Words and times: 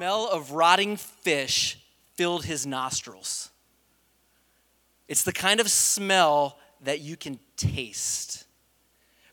smell 0.00 0.30
of 0.30 0.52
rotting 0.52 0.96
fish 0.96 1.78
filled 2.14 2.46
his 2.46 2.66
nostrils. 2.66 3.50
It's 5.08 5.24
the 5.24 5.32
kind 5.32 5.60
of 5.60 5.70
smell 5.70 6.56
that 6.84 7.00
you 7.00 7.18
can 7.18 7.38
taste. 7.58 8.46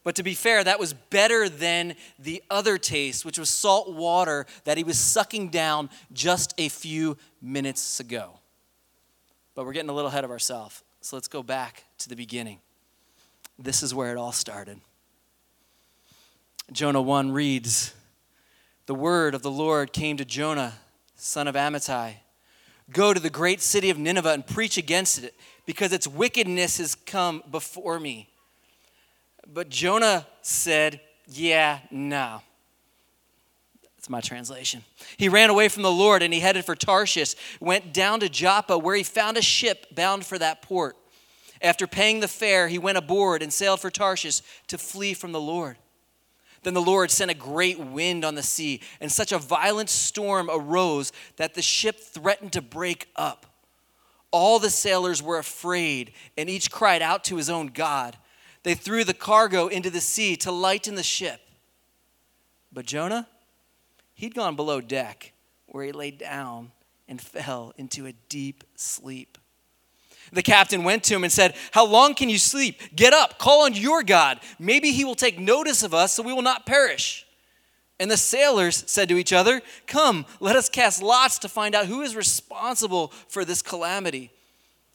But 0.04 0.16
to 0.16 0.24
be 0.24 0.34
fair, 0.34 0.62
that 0.62 0.78
was 0.78 0.92
better 0.92 1.48
than 1.48 1.96
the 2.20 2.44
other 2.50 2.78
taste, 2.78 3.24
which 3.24 3.40
was 3.40 3.50
salt 3.50 3.94
water 3.94 4.46
that 4.66 4.76
he 4.76 4.84
was 4.84 5.00
sucking 5.00 5.52
down 5.52 5.90
just 6.12 6.54
a 6.58 6.68
few 6.68 7.16
minutes 7.42 8.02
ago. 8.02 8.38
But 9.56 9.66
we're 9.66 9.72
getting 9.72 9.90
a 9.90 9.94
little 9.94 10.10
ahead 10.10 10.26
of 10.26 10.32
ourselves. 10.32 10.84
So 11.00 11.16
let's 11.16 11.30
go 11.30 11.44
back 11.44 11.86
to 12.00 12.10
the 12.10 12.18
beginning. 12.18 12.60
This 13.58 13.84
is 13.84 13.96
where 13.96 14.12
it 14.12 14.18
all 14.18 14.34
started. 14.34 14.82
Jonah 16.74 17.02
1 17.02 17.32
reads 17.32 17.94
The 18.88 18.96
word 18.96 19.36
of 19.36 19.44
the 19.44 19.52
Lord 19.52 19.94
came 19.94 20.18
to 20.18 20.26
Jonah, 20.26 20.74
son 21.16 21.48
of 21.48 21.56
Amittai 21.56 22.16
Go 22.90 23.14
to 23.14 23.20
the 23.20 23.30
great 23.30 23.62
city 23.62 23.90
of 23.90 23.98
Nineveh 23.98 24.32
and 24.32 24.48
preach 24.48 24.78
against 24.78 25.22
it, 25.22 25.36
because 25.66 25.92
its 25.92 26.08
wickedness 26.08 26.78
has 26.78 26.96
come 26.96 27.44
before 27.52 28.00
me. 28.00 28.30
But 29.46 29.68
Jonah 29.70 30.26
said, 30.42 31.02
Yeah, 31.28 31.80
no. 31.92 32.42
That's 33.98 34.10
my 34.10 34.22
translation. 34.22 34.84
He 35.18 35.28
ran 35.28 35.50
away 35.50 35.68
from 35.68 35.84
the 35.84 35.92
Lord 35.92 36.24
and 36.24 36.34
he 36.34 36.40
headed 36.40 36.64
for 36.64 36.76
Tarshish, 36.76 37.36
went 37.60 37.94
down 37.94 38.22
to 38.22 38.30
Joppa, 38.30 38.78
where 38.78 38.96
he 38.96 39.04
found 39.04 39.36
a 39.36 39.42
ship 39.42 39.88
bound 39.94 40.26
for 40.26 40.38
that 40.38 40.62
port. 40.62 40.96
After 41.62 41.88
paying 41.88 42.22
the 42.22 42.28
fare, 42.30 42.70
he 42.70 42.78
went 42.78 42.98
aboard 42.98 43.42
and 43.42 43.52
sailed 43.52 43.82
for 43.82 43.90
Tarshish 43.90 44.42
to 44.68 44.78
flee 44.78 45.14
from 45.14 45.34
the 45.34 45.42
Lord. 45.42 45.78
Then 46.68 46.74
the 46.74 46.82
Lord 46.82 47.12
sent 47.12 47.32
a 47.32 47.34
great 47.34 47.80
wind 47.80 48.26
on 48.26 48.36
the 48.36 48.44
sea, 48.44 48.82
and 49.00 49.10
such 49.10 49.32
a 49.32 49.38
violent 49.38 49.90
storm 49.90 50.50
arose 50.52 51.14
that 51.38 51.54
the 51.54 51.62
ship 51.62 51.98
threatened 51.98 52.52
to 52.52 52.62
break 52.62 53.08
up. 53.16 53.46
All 54.32 54.60
the 54.60 54.70
sailors 54.70 55.24
were 55.24 55.38
afraid, 55.38 56.12
and 56.38 56.50
each 56.50 56.70
cried 56.70 57.02
out 57.02 57.24
to 57.24 57.38
his 57.38 57.50
own 57.50 57.68
God. 57.68 58.18
They 58.64 58.74
threw 58.74 59.06
the 59.06 59.14
cargo 59.14 59.68
into 59.68 59.90
the 59.90 60.02
sea 60.02 60.36
to 60.36 60.52
lighten 60.52 60.96
the 60.96 61.04
ship. 61.04 61.40
But 62.74 62.86
Jonah, 62.86 63.30
he'd 64.14 64.36
gone 64.36 64.58
below 64.58 64.82
deck, 64.82 65.32
where 65.68 65.86
he 65.86 65.94
lay 65.94 66.12
down 66.12 66.74
and 67.08 67.22
fell 67.22 67.72
into 67.78 68.08
a 68.08 68.14
deep 68.28 68.66
sleep. 68.76 69.38
The 70.32 70.44
captain 70.44 70.84
went 70.84 71.04
to 71.06 71.16
him 71.16 71.24
and 71.24 71.32
said, 71.32 71.56
How 71.72 71.86
long 71.86 72.14
can 72.14 72.30
you 72.30 72.38
sleep? 72.38 72.82
Get 72.96 73.14
up, 73.14 73.38
call 73.38 73.64
on 73.64 73.74
your 73.74 74.04
God. 74.04 74.40
Maybe 74.60 74.92
he 74.92 75.06
will 75.06 75.16
take 75.16 75.40
notice 75.40 75.84
of 75.84 75.94
us 75.94 76.14
so 76.14 76.24
we 76.24 76.34
will 76.34 76.42
not 76.42 76.66
perish. 76.66 77.26
And 78.00 78.12
the 78.12 78.18
sailors 78.18 78.84
said 78.88 79.10
to 79.10 79.18
each 79.18 79.34
other, 79.34 79.62
Come, 79.88 80.26
let 80.40 80.56
us 80.56 80.70
cast 80.70 81.02
lots 81.02 81.40
to 81.40 81.50
find 81.50 81.74
out 81.74 81.88
who 81.88 82.02
is 82.02 82.16
responsible 82.16 83.12
for 83.28 83.44
this 83.44 83.62
calamity. 83.62 84.32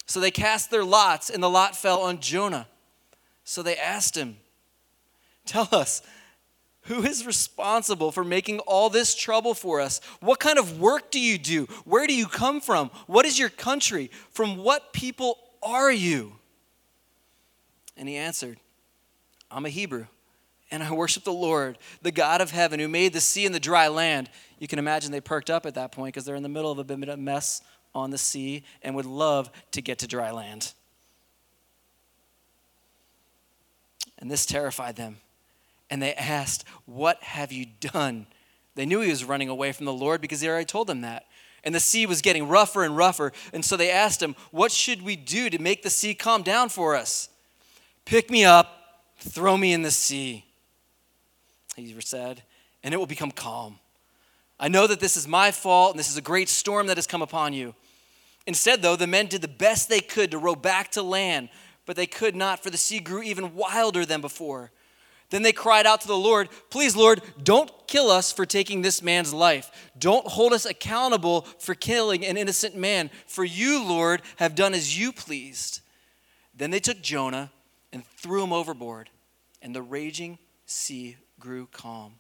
So 0.06 0.20
they 0.20 0.30
cast 0.30 0.70
their 0.70 0.84
lots, 0.84 1.30
and 1.30 1.42
the 1.42 1.50
lot 1.50 1.76
fell 1.76 2.02
on 2.02 2.20
Jonah. 2.20 2.68
So 3.44 3.62
they 3.62 3.76
asked 3.76 4.16
him, 4.16 4.36
Tell 5.46 5.68
us, 5.72 6.02
who 6.84 7.02
is 7.02 7.24
responsible 7.24 8.10
for 8.10 8.24
making 8.24 8.58
all 8.60 8.90
this 8.90 9.14
trouble 9.14 9.54
for 9.54 9.80
us? 9.80 10.00
What 10.20 10.40
kind 10.40 10.58
of 10.58 10.80
work 10.80 11.10
do 11.10 11.20
you 11.20 11.38
do? 11.38 11.66
Where 11.84 12.06
do 12.06 12.14
you 12.14 12.26
come 12.26 12.60
from? 12.60 12.90
What 13.06 13.24
is 13.24 13.38
your 13.38 13.48
country? 13.48 14.10
From 14.30 14.56
what 14.56 14.92
people 14.92 15.38
are 15.62 15.92
you? 15.92 16.32
And 17.96 18.08
he 18.08 18.16
answered, 18.16 18.58
I'm 19.50 19.66
a 19.66 19.68
Hebrew, 19.68 20.06
and 20.70 20.82
I 20.82 20.90
worship 20.92 21.24
the 21.24 21.32
Lord, 21.32 21.78
the 22.00 22.10
God 22.10 22.40
of 22.40 22.50
heaven, 22.50 22.80
who 22.80 22.88
made 22.88 23.12
the 23.12 23.20
sea 23.20 23.46
and 23.46 23.54
the 23.54 23.60
dry 23.60 23.88
land. 23.88 24.30
You 24.58 24.66
can 24.66 24.78
imagine 24.78 25.12
they 25.12 25.20
perked 25.20 25.50
up 25.50 25.66
at 25.66 25.74
that 25.74 25.92
point 25.92 26.14
because 26.14 26.24
they're 26.24 26.36
in 26.36 26.42
the 26.42 26.48
middle 26.48 26.72
of 26.72 26.78
a 26.78 26.84
bit 26.84 27.08
of 27.08 27.18
mess 27.18 27.60
on 27.94 28.10
the 28.10 28.18
sea 28.18 28.64
and 28.82 28.94
would 28.96 29.06
love 29.06 29.50
to 29.72 29.82
get 29.82 29.98
to 29.98 30.06
dry 30.06 30.30
land. 30.30 30.72
And 34.18 34.30
this 34.30 34.46
terrified 34.46 34.96
them 34.96 35.18
and 35.92 36.00
they 36.00 36.14
asked, 36.14 36.64
What 36.86 37.22
have 37.22 37.52
you 37.52 37.66
done? 37.66 38.26
They 38.76 38.86
knew 38.86 39.00
he 39.00 39.10
was 39.10 39.26
running 39.26 39.50
away 39.50 39.72
from 39.72 39.84
the 39.84 39.92
Lord 39.92 40.22
because 40.22 40.40
he 40.40 40.48
already 40.48 40.64
told 40.64 40.86
them 40.86 41.02
that. 41.02 41.26
And 41.64 41.74
the 41.74 41.80
sea 41.80 42.06
was 42.06 42.22
getting 42.22 42.48
rougher 42.48 42.82
and 42.82 42.96
rougher. 42.96 43.30
And 43.52 43.62
so 43.62 43.76
they 43.76 43.90
asked 43.90 44.22
him, 44.22 44.34
What 44.52 44.72
should 44.72 45.02
we 45.02 45.16
do 45.16 45.50
to 45.50 45.58
make 45.58 45.82
the 45.82 45.90
sea 45.90 46.14
calm 46.14 46.42
down 46.42 46.70
for 46.70 46.96
us? 46.96 47.28
Pick 48.06 48.30
me 48.30 48.42
up, 48.42 49.02
throw 49.18 49.58
me 49.58 49.74
in 49.74 49.82
the 49.82 49.90
sea, 49.90 50.46
he 51.76 51.94
said, 52.00 52.42
and 52.82 52.94
it 52.94 52.96
will 52.96 53.06
become 53.06 53.30
calm. 53.30 53.78
I 54.58 54.68
know 54.68 54.86
that 54.86 54.98
this 54.98 55.18
is 55.18 55.28
my 55.28 55.50
fault 55.50 55.90
and 55.92 55.98
this 55.98 56.10
is 56.10 56.16
a 56.16 56.22
great 56.22 56.48
storm 56.48 56.86
that 56.86 56.96
has 56.96 57.06
come 57.06 57.20
upon 57.20 57.52
you. 57.52 57.74
Instead, 58.46 58.80
though, 58.80 58.96
the 58.96 59.06
men 59.06 59.26
did 59.26 59.42
the 59.42 59.46
best 59.46 59.90
they 59.90 60.00
could 60.00 60.30
to 60.30 60.38
row 60.38 60.54
back 60.54 60.90
to 60.92 61.02
land, 61.02 61.50
but 61.84 61.96
they 61.96 62.06
could 62.06 62.34
not, 62.34 62.62
for 62.62 62.70
the 62.70 62.78
sea 62.78 62.98
grew 62.98 63.22
even 63.22 63.54
wilder 63.54 64.06
than 64.06 64.22
before. 64.22 64.70
Then 65.32 65.40
they 65.40 65.52
cried 65.52 65.86
out 65.86 66.02
to 66.02 66.06
the 66.06 66.14
Lord, 66.14 66.50
Please, 66.68 66.94
Lord, 66.94 67.22
don't 67.42 67.70
kill 67.86 68.10
us 68.10 68.30
for 68.30 68.44
taking 68.44 68.82
this 68.82 69.00
man's 69.00 69.32
life. 69.32 69.90
Don't 69.98 70.26
hold 70.26 70.52
us 70.52 70.66
accountable 70.66 71.46
for 71.58 71.74
killing 71.74 72.22
an 72.22 72.36
innocent 72.36 72.76
man, 72.76 73.10
for 73.26 73.42
you, 73.42 73.82
Lord, 73.82 74.20
have 74.36 74.54
done 74.54 74.74
as 74.74 74.98
you 74.98 75.10
pleased. 75.10 75.80
Then 76.54 76.70
they 76.70 76.80
took 76.80 77.00
Jonah 77.00 77.50
and 77.94 78.04
threw 78.04 78.44
him 78.44 78.52
overboard, 78.52 79.08
and 79.62 79.74
the 79.74 79.80
raging 79.80 80.36
sea 80.66 81.16
grew 81.40 81.66
calm. 81.72 82.16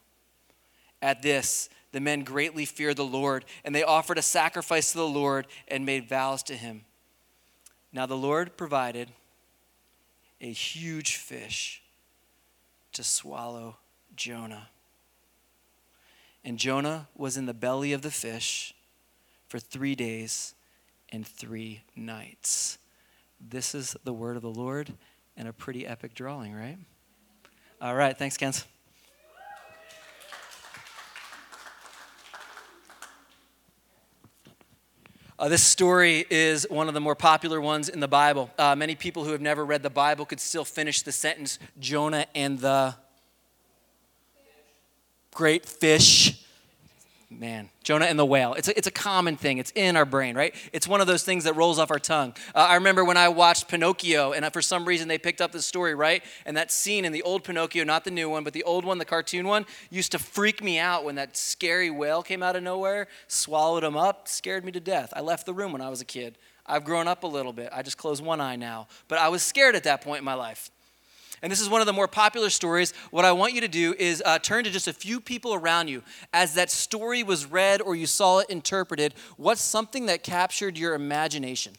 At 1.02 1.20
this, 1.20 1.68
the 1.92 2.00
men 2.00 2.24
greatly 2.24 2.64
feared 2.64 2.96
the 2.96 3.04
Lord, 3.04 3.44
and 3.62 3.74
they 3.74 3.82
offered 3.82 4.16
a 4.16 4.22
sacrifice 4.22 4.92
to 4.92 4.98
the 4.98 5.06
Lord 5.06 5.46
and 5.68 5.84
made 5.84 6.08
vows 6.08 6.42
to 6.44 6.56
him. 6.56 6.86
Now 7.92 8.06
the 8.06 8.16
Lord 8.16 8.56
provided 8.56 9.10
a 10.40 10.50
huge 10.50 11.16
fish 11.16 11.81
to 12.92 13.02
swallow 13.02 13.76
Jonah. 14.16 14.68
And 16.44 16.58
Jonah 16.58 17.08
was 17.16 17.36
in 17.36 17.46
the 17.46 17.54
belly 17.54 17.92
of 17.92 18.02
the 18.02 18.10
fish 18.10 18.74
for 19.48 19.58
three 19.58 19.94
days 19.94 20.54
and 21.10 21.26
three 21.26 21.82
nights. 21.94 22.78
This 23.40 23.74
is 23.74 23.96
the 24.04 24.12
word 24.12 24.36
of 24.36 24.42
the 24.42 24.50
Lord 24.50 24.92
and 25.36 25.48
a 25.48 25.52
pretty 25.52 25.86
epic 25.86 26.14
drawing, 26.14 26.54
right? 26.54 26.78
All 27.80 27.94
right, 27.94 28.16
thanks, 28.16 28.36
Kens. 28.36 28.64
Uh, 35.42 35.48
this 35.48 35.64
story 35.64 36.24
is 36.30 36.64
one 36.70 36.86
of 36.86 36.94
the 36.94 37.00
more 37.00 37.16
popular 37.16 37.60
ones 37.60 37.88
in 37.88 37.98
the 37.98 38.06
Bible. 38.06 38.48
Uh, 38.56 38.76
many 38.76 38.94
people 38.94 39.24
who 39.24 39.32
have 39.32 39.40
never 39.40 39.64
read 39.64 39.82
the 39.82 39.90
Bible 39.90 40.24
could 40.24 40.38
still 40.38 40.64
finish 40.64 41.02
the 41.02 41.10
sentence 41.10 41.58
Jonah 41.80 42.26
and 42.32 42.60
the 42.60 42.94
great 45.34 45.66
fish 45.66 46.44
man 47.38 47.68
jonah 47.82 48.04
and 48.04 48.18
the 48.18 48.26
whale. 48.26 48.54
It's 48.54 48.68
a, 48.68 48.76
it's 48.76 48.86
a 48.86 48.92
common 48.92 49.36
thing. 49.36 49.58
It's 49.58 49.72
in 49.74 49.96
our 49.96 50.04
brain 50.04 50.36
right? 50.36 50.54
It's 50.72 50.86
one 50.86 51.00
of 51.00 51.06
those 51.06 51.24
things 51.24 51.44
that 51.44 51.54
rolls 51.54 51.78
off 51.78 51.90
our 51.90 51.98
tongue. 51.98 52.34
Uh, 52.54 52.58
i 52.58 52.74
remember 52.74 53.04
when 53.04 53.16
i 53.16 53.28
watched 53.28 53.68
pinocchio 53.68 54.32
and 54.32 54.50
for 54.52 54.62
some 54.62 54.84
reason 54.84 55.08
they 55.08 55.18
picked 55.18 55.40
up 55.40 55.52
the 55.52 55.62
story 55.62 55.94
right? 55.94 56.22
And 56.46 56.56
that 56.56 56.70
scene 56.70 57.04
in 57.04 57.12
the 57.12 57.22
old 57.22 57.44
pinocchio 57.44 57.84
not 57.84 58.04
the 58.04 58.10
new 58.10 58.28
one 58.28 58.44
but 58.44 58.52
the 58.52 58.62
old 58.64 58.84
one 58.84 58.98
the 58.98 59.04
cartoon 59.04 59.46
one 59.46 59.66
used 59.90 60.12
to 60.12 60.18
freak 60.18 60.62
me 60.62 60.78
out 60.78 61.04
when 61.04 61.16
that 61.16 61.36
scary 61.36 61.90
whale 61.90 62.22
came 62.22 62.42
out 62.42 62.56
of 62.56 62.62
nowhere 62.62 63.08
swallowed 63.28 63.84
him 63.84 63.96
up 63.96 64.28
scared 64.28 64.64
me 64.64 64.72
to 64.72 64.80
death. 64.80 65.12
I 65.14 65.20
left 65.20 65.46
the 65.46 65.54
room 65.54 65.72
when 65.72 65.82
i 65.82 65.88
was 65.88 66.00
a 66.00 66.06
kid. 66.06 66.38
I've 66.64 66.84
grown 66.84 67.08
up 67.08 67.24
a 67.24 67.26
little 67.26 67.52
bit. 67.52 67.70
I 67.72 67.82
just 67.82 67.98
close 67.98 68.22
one 68.22 68.40
eye 68.40 68.56
now. 68.56 68.86
But 69.08 69.18
i 69.18 69.28
was 69.28 69.42
scared 69.42 69.74
at 69.74 69.84
that 69.84 70.02
point 70.02 70.18
in 70.18 70.24
my 70.24 70.34
life 70.34 70.70
and 71.42 71.50
this 71.50 71.60
is 71.60 71.68
one 71.68 71.80
of 71.80 71.86
the 71.86 71.92
more 71.92 72.08
popular 72.08 72.50
stories. 72.50 72.94
What 73.10 73.24
I 73.24 73.32
want 73.32 73.52
you 73.52 73.60
to 73.62 73.68
do 73.68 73.94
is 73.98 74.22
uh, 74.24 74.38
turn 74.38 74.64
to 74.64 74.70
just 74.70 74.86
a 74.86 74.92
few 74.92 75.20
people 75.20 75.54
around 75.54 75.88
you. 75.88 76.02
As 76.32 76.54
that 76.54 76.70
story 76.70 77.22
was 77.22 77.46
read 77.46 77.82
or 77.82 77.96
you 77.96 78.06
saw 78.06 78.38
it 78.38 78.48
interpreted, 78.48 79.14
what's 79.36 79.60
something 79.60 80.06
that 80.06 80.22
captured 80.22 80.78
your 80.78 80.94
imagination? 80.94 81.74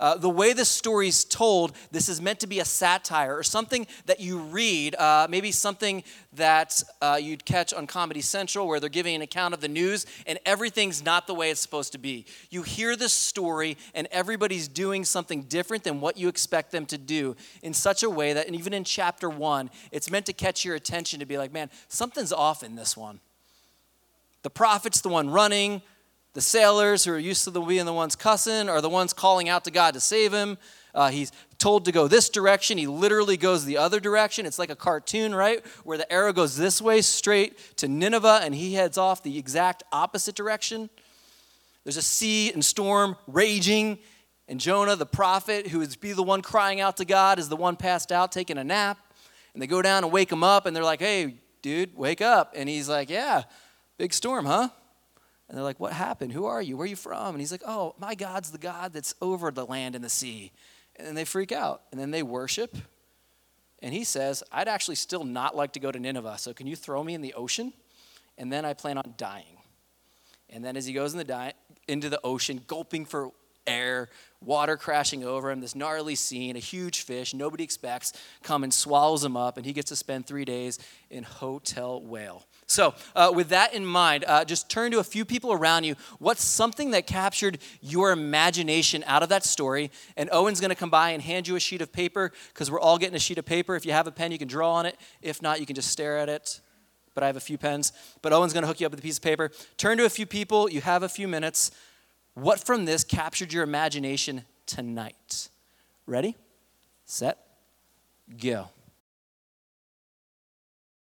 Uh, 0.00 0.16
the 0.16 0.30
way 0.30 0.54
the 0.54 0.64
story's 0.64 1.24
told, 1.24 1.72
this 1.92 2.08
is 2.08 2.22
meant 2.22 2.40
to 2.40 2.46
be 2.46 2.58
a 2.58 2.64
satire 2.64 3.36
or 3.36 3.42
something 3.42 3.86
that 4.06 4.18
you 4.18 4.38
read, 4.38 4.94
uh, 4.94 5.26
maybe 5.28 5.52
something 5.52 6.02
that 6.32 6.82
uh, 7.02 7.18
you'd 7.20 7.44
catch 7.44 7.74
on 7.74 7.86
Comedy 7.86 8.22
Central 8.22 8.66
where 8.66 8.80
they're 8.80 8.88
giving 8.88 9.14
an 9.14 9.20
account 9.20 9.52
of 9.52 9.60
the 9.60 9.68
news 9.68 10.06
and 10.26 10.38
everything's 10.46 11.04
not 11.04 11.26
the 11.26 11.34
way 11.34 11.50
it's 11.50 11.60
supposed 11.60 11.92
to 11.92 11.98
be. 11.98 12.24
You 12.48 12.62
hear 12.62 12.96
the 12.96 13.10
story 13.10 13.76
and 13.94 14.08
everybody's 14.10 14.68
doing 14.68 15.04
something 15.04 15.42
different 15.42 15.84
than 15.84 16.00
what 16.00 16.16
you 16.16 16.28
expect 16.28 16.72
them 16.72 16.86
to 16.86 16.96
do 16.96 17.36
in 17.62 17.74
such 17.74 18.02
a 18.02 18.08
way 18.08 18.32
that, 18.32 18.46
and 18.46 18.56
even 18.56 18.72
in 18.72 18.84
chapter 18.84 19.28
one, 19.28 19.68
it's 19.92 20.10
meant 20.10 20.24
to 20.26 20.32
catch 20.32 20.64
your 20.64 20.76
attention 20.76 21.20
to 21.20 21.26
be 21.26 21.36
like, 21.36 21.52
man, 21.52 21.68
something's 21.88 22.32
off 22.32 22.62
in 22.62 22.74
this 22.74 22.96
one. 22.96 23.20
The 24.42 24.50
prophet's 24.50 25.02
the 25.02 25.10
one 25.10 25.28
running, 25.28 25.82
the 26.32 26.40
sailors 26.40 27.04
who 27.04 27.12
are 27.12 27.18
used 27.18 27.44
to 27.44 27.50
the 27.50 27.60
being 27.60 27.86
the 27.86 27.92
ones 27.92 28.16
cussing 28.16 28.68
are 28.68 28.80
the 28.80 28.88
ones 28.88 29.12
calling 29.12 29.48
out 29.48 29.64
to 29.64 29.70
God 29.70 29.94
to 29.94 30.00
save 30.00 30.32
him. 30.32 30.58
Uh, 30.94 31.10
he's 31.10 31.32
told 31.58 31.84
to 31.84 31.92
go 31.92 32.08
this 32.08 32.28
direction. 32.28 32.78
He 32.78 32.86
literally 32.86 33.36
goes 33.36 33.64
the 33.64 33.76
other 33.76 34.00
direction. 34.00 34.46
It's 34.46 34.58
like 34.58 34.70
a 34.70 34.76
cartoon, 34.76 35.34
right? 35.34 35.64
Where 35.84 35.98
the 35.98 36.10
arrow 36.12 36.32
goes 36.32 36.56
this 36.56 36.80
way 36.80 37.00
straight 37.00 37.76
to 37.76 37.88
Nineveh 37.88 38.40
and 38.42 38.54
he 38.54 38.74
heads 38.74 38.98
off 38.98 39.22
the 39.22 39.38
exact 39.38 39.82
opposite 39.92 40.34
direction. 40.34 40.90
There's 41.84 41.96
a 41.96 42.02
sea 42.02 42.52
and 42.52 42.64
storm 42.64 43.16
raging, 43.26 43.98
and 44.46 44.60
Jonah, 44.60 44.96
the 44.96 45.06
prophet, 45.06 45.68
who 45.68 45.78
would 45.78 45.98
be 46.00 46.12
the 46.12 46.22
one 46.22 46.42
crying 46.42 46.80
out 46.80 46.96
to 46.96 47.04
God, 47.04 47.38
is 47.38 47.48
the 47.48 47.56
one 47.56 47.76
passed 47.76 48.12
out 48.12 48.32
taking 48.32 48.58
a 48.58 48.64
nap. 48.64 48.98
And 49.54 49.62
they 49.62 49.66
go 49.66 49.80
down 49.80 50.04
and 50.04 50.12
wake 50.12 50.30
him 50.30 50.44
up, 50.44 50.66
and 50.66 50.74
they're 50.74 50.84
like, 50.84 51.00
hey, 51.00 51.36
dude, 51.62 51.96
wake 51.96 52.20
up. 52.20 52.52
And 52.54 52.68
he's 52.68 52.88
like, 52.88 53.08
yeah, 53.08 53.44
big 53.96 54.12
storm, 54.12 54.46
huh? 54.46 54.68
And 55.50 55.58
they're 55.58 55.64
like, 55.64 55.80
what 55.80 55.92
happened? 55.92 56.30
Who 56.30 56.46
are 56.46 56.62
you? 56.62 56.76
Where 56.76 56.84
are 56.84 56.88
you 56.88 56.94
from? 56.94 57.34
And 57.34 57.40
he's 57.40 57.50
like, 57.50 57.64
oh, 57.66 57.96
my 57.98 58.14
God's 58.14 58.52
the 58.52 58.58
God 58.58 58.92
that's 58.92 59.16
over 59.20 59.50
the 59.50 59.66
land 59.66 59.96
and 59.96 60.04
the 60.04 60.08
sea. 60.08 60.52
And 60.94 61.04
then 61.04 61.16
they 61.16 61.24
freak 61.24 61.50
out, 61.50 61.82
and 61.90 62.00
then 62.00 62.12
they 62.12 62.22
worship. 62.22 62.76
And 63.82 63.92
he 63.92 64.04
says, 64.04 64.44
I'd 64.52 64.68
actually 64.68 64.94
still 64.94 65.24
not 65.24 65.56
like 65.56 65.72
to 65.72 65.80
go 65.80 65.90
to 65.90 65.98
Nineveh, 65.98 66.38
so 66.38 66.54
can 66.54 66.68
you 66.68 66.76
throw 66.76 67.02
me 67.02 67.14
in 67.14 67.20
the 67.20 67.34
ocean? 67.34 67.72
And 68.38 68.52
then 68.52 68.64
I 68.64 68.74
plan 68.74 68.96
on 68.96 69.14
dying. 69.16 69.58
And 70.50 70.64
then 70.64 70.76
as 70.76 70.86
he 70.86 70.92
goes 70.92 71.12
in 71.12 71.18
the 71.18 71.24
di- 71.24 71.54
into 71.88 72.08
the 72.08 72.20
ocean, 72.22 72.60
gulping 72.68 73.04
for 73.04 73.32
air, 73.66 74.08
water 74.42 74.76
crashing 74.76 75.24
over 75.24 75.50
him, 75.50 75.60
this 75.60 75.74
gnarly 75.74 76.14
scene, 76.14 76.56
a 76.56 76.60
huge 76.60 77.02
fish 77.02 77.34
nobody 77.34 77.62
expects 77.62 78.12
come 78.42 78.64
and 78.64 78.72
swallows 78.72 79.22
him 79.22 79.36
up, 79.36 79.56
and 79.56 79.66
he 79.66 79.72
gets 79.72 79.90
to 79.90 79.96
spend 79.96 80.26
three 80.26 80.44
days 80.44 80.78
in 81.10 81.22
Hotel 81.24 82.00
Whale. 82.00 82.46
So, 82.66 82.94
uh, 83.16 83.32
with 83.34 83.48
that 83.48 83.74
in 83.74 83.84
mind, 83.84 84.24
uh, 84.28 84.44
just 84.44 84.70
turn 84.70 84.92
to 84.92 85.00
a 85.00 85.04
few 85.04 85.24
people 85.24 85.52
around 85.52 85.84
you. 85.84 85.96
What's 86.20 86.44
something 86.44 86.92
that 86.92 87.06
captured 87.06 87.58
your 87.80 88.12
imagination 88.12 89.02
out 89.08 89.24
of 89.24 89.28
that 89.30 89.44
story? 89.44 89.90
And 90.16 90.30
Owen's 90.32 90.60
going 90.60 90.70
to 90.70 90.76
come 90.76 90.90
by 90.90 91.10
and 91.10 91.20
hand 91.20 91.48
you 91.48 91.56
a 91.56 91.60
sheet 91.60 91.82
of 91.82 91.92
paper 91.92 92.30
because 92.54 92.70
we're 92.70 92.80
all 92.80 92.96
getting 92.96 93.16
a 93.16 93.20
sheet 93.20 93.38
of 93.38 93.44
paper. 93.44 93.74
If 93.74 93.84
you 93.84 93.90
have 93.92 94.06
a 94.06 94.12
pen, 94.12 94.30
you 94.30 94.38
can 94.38 94.46
draw 94.46 94.72
on 94.72 94.86
it. 94.86 94.96
If 95.20 95.42
not, 95.42 95.58
you 95.58 95.66
can 95.66 95.74
just 95.74 95.90
stare 95.90 96.16
at 96.18 96.28
it. 96.28 96.60
But 97.12 97.24
I 97.24 97.26
have 97.26 97.36
a 97.36 97.40
few 97.40 97.58
pens. 97.58 97.92
But 98.22 98.32
Owen's 98.32 98.52
going 98.52 98.62
to 98.62 98.68
hook 98.68 98.78
you 98.78 98.86
up 98.86 98.92
with 98.92 99.00
a 99.00 99.02
piece 99.02 99.16
of 99.16 99.22
paper. 99.24 99.50
Turn 99.76 99.98
to 99.98 100.04
a 100.04 100.10
few 100.10 100.24
people. 100.24 100.70
You 100.70 100.80
have 100.80 101.02
a 101.02 101.08
few 101.08 101.26
minutes. 101.26 101.72
What 102.34 102.64
from 102.64 102.84
this 102.84 103.04
captured 103.04 103.52
your 103.52 103.62
imagination 103.62 104.44
tonight? 104.66 105.48
Ready, 106.06 106.36
set, 107.04 107.38
go. 108.40 108.68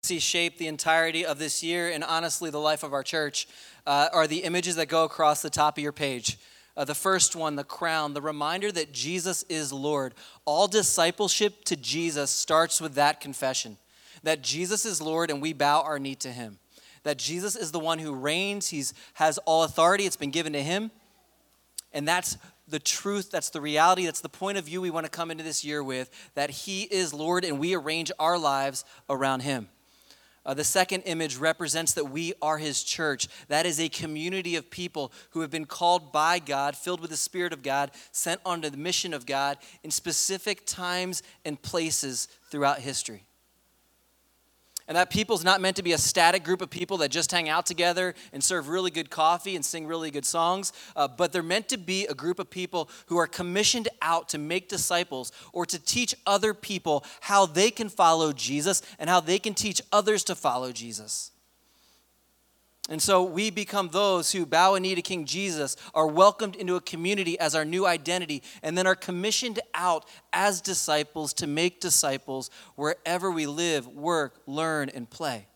See, 0.02 0.18
shape 0.18 0.58
the 0.58 0.66
entirety 0.66 1.24
of 1.24 1.38
this 1.38 1.62
year 1.62 1.90
and 1.90 2.02
honestly 2.02 2.50
the 2.50 2.58
life 2.58 2.82
of 2.82 2.92
our 2.92 3.02
church 3.02 3.46
uh, 3.86 4.08
are 4.12 4.26
the 4.26 4.44
images 4.44 4.76
that 4.76 4.86
go 4.86 5.04
across 5.04 5.42
the 5.42 5.50
top 5.50 5.76
of 5.76 5.82
your 5.82 5.92
page. 5.92 6.38
Uh, 6.76 6.84
the 6.84 6.94
first 6.94 7.36
one, 7.36 7.56
the 7.56 7.64
crown, 7.64 8.14
the 8.14 8.22
reminder 8.22 8.72
that 8.72 8.92
Jesus 8.92 9.42
is 9.44 9.72
Lord. 9.72 10.14
All 10.46 10.66
discipleship 10.68 11.64
to 11.64 11.76
Jesus 11.76 12.30
starts 12.30 12.80
with 12.80 12.94
that 12.94 13.20
confession 13.20 13.76
that 14.22 14.42
Jesus 14.42 14.84
is 14.84 15.00
Lord 15.00 15.30
and 15.30 15.40
we 15.40 15.52
bow 15.52 15.82
our 15.82 15.98
knee 15.98 16.14
to 16.16 16.30
him. 16.30 16.58
That 17.02 17.18
Jesus 17.18 17.56
is 17.56 17.72
the 17.72 17.78
one 17.78 17.98
who 17.98 18.14
reigns, 18.14 18.68
he 18.68 18.84
has 19.14 19.38
all 19.38 19.62
authority, 19.62 20.04
it's 20.04 20.16
been 20.16 20.30
given 20.30 20.52
to 20.52 20.62
him. 20.62 20.90
And 21.92 22.06
that's 22.06 22.36
the 22.68 22.78
truth, 22.78 23.30
that's 23.30 23.50
the 23.50 23.60
reality, 23.60 24.04
that's 24.04 24.20
the 24.20 24.28
point 24.28 24.58
of 24.58 24.64
view 24.64 24.80
we 24.80 24.90
want 24.90 25.04
to 25.04 25.10
come 25.10 25.30
into 25.30 25.42
this 25.42 25.64
year 25.64 25.82
with 25.82 26.10
that 26.34 26.50
He 26.50 26.82
is 26.82 27.12
Lord 27.12 27.44
and 27.44 27.58
we 27.58 27.74
arrange 27.74 28.12
our 28.18 28.38
lives 28.38 28.84
around 29.08 29.40
Him. 29.40 29.68
Uh, 30.46 30.54
the 30.54 30.64
second 30.64 31.02
image 31.02 31.36
represents 31.36 31.92
that 31.92 32.06
we 32.06 32.32
are 32.40 32.56
His 32.56 32.82
church. 32.82 33.28
That 33.48 33.66
is 33.66 33.78
a 33.78 33.88
community 33.88 34.56
of 34.56 34.70
people 34.70 35.12
who 35.30 35.42
have 35.42 35.50
been 35.50 35.66
called 35.66 36.12
by 36.12 36.38
God, 36.38 36.76
filled 36.76 37.00
with 37.00 37.10
the 37.10 37.16
Spirit 37.16 37.52
of 37.52 37.62
God, 37.62 37.90
sent 38.12 38.40
onto 38.46 38.70
the 38.70 38.78
mission 38.78 39.12
of 39.12 39.26
God 39.26 39.58
in 39.82 39.90
specific 39.90 40.64
times 40.64 41.22
and 41.44 41.60
places 41.60 42.26
throughout 42.50 42.78
history. 42.78 43.24
And 44.90 44.96
that 44.96 45.08
people's 45.08 45.44
not 45.44 45.60
meant 45.60 45.76
to 45.76 45.84
be 45.84 45.92
a 45.92 45.98
static 45.98 46.42
group 46.42 46.60
of 46.60 46.68
people 46.68 46.96
that 46.96 47.12
just 47.12 47.30
hang 47.30 47.48
out 47.48 47.64
together 47.64 48.12
and 48.32 48.42
serve 48.42 48.68
really 48.68 48.90
good 48.90 49.08
coffee 49.08 49.54
and 49.54 49.64
sing 49.64 49.86
really 49.86 50.10
good 50.10 50.26
songs, 50.26 50.72
uh, 50.96 51.06
but 51.06 51.30
they're 51.30 51.44
meant 51.44 51.68
to 51.68 51.76
be 51.76 52.06
a 52.06 52.12
group 52.12 52.40
of 52.40 52.50
people 52.50 52.90
who 53.06 53.16
are 53.16 53.28
commissioned 53.28 53.88
out 54.02 54.28
to 54.30 54.36
make 54.38 54.68
disciples 54.68 55.30
or 55.52 55.64
to 55.64 55.78
teach 55.78 56.12
other 56.26 56.52
people 56.52 57.04
how 57.20 57.46
they 57.46 57.70
can 57.70 57.88
follow 57.88 58.32
Jesus 58.32 58.82
and 58.98 59.08
how 59.08 59.20
they 59.20 59.38
can 59.38 59.54
teach 59.54 59.80
others 59.92 60.24
to 60.24 60.34
follow 60.34 60.72
Jesus. 60.72 61.30
And 62.90 63.00
so 63.00 63.22
we 63.22 63.50
become 63.50 63.88
those 63.88 64.32
who 64.32 64.44
bow 64.44 64.74
a 64.74 64.80
knee 64.80 64.96
to 64.96 65.02
King 65.02 65.24
Jesus, 65.24 65.76
are 65.94 66.08
welcomed 66.08 66.56
into 66.56 66.74
a 66.74 66.80
community 66.80 67.38
as 67.38 67.54
our 67.54 67.64
new 67.64 67.86
identity, 67.86 68.42
and 68.64 68.76
then 68.76 68.84
are 68.86 68.96
commissioned 68.96 69.60
out 69.74 70.04
as 70.32 70.60
disciples 70.60 71.32
to 71.34 71.46
make 71.46 71.80
disciples 71.80 72.50
wherever 72.74 73.30
we 73.30 73.46
live, 73.46 73.86
work, 73.86 74.40
learn, 74.44 74.88
and 74.88 75.08
play. 75.08 75.46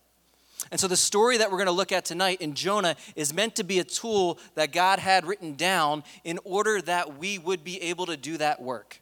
And 0.71 0.79
so 0.79 0.87
the 0.87 0.97
story 0.97 1.37
that 1.39 1.51
we're 1.51 1.59
going 1.59 1.67
to 1.67 1.73
look 1.73 1.91
at 1.91 2.05
tonight 2.05 2.41
in 2.41 2.55
Jonah 2.55 2.97
is 3.17 3.35
meant 3.35 3.57
to 3.57 3.65
be 3.65 3.81
a 3.81 3.85
tool 3.85 4.39
that 4.55 4.73
God 4.73 5.01
had 5.01 5.27
written 5.27 5.55
down 5.55 6.05
in 6.23 6.39
order 6.45 6.81
that 6.83 7.19
we 7.19 7.39
would 7.39 7.65
be 7.65 7.83
able 7.83 8.07
to 8.07 8.17
do 8.17 8.37
that 8.39 8.63
work. 8.63 9.01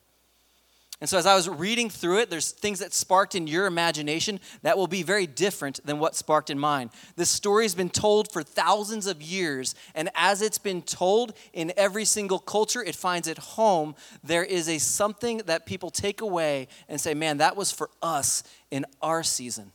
And 1.02 1.08
so, 1.08 1.18
as 1.18 1.26
I 1.26 1.34
was 1.34 1.48
reading 1.48 1.90
through 1.90 2.20
it, 2.20 2.30
there's 2.30 2.52
things 2.52 2.78
that 2.78 2.94
sparked 2.94 3.34
in 3.34 3.48
your 3.48 3.66
imagination 3.66 4.38
that 4.62 4.78
will 4.78 4.86
be 4.86 5.02
very 5.02 5.26
different 5.26 5.84
than 5.84 5.98
what 5.98 6.14
sparked 6.14 6.48
in 6.48 6.60
mine. 6.60 6.92
This 7.16 7.28
story 7.28 7.64
has 7.64 7.74
been 7.74 7.90
told 7.90 8.30
for 8.30 8.44
thousands 8.44 9.08
of 9.08 9.20
years, 9.20 9.74
and 9.96 10.10
as 10.14 10.42
it's 10.42 10.58
been 10.58 10.80
told 10.80 11.32
in 11.52 11.72
every 11.76 12.04
single 12.04 12.38
culture, 12.38 12.84
it 12.84 12.94
finds 12.94 13.26
it 13.26 13.36
home. 13.38 13.96
There 14.22 14.44
is 14.44 14.68
a 14.68 14.78
something 14.78 15.38
that 15.46 15.66
people 15.66 15.90
take 15.90 16.20
away 16.20 16.68
and 16.88 17.00
say, 17.00 17.14
man, 17.14 17.38
that 17.38 17.56
was 17.56 17.72
for 17.72 17.90
us 18.00 18.44
in 18.70 18.86
our 19.02 19.24
season. 19.24 19.72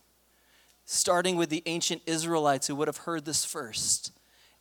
Starting 0.86 1.36
with 1.36 1.50
the 1.50 1.62
ancient 1.66 2.00
Israelites 2.06 2.68
who 2.68 2.74
would 2.76 2.88
have 2.88 2.96
heard 2.96 3.26
this 3.26 3.44
first, 3.44 4.12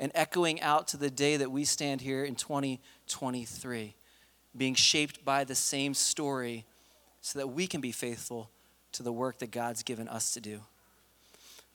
and 0.01 0.11
echoing 0.13 0.59
out 0.59 0.89
to 0.89 0.97
the 0.97 1.09
day 1.09 1.37
that 1.37 1.49
we 1.49 1.63
stand 1.63 2.01
here 2.01 2.25
in 2.25 2.35
2023 2.35 3.95
being 4.57 4.75
shaped 4.75 5.23
by 5.23 5.43
the 5.43 5.55
same 5.55 5.93
story 5.93 6.65
so 7.21 7.39
that 7.39 7.47
we 7.47 7.67
can 7.67 7.81
be 7.81 7.91
faithful 7.91 8.49
to 8.93 9.03
the 9.03 9.11
work 9.11 9.39
that 9.39 9.51
God's 9.51 9.83
given 9.83 10.07
us 10.07 10.33
to 10.33 10.41
do. 10.41 10.61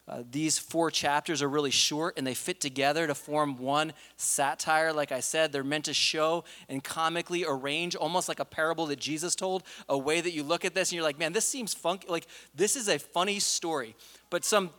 Uh, 0.09 0.25
these 0.29 0.59
four 0.59 0.91
chapters 0.91 1.43
are 1.43 1.49
really 1.49 1.71
short 1.71 2.19
and 2.19 2.27
they 2.27 2.35
fit 2.35 2.61
together 2.61 3.07
to 3.07 3.15
form 3.15 3.57
one 3.57 3.93
satire. 4.17 4.93
Like 4.93 5.13
I 5.13 5.21
said, 5.21 5.53
they're 5.53 5.63
meant 5.63 5.85
to 5.85 5.95
show 5.95 6.43
and 6.69 6.83
comically 6.83 7.45
arrange, 7.47 7.95
almost 7.95 8.29
like 8.29 8.41
a 8.41 8.45
parable 8.45 8.87
that 8.87 8.99
Jesus 8.99 9.37
told, 9.37 9.63
a 9.89 9.97
way 9.97 10.21
that 10.21 10.33
you 10.33 10.43
look 10.43 10.65
at 10.65 10.75
this 10.75 10.91
and 10.91 10.97
you're 10.97 11.05
like, 11.05 11.21
man, 11.21 11.33
this 11.33 11.47
seems 11.47 11.73
funky. 11.73 12.09
Like, 12.09 12.27
this 12.53 12.75
is 12.75 12.89
a 12.89 12.99
funny 12.99 13.39
story. 13.39 13.95
But 14.29 14.45
some 14.45 14.71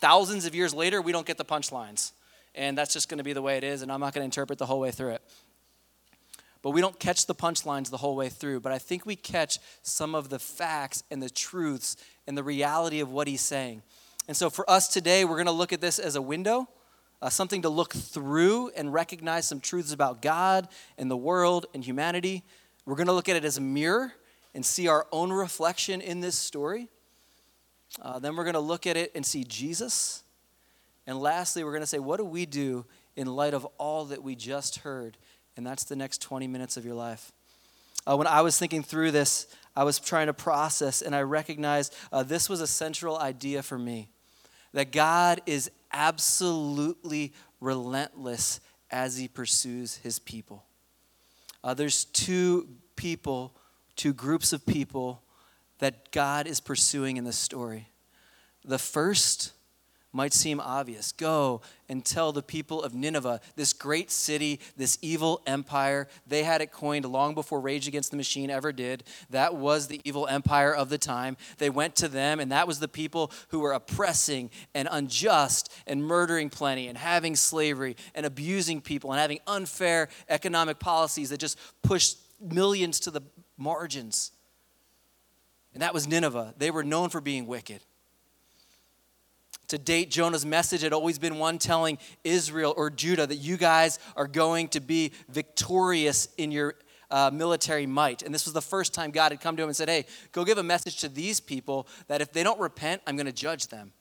thousands 0.00 0.46
of 0.46 0.54
years 0.54 0.72
later, 0.72 1.02
we 1.02 1.10
don't 1.10 1.26
get 1.26 1.38
the 1.38 1.44
punchlines. 1.44 2.12
And 2.54 2.78
that's 2.78 2.92
just 2.92 3.08
going 3.08 3.18
to 3.18 3.24
be 3.24 3.32
the 3.32 3.42
way 3.42 3.56
it 3.56 3.64
is, 3.64 3.82
and 3.82 3.90
I'm 3.90 4.00
not 4.00 4.14
going 4.14 4.22
to 4.22 4.26
interpret 4.26 4.58
the 4.58 4.66
whole 4.66 4.80
way 4.80 4.90
through 4.90 5.10
it 5.10 5.22
but 6.62 6.70
we 6.70 6.80
don't 6.80 6.98
catch 6.98 7.26
the 7.26 7.34
punchlines 7.34 7.90
the 7.90 7.96
whole 7.98 8.16
way 8.16 8.28
through. 8.28 8.60
But 8.60 8.72
I 8.72 8.78
think 8.78 9.06
we 9.06 9.16
catch 9.16 9.58
some 9.82 10.14
of 10.14 10.28
the 10.28 10.38
facts 10.38 11.04
and 11.10 11.22
the 11.22 11.30
truths 11.30 11.96
and 12.26 12.36
the 12.36 12.42
reality 12.42 13.00
of 13.00 13.10
what 13.10 13.28
he's 13.28 13.40
saying. 13.40 13.82
And 14.26 14.36
so 14.36 14.50
for 14.50 14.68
us 14.68 14.88
today, 14.88 15.24
we're 15.24 15.36
going 15.36 15.46
to 15.46 15.52
look 15.52 15.72
at 15.72 15.80
this 15.80 15.98
as 15.98 16.16
a 16.16 16.22
window, 16.22 16.68
uh, 17.22 17.30
something 17.30 17.62
to 17.62 17.68
look 17.68 17.94
through 17.94 18.70
and 18.76 18.92
recognize 18.92 19.46
some 19.48 19.60
truths 19.60 19.92
about 19.92 20.20
God 20.20 20.68
and 20.98 21.10
the 21.10 21.16
world 21.16 21.66
and 21.72 21.82
humanity. 21.82 22.44
We're 22.84 22.96
going 22.96 23.06
to 23.06 23.12
look 23.12 23.28
at 23.28 23.36
it 23.36 23.44
as 23.44 23.56
a 23.56 23.62
mirror 23.62 24.12
and 24.54 24.64
see 24.64 24.88
our 24.88 25.06
own 25.12 25.32
reflection 25.32 26.00
in 26.00 26.20
this 26.20 26.36
story. 26.36 26.88
Uh, 28.02 28.18
then 28.18 28.36
we're 28.36 28.44
going 28.44 28.54
to 28.54 28.60
look 28.60 28.86
at 28.86 28.96
it 28.96 29.12
and 29.14 29.24
see 29.24 29.44
Jesus. 29.44 30.22
And 31.06 31.18
lastly, 31.18 31.64
we're 31.64 31.72
going 31.72 31.82
to 31.82 31.86
say, 31.86 31.98
what 31.98 32.18
do 32.18 32.24
we 32.24 32.44
do 32.44 32.84
in 33.16 33.26
light 33.26 33.54
of 33.54 33.64
all 33.78 34.04
that 34.06 34.22
we 34.22 34.36
just 34.36 34.80
heard? 34.80 35.16
And 35.58 35.66
that's 35.66 35.82
the 35.82 35.96
next 35.96 36.22
20 36.22 36.46
minutes 36.46 36.76
of 36.76 36.84
your 36.84 36.94
life. 36.94 37.32
Uh, 38.06 38.16
when 38.16 38.28
I 38.28 38.42
was 38.42 38.56
thinking 38.56 38.80
through 38.80 39.10
this, 39.10 39.48
I 39.74 39.82
was 39.82 39.98
trying 39.98 40.28
to 40.28 40.32
process, 40.32 41.02
and 41.02 41.16
I 41.16 41.22
recognized 41.22 41.96
uh, 42.12 42.22
this 42.22 42.48
was 42.48 42.60
a 42.60 42.66
central 42.66 43.18
idea 43.18 43.64
for 43.64 43.76
me 43.76 44.08
that 44.72 44.92
God 44.92 45.42
is 45.46 45.68
absolutely 45.92 47.32
relentless 47.60 48.60
as 48.92 49.18
he 49.18 49.26
pursues 49.26 49.96
his 49.96 50.20
people. 50.20 50.64
Uh, 51.64 51.74
there's 51.74 52.04
two 52.04 52.68
people, 52.94 53.52
two 53.96 54.12
groups 54.12 54.52
of 54.52 54.64
people 54.64 55.22
that 55.80 56.12
God 56.12 56.46
is 56.46 56.60
pursuing 56.60 57.16
in 57.16 57.24
this 57.24 57.36
story. 57.36 57.88
The 58.64 58.78
first 58.78 59.54
might 60.12 60.32
seem 60.32 60.60
obvious. 60.60 61.12
Go 61.12 61.60
and 61.88 62.04
tell 62.04 62.32
the 62.32 62.42
people 62.42 62.82
of 62.82 62.94
Nineveh, 62.94 63.40
this 63.56 63.72
great 63.72 64.10
city, 64.10 64.60
this 64.76 64.98
evil 65.02 65.42
empire. 65.46 66.08
They 66.26 66.44
had 66.44 66.60
it 66.60 66.72
coined 66.72 67.04
long 67.04 67.34
before 67.34 67.60
Rage 67.60 67.86
Against 67.86 68.10
the 68.10 68.16
Machine 68.16 68.50
ever 68.50 68.72
did. 68.72 69.04
That 69.30 69.54
was 69.54 69.88
the 69.88 70.00
evil 70.04 70.26
empire 70.26 70.74
of 70.74 70.88
the 70.88 70.98
time. 70.98 71.36
They 71.58 71.70
went 71.70 71.94
to 71.96 72.08
them, 72.08 72.40
and 72.40 72.50
that 72.52 72.66
was 72.66 72.80
the 72.80 72.88
people 72.88 73.30
who 73.48 73.60
were 73.60 73.72
oppressing 73.72 74.50
and 74.74 74.88
unjust 74.90 75.72
and 75.86 76.02
murdering 76.02 76.50
plenty 76.50 76.88
and 76.88 76.96
having 76.96 77.36
slavery 77.36 77.96
and 78.14 78.24
abusing 78.24 78.80
people 78.80 79.12
and 79.12 79.20
having 79.20 79.40
unfair 79.46 80.08
economic 80.28 80.78
policies 80.78 81.30
that 81.30 81.38
just 81.38 81.58
pushed 81.82 82.18
millions 82.40 83.00
to 83.00 83.10
the 83.10 83.22
margins. 83.56 84.32
And 85.74 85.82
that 85.82 85.92
was 85.92 86.08
Nineveh. 86.08 86.54
They 86.56 86.70
were 86.70 86.82
known 86.82 87.10
for 87.10 87.20
being 87.20 87.46
wicked. 87.46 87.82
To 89.68 89.78
date, 89.78 90.10
Jonah's 90.10 90.46
message 90.46 90.80
had 90.82 90.92
always 90.92 91.18
been 91.18 91.38
one 91.38 91.58
telling 91.58 91.98
Israel 92.24 92.72
or 92.76 92.88
Judah 92.88 93.26
that 93.26 93.36
you 93.36 93.56
guys 93.56 93.98
are 94.16 94.26
going 94.26 94.68
to 94.68 94.80
be 94.80 95.12
victorious 95.28 96.28
in 96.38 96.50
your 96.50 96.74
uh, 97.10 97.30
military 97.32 97.86
might. 97.86 98.22
And 98.22 98.34
this 98.34 98.46
was 98.46 98.54
the 98.54 98.62
first 98.62 98.94
time 98.94 99.10
God 99.10 99.32
had 99.32 99.40
come 99.40 99.56
to 99.56 99.62
him 99.62 99.68
and 99.68 99.76
said, 99.76 99.88
Hey, 99.88 100.06
go 100.32 100.44
give 100.44 100.58
a 100.58 100.62
message 100.62 100.96
to 101.00 101.08
these 101.08 101.40
people 101.40 101.86
that 102.06 102.20
if 102.20 102.32
they 102.32 102.42
don't 102.42 102.58
repent, 102.58 103.02
I'm 103.06 103.16
going 103.16 103.26
to 103.26 103.32
judge 103.32 103.68
them. 103.68 103.92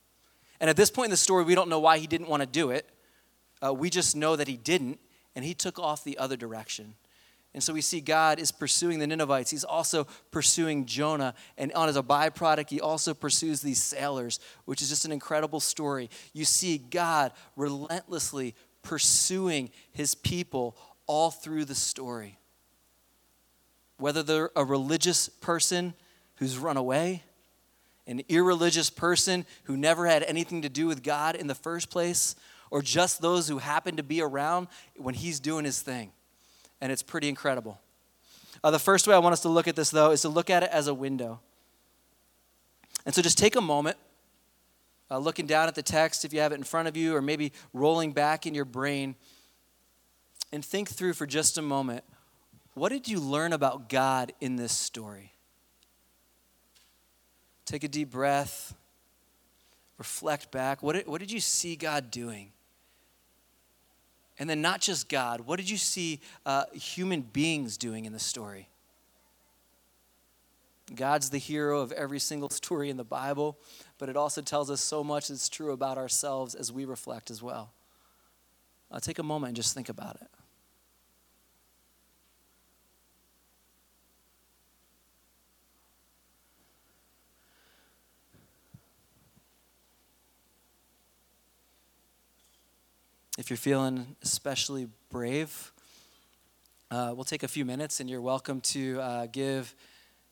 And 0.59 0.69
at 0.69 0.75
this 0.75 0.89
point 0.89 1.07
in 1.07 1.11
the 1.11 1.17
story, 1.17 1.43
we 1.43 1.55
don't 1.55 1.69
know 1.69 1.79
why 1.79 1.97
he 1.97 2.07
didn't 2.07 2.27
want 2.27 2.41
to 2.41 2.47
do 2.47 2.71
it. 2.71 2.89
Uh, 3.61 3.73
we 3.73 3.89
just 3.89 4.15
know 4.15 4.35
that 4.35 4.47
he 4.47 4.57
didn't, 4.57 4.99
and 5.35 5.43
he 5.43 5.53
took 5.53 5.79
off 5.79 6.03
the 6.03 6.17
other 6.17 6.37
direction. 6.37 6.95
And 7.57 7.63
so 7.63 7.73
we 7.73 7.81
see 7.81 8.01
God 8.01 8.37
is 8.37 8.51
pursuing 8.51 8.99
the 8.99 9.07
Ninevites. 9.07 9.49
He's 9.49 9.63
also 9.63 10.05
pursuing 10.29 10.85
Jonah. 10.85 11.33
And 11.57 11.73
on 11.73 11.89
as 11.89 11.95
a 11.95 12.03
byproduct, 12.03 12.69
he 12.69 12.79
also 12.79 13.15
pursues 13.15 13.61
these 13.61 13.81
sailors, 13.81 14.39
which 14.65 14.79
is 14.83 14.89
just 14.89 15.05
an 15.05 15.11
incredible 15.11 15.59
story. 15.59 16.11
You 16.33 16.45
see 16.45 16.77
God 16.77 17.31
relentlessly 17.55 18.53
pursuing 18.83 19.71
his 19.91 20.13
people 20.13 20.77
all 21.07 21.31
through 21.31 21.65
the 21.65 21.73
story. 21.73 22.37
Whether 23.97 24.21
they're 24.21 24.51
a 24.55 24.63
religious 24.63 25.27
person 25.27 25.95
who's 26.35 26.59
run 26.59 26.77
away, 26.77 27.23
an 28.05 28.21
irreligious 28.29 28.91
person 28.91 29.47
who 29.63 29.75
never 29.75 30.05
had 30.05 30.21
anything 30.21 30.61
to 30.61 30.69
do 30.69 30.85
with 30.85 31.01
God 31.01 31.35
in 31.35 31.47
the 31.47 31.55
first 31.55 31.89
place, 31.89 32.35
or 32.69 32.83
just 32.83 33.19
those 33.19 33.47
who 33.47 33.57
happen 33.57 33.97
to 33.97 34.03
be 34.03 34.21
around 34.21 34.67
when 34.95 35.15
he's 35.15 35.39
doing 35.39 35.65
his 35.65 35.81
thing 35.81 36.11
and 36.81 36.91
it's 36.91 37.03
pretty 37.03 37.29
incredible. 37.29 37.79
Uh, 38.63 38.71
the 38.71 38.79
first 38.79 39.07
way 39.07 39.13
I 39.13 39.19
want 39.19 39.33
us 39.33 39.41
to 39.41 39.49
look 39.49 39.67
at 39.67 39.75
this, 39.75 39.89
though, 39.89 40.11
is 40.11 40.21
to 40.21 40.29
look 40.29 40.49
at 40.49 40.63
it 40.63 40.69
as 40.71 40.87
a 40.87 40.93
window. 40.93 41.39
And 43.05 43.13
so 43.13 43.21
just 43.21 43.37
take 43.37 43.55
a 43.55 43.61
moment, 43.61 43.97
uh, 45.09 45.17
looking 45.17 45.45
down 45.45 45.67
at 45.67 45.75
the 45.75 45.83
text 45.83 46.25
if 46.25 46.33
you 46.33 46.39
have 46.39 46.51
it 46.51 46.55
in 46.55 46.63
front 46.63 46.87
of 46.87 46.97
you, 46.97 47.15
or 47.15 47.21
maybe 47.21 47.53
rolling 47.73 48.11
back 48.11 48.45
in 48.45 48.53
your 48.53 48.65
brain, 48.65 49.15
and 50.51 50.63
think 50.63 50.89
through 50.89 51.13
for 51.13 51.25
just 51.25 51.57
a 51.57 51.61
moment 51.61 52.03
what 52.77 52.91
did 52.91 53.07
you 53.07 53.19
learn 53.19 53.53
about 53.53 53.89
God 53.89 54.33
in 54.39 54.55
this 54.55 54.71
story? 54.71 55.31
Take 57.65 57.83
a 57.83 57.87
deep 57.87 58.11
breath, 58.11 58.75
reflect 59.97 60.51
back. 60.51 60.83
What 60.83 60.93
did, 60.93 61.07
what 61.07 61.19
did 61.19 61.31
you 61.31 61.39
see 61.39 61.75
God 61.75 62.11
doing? 62.11 62.51
And 64.39 64.49
then, 64.49 64.61
not 64.61 64.81
just 64.81 65.09
God, 65.09 65.41
what 65.41 65.57
did 65.57 65.69
you 65.69 65.77
see 65.77 66.19
uh, 66.45 66.65
human 66.73 67.21
beings 67.21 67.77
doing 67.77 68.05
in 68.05 68.13
the 68.13 68.19
story? 68.19 68.69
God's 70.95 71.29
the 71.29 71.37
hero 71.37 71.81
of 71.81 71.91
every 71.91 72.19
single 72.19 72.49
story 72.51 72.89
in 72.89 72.97
the 72.97 73.03
Bible, 73.03 73.57
but 73.97 74.09
it 74.09 74.15
also 74.15 74.41
tells 74.41 74.69
us 74.69 74.81
so 74.81 75.03
much 75.03 75.27
that's 75.27 75.49
true 75.49 75.71
about 75.71 75.97
ourselves 75.97 76.55
as 76.55 76.71
we 76.71 76.85
reflect 76.85 77.31
as 77.31 77.41
well. 77.41 77.71
Uh, 78.91 78.99
take 78.99 79.19
a 79.19 79.23
moment 79.23 79.49
and 79.49 79.55
just 79.57 79.73
think 79.73 79.89
about 79.89 80.15
it. 80.21 80.27
If 93.47 93.51
you're 93.51 93.57
feeling 93.59 94.17
especially 94.23 94.89
brave, 95.09 95.71
uh, 96.91 97.13
we'll 97.15 97.23
take 97.23 97.43
a 97.43 97.47
few 97.47 97.63
minutes 97.63 98.01
and 98.01 98.09
you're 98.09 98.19
welcome 98.19 98.59
to 98.59 98.99
uh, 98.99 99.27
give 99.27 99.73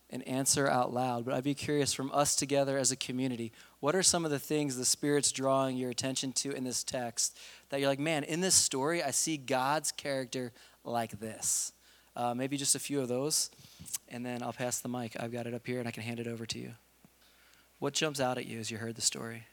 an 0.10 0.22
answer 0.24 0.67
out 0.67 0.93
loud. 0.93 1.24
But 1.24 1.34
I'd 1.34 1.45
be 1.45 1.53
curious 1.53 1.93
from 1.93 2.12
us 2.12 2.36
together 2.36 2.77
as 2.77 2.91
a 2.91 2.98
community, 2.98 3.53
what 3.79 3.95
are 3.95 4.03
some 4.03 4.25
of 4.25 4.31
the 4.31 4.38
things 4.38 4.75
the 4.75 4.84
Spirit's 4.84 5.31
drawing 5.31 5.77
your 5.77 5.91
attention 5.91 6.34
to 6.34 6.51
in 6.51 6.65
this 6.65 6.84
text 6.84 7.38
that 7.69 7.79
you're 7.79 7.88
like, 7.88 8.00
man, 8.00 8.25
in 8.25 8.41
this 8.41 8.53
story, 8.53 9.01
I 9.01 9.12
see 9.12 9.38
God's 9.38 9.93
character 9.93 10.51
like 10.84 11.17
this? 11.22 11.72
Uh, 12.17 12.34
maybe 12.34 12.57
just 12.57 12.75
a 12.75 12.79
few 12.79 13.00
of 13.00 13.07
those, 13.07 13.50
and 14.10 14.25
then 14.25 14.43
I'll 14.43 14.51
pass 14.51 14.79
the 14.79 14.89
mic. 14.89 15.15
I've 15.17 15.31
got 15.31 15.48
it 15.48 15.53
up 15.53 15.65
here 15.65 15.79
and 15.79 15.88
I 15.88 15.91
can 15.91 16.03
hand 16.03 16.19
it 16.19 16.27
over 16.27 16.45
to 16.48 16.60
you. 16.60 16.74
What 17.79 17.93
jumps 17.93 18.19
out 18.19 18.38
at 18.38 18.45
you 18.45 18.60
as 18.60 18.69
you 18.69 18.77
heard 18.77 18.95
the 18.95 19.01
story? 19.01 19.43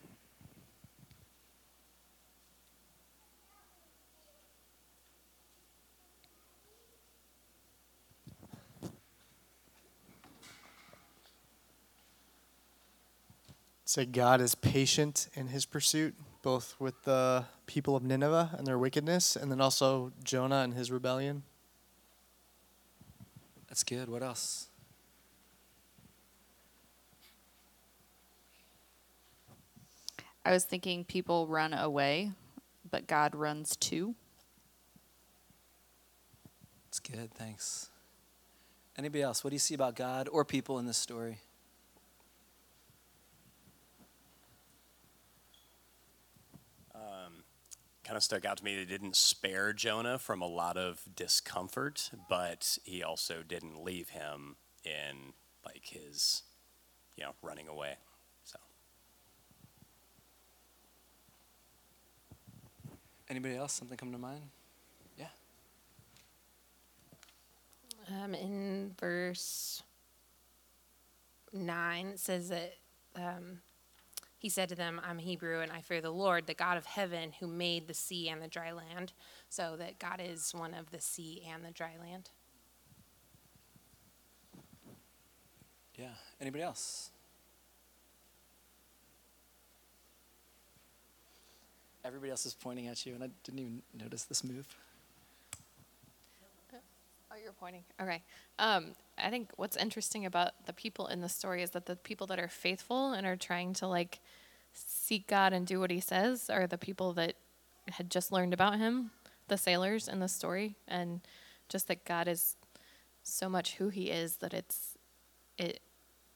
Say 13.93 14.07
God 14.07 14.41
is 14.41 14.55
patient 14.55 15.29
in 15.35 15.49
his 15.49 15.67
pursuit, 15.67 16.15
both 16.41 16.77
with 16.79 17.03
the 17.05 17.45
people 17.67 17.95
of 17.95 18.03
Nineveh 18.03 18.55
and 18.57 18.67
their 18.67 18.79
wickedness, 18.79 19.37
and 19.37 19.53
then 19.53 19.61
also 19.61 20.13
Jonah 20.25 20.61
and 20.61 20.73
his 20.73 20.91
rebellion. 20.91 21.43
That's 23.69 23.85
good. 23.85 24.09
What 24.09 24.23
else? 24.23 24.69
I 30.47 30.53
was 30.53 30.65
thinking 30.65 31.05
people 31.05 31.47
run 31.47 31.75
away, 31.75 32.33
but 32.91 33.07
God 33.07 33.35
runs 33.35 33.77
too. 33.77 34.15
That's 36.87 36.99
good. 36.99 37.35
Thanks. 37.35 37.91
Anybody 38.97 39.21
else? 39.23 39.45
What 39.45 39.51
do 39.51 39.55
you 39.55 39.61
see 39.61 39.75
about 39.75 39.97
God 39.97 40.31
or 40.33 40.47
people 40.47 40.79
in 40.79 40.87
this 40.87 40.97
story? 40.97 41.41
Kind 48.05 48.17
of 48.17 48.23
stuck 48.23 48.45
out 48.45 48.59
to 48.59 48.65
me. 48.65 48.77
They 48.77 48.85
didn't 48.85 49.17
spare 49.17 49.73
Jonah 49.73 50.19
from 50.19 50.43
a 50.43 50.47
lot 50.47 50.77
of 50.77 51.03
discomfort, 51.15 52.11
but 52.29 52.79
he 52.85 53.03
also 53.03 53.43
didn't 53.47 53.83
leave 53.83 54.11
him 54.11 54.57
in 54.85 55.35
like 55.65 55.87
his, 55.87 56.43
you 57.17 57.25
know, 57.25 57.33
running 57.43 57.69
away. 57.69 57.95
So. 58.45 58.59
Anybody 63.29 63.57
else? 63.57 63.73
Something 63.73 63.97
come 63.97 64.13
to 64.13 64.19
mind? 64.19 64.43
Yeah. 65.17 65.27
Um, 68.11 68.35
in 68.35 68.95
verse 68.99 69.83
nine, 71.53 72.09
it 72.09 72.19
says 72.19 72.49
that 72.49 72.79
um, 73.15 73.61
he 74.43 74.49
said 74.49 74.69
to 74.71 74.75
them, 74.75 75.01
I'm 75.09 75.19
Hebrew 75.19 75.61
and 75.61 75.71
I 75.71 75.83
fear 75.83 76.01
the 76.01 76.11
Lord, 76.11 76.49
the 76.49 76.55
God 76.55 76.77
of 76.77 76.85
heaven, 76.85 77.31
who 77.39 77.47
made 77.47 77.87
the 77.87 77.95
sea 77.95 78.29
and 78.29 78.43
the 78.43 78.49
dry 78.49 78.73
land. 78.73 79.13
So 79.49 79.77
that 79.79 80.01
God 80.01 80.21
is 80.21 80.51
one 80.53 80.75
of 80.75 80.91
the 80.91 81.01
sea 81.01 81.45
and 81.49 81.65
the 81.65 81.71
dry 81.71 81.93
land. 82.01 82.31
Yeah. 85.95 86.09
Anybody 86.41 86.65
else? 86.65 87.11
Everybody 92.05 92.33
else 92.33 92.45
is 92.45 92.55
pointing 92.55 92.89
at 92.89 93.07
you, 93.07 93.15
and 93.15 93.23
I 93.23 93.29
didn't 93.45 93.61
even 93.61 93.83
notice 93.97 94.25
this 94.25 94.43
move. 94.43 94.67
Oh, 97.31 97.37
you're 97.43 97.53
pointing. 97.53 97.85
Okay. 98.01 98.21
Um, 98.59 98.97
I 99.23 99.31
think 99.31 99.50
what's 99.57 99.76
interesting 99.76 100.26
about 100.26 100.67
the 100.67 100.73
people 100.73 101.07
in 101.07 101.21
the 101.21 101.29
story 101.29 101.62
is 101.62 101.71
that 101.71 101.87
the 101.87 101.97
people 101.97 102.26
that 102.29 102.38
are 102.38 102.49
faithful 102.49 103.12
and 103.12 103.26
are 103.26 103.37
trying 103.37 103.73
to 103.75 103.87
like 103.87 104.21
seek 104.73 105.26
God 105.26 105.52
and 105.52 105.67
do 105.67 105.81
what 105.81 105.91
He 105.91 106.00
says 106.00 106.50
are 106.50 106.67
the 106.67 106.79
people 106.79 107.12
that 107.14 107.35
had 107.91 108.11
just 108.11 108.33
learned 108.33 108.52
about 108.52 108.79
Him, 108.79 109.11
the 109.49 109.57
sailors 109.57 110.09
in 110.09 110.21
the 110.21 110.29
story, 110.29 110.76
and 110.88 111.21
just 111.69 111.88
that 111.88 112.05
God 112.05 112.29
is 112.29 112.57
so 113.23 113.49
much 113.49 113.75
who 113.75 113.88
He 113.88 114.11
is 114.11 114.37
that 114.37 114.52
it's 114.52 114.99
it 115.57 115.81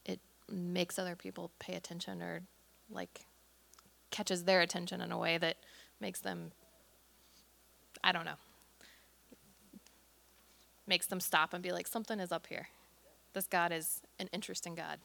it 0.04 0.20
makes 0.50 0.98
other 0.98 1.16
people 1.16 1.50
pay 1.58 1.74
attention 1.74 2.22
or 2.22 2.42
like 2.90 3.26
catches 4.10 4.44
their 4.44 4.60
attention 4.60 5.00
in 5.00 5.10
a 5.10 5.18
way 5.18 5.38
that 5.38 5.56
makes 6.00 6.20
them 6.20 6.52
I 8.04 8.12
don't 8.12 8.24
know 8.24 8.36
makes 10.86 11.06
them 11.06 11.20
stop 11.20 11.52
and 11.52 11.62
be 11.62 11.72
like, 11.72 11.86
something 11.86 12.20
is 12.20 12.32
up 12.32 12.46
here. 12.46 12.68
This 13.36 13.46
God 13.46 13.70
is 13.70 14.00
an 14.18 14.30
interesting 14.32 14.74
God. 14.74 14.98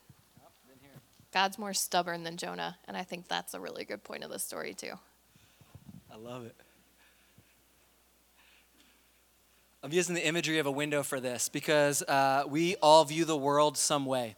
God's 1.33 1.59
more 1.59 1.73
stubborn 1.73 2.23
than 2.23 2.37
Jonah, 2.37 2.77
and 2.87 2.95
I 2.95 3.03
think 3.03 3.27
that's 3.27 3.53
a 3.53 3.59
really 3.59 3.83
good 3.83 4.05
point 4.05 4.23
of 4.23 4.31
the 4.31 4.39
story, 4.39 4.73
too. 4.73 4.93
I 6.09 6.15
love 6.15 6.45
it. 6.45 6.55
I'm 9.83 9.91
using 9.91 10.15
the 10.15 10.25
imagery 10.25 10.59
of 10.59 10.65
a 10.65 10.71
window 10.71 11.03
for 11.03 11.19
this 11.19 11.49
because 11.49 12.03
uh, 12.03 12.45
we 12.47 12.77
all 12.77 13.03
view 13.03 13.25
the 13.25 13.35
world 13.35 13.77
some 13.77 14.05
way. 14.05 14.37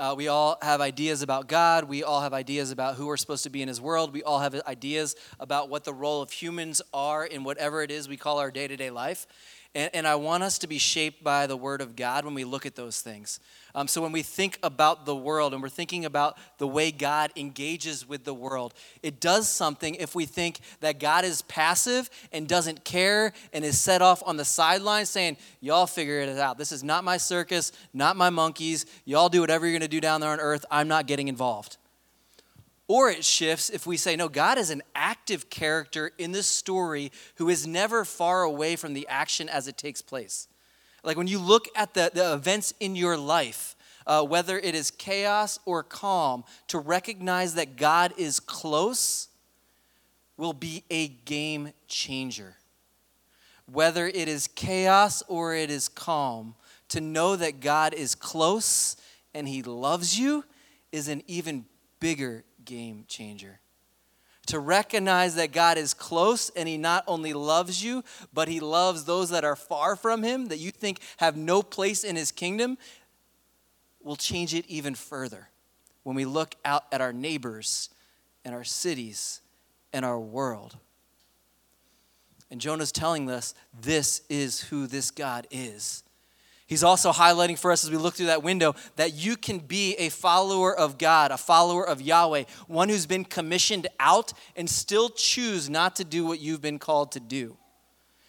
Uh, 0.00 0.16
we 0.16 0.26
all 0.26 0.58
have 0.60 0.80
ideas 0.80 1.22
about 1.22 1.46
God. 1.46 1.84
We 1.84 2.02
all 2.02 2.22
have 2.22 2.32
ideas 2.32 2.72
about 2.72 2.96
who 2.96 3.06
we're 3.06 3.16
supposed 3.16 3.44
to 3.44 3.50
be 3.50 3.62
in 3.62 3.68
His 3.68 3.80
world. 3.80 4.12
We 4.12 4.24
all 4.24 4.40
have 4.40 4.60
ideas 4.66 5.14
about 5.38 5.68
what 5.68 5.84
the 5.84 5.94
role 5.94 6.22
of 6.22 6.32
humans 6.32 6.82
are 6.92 7.24
in 7.24 7.44
whatever 7.44 7.84
it 7.84 7.92
is 7.92 8.08
we 8.08 8.16
call 8.16 8.40
our 8.40 8.50
day 8.50 8.66
to 8.66 8.76
day 8.76 8.90
life. 8.90 9.28
And, 9.74 9.90
and 9.94 10.06
I 10.06 10.14
want 10.14 10.42
us 10.42 10.58
to 10.58 10.66
be 10.66 10.78
shaped 10.78 11.22
by 11.22 11.46
the 11.46 11.56
Word 11.56 11.80
of 11.80 11.94
God 11.94 12.24
when 12.24 12.34
we 12.34 12.44
look 12.44 12.66
at 12.66 12.74
those 12.74 13.00
things. 13.00 13.40
Um, 13.74 13.86
so 13.86 14.00
when 14.00 14.12
we 14.12 14.22
think 14.22 14.58
about 14.62 15.04
the 15.04 15.14
world 15.14 15.52
and 15.52 15.62
we're 15.62 15.68
thinking 15.68 16.04
about 16.04 16.38
the 16.56 16.66
way 16.66 16.90
God 16.90 17.30
engages 17.36 18.08
with 18.08 18.24
the 18.24 18.34
world, 18.34 18.74
it 19.02 19.20
does 19.20 19.48
something 19.48 19.94
if 19.96 20.14
we 20.14 20.26
think 20.26 20.60
that 20.80 20.98
God 20.98 21.24
is 21.24 21.42
passive 21.42 22.10
and 22.32 22.48
doesn't 22.48 22.84
care 22.84 23.32
and 23.52 23.64
is 23.64 23.78
set 23.78 24.02
off 24.02 24.22
on 24.26 24.36
the 24.36 24.44
sidelines 24.44 25.10
saying, 25.10 25.36
Y'all 25.60 25.86
figure 25.86 26.20
it 26.20 26.38
out. 26.38 26.58
This 26.58 26.72
is 26.72 26.82
not 26.82 27.04
my 27.04 27.18
circus, 27.18 27.72
not 27.92 28.16
my 28.16 28.30
monkeys. 28.30 28.86
Y'all 29.04 29.28
do 29.28 29.40
whatever 29.40 29.66
you're 29.66 29.78
going 29.78 29.82
to 29.82 29.88
do 29.88 30.00
down 30.00 30.20
there 30.20 30.30
on 30.30 30.40
earth. 30.40 30.64
I'm 30.70 30.88
not 30.88 31.06
getting 31.06 31.28
involved. 31.28 31.76
Or 32.88 33.10
it 33.10 33.22
shifts 33.22 33.68
if 33.68 33.86
we 33.86 33.98
say, 33.98 34.16
no, 34.16 34.30
God 34.30 34.56
is 34.56 34.70
an 34.70 34.82
active 34.94 35.50
character 35.50 36.10
in 36.16 36.32
this 36.32 36.46
story 36.46 37.12
who 37.34 37.50
is 37.50 37.66
never 37.66 38.04
far 38.04 38.42
away 38.42 38.76
from 38.76 38.94
the 38.94 39.06
action 39.08 39.50
as 39.50 39.68
it 39.68 39.76
takes 39.76 40.00
place. 40.00 40.48
Like 41.04 41.18
when 41.18 41.26
you 41.26 41.38
look 41.38 41.68
at 41.76 41.92
the, 41.92 42.10
the 42.12 42.32
events 42.32 42.72
in 42.80 42.96
your 42.96 43.18
life, 43.18 43.76
uh, 44.06 44.22
whether 44.24 44.58
it 44.58 44.74
is 44.74 44.90
chaos 44.90 45.58
or 45.66 45.82
calm, 45.82 46.44
to 46.68 46.78
recognize 46.78 47.54
that 47.54 47.76
God 47.76 48.14
is 48.16 48.40
close 48.40 49.28
will 50.38 50.54
be 50.54 50.82
a 50.88 51.08
game 51.08 51.72
changer. 51.88 52.54
Whether 53.70 54.06
it 54.06 54.28
is 54.28 54.46
chaos 54.46 55.22
or 55.28 55.54
it 55.54 55.70
is 55.70 55.88
calm, 55.88 56.54
to 56.88 57.02
know 57.02 57.36
that 57.36 57.60
God 57.60 57.92
is 57.92 58.14
close 58.14 58.96
and 59.34 59.46
He 59.46 59.62
loves 59.62 60.18
you 60.18 60.44
is 60.90 61.08
an 61.08 61.22
even 61.26 61.66
bigger 62.00 62.44
game 62.68 63.04
changer. 63.08 63.58
To 64.46 64.60
recognize 64.60 65.34
that 65.34 65.52
God 65.52 65.76
is 65.76 65.92
close 65.92 66.50
and 66.50 66.68
He 66.68 66.78
not 66.78 67.02
only 67.08 67.32
loves 67.32 67.82
you, 67.82 68.04
but 68.32 68.48
He 68.48 68.60
loves 68.60 69.04
those 69.04 69.30
that 69.30 69.44
are 69.44 69.56
far 69.56 69.96
from 69.96 70.22
Him, 70.22 70.46
that 70.46 70.58
you 70.58 70.70
think 70.70 71.00
have 71.16 71.36
no 71.36 71.62
place 71.62 72.04
in 72.04 72.14
His 72.14 72.30
kingdom, 72.30 72.78
will 74.02 74.16
change 74.16 74.54
it 74.54 74.64
even 74.68 74.94
further 74.94 75.48
when 76.04 76.14
we 76.14 76.24
look 76.24 76.54
out 76.64 76.84
at 76.92 77.00
our 77.00 77.12
neighbors 77.12 77.90
and 78.44 78.54
our 78.54 78.64
cities 78.64 79.40
and 79.92 80.04
our 80.04 80.20
world. 80.20 80.76
And 82.50 82.60
Jonah's 82.60 82.92
telling 82.92 83.30
us 83.30 83.54
this 83.78 84.22
is 84.28 84.60
who 84.60 84.86
this 84.86 85.10
God 85.10 85.46
is. 85.50 86.02
He's 86.68 86.84
also 86.84 87.12
highlighting 87.12 87.58
for 87.58 87.72
us 87.72 87.82
as 87.82 87.90
we 87.90 87.96
look 87.96 88.14
through 88.14 88.26
that 88.26 88.42
window 88.42 88.74
that 88.96 89.14
you 89.14 89.38
can 89.38 89.58
be 89.58 89.94
a 89.94 90.10
follower 90.10 90.78
of 90.78 90.98
God, 90.98 91.30
a 91.30 91.38
follower 91.38 91.82
of 91.82 92.02
Yahweh, 92.02 92.44
one 92.66 92.90
who's 92.90 93.06
been 93.06 93.24
commissioned 93.24 93.86
out 93.98 94.34
and 94.54 94.68
still 94.68 95.08
choose 95.08 95.70
not 95.70 95.96
to 95.96 96.04
do 96.04 96.26
what 96.26 96.40
you've 96.40 96.60
been 96.60 96.78
called 96.78 97.12
to 97.12 97.20
do. 97.20 97.56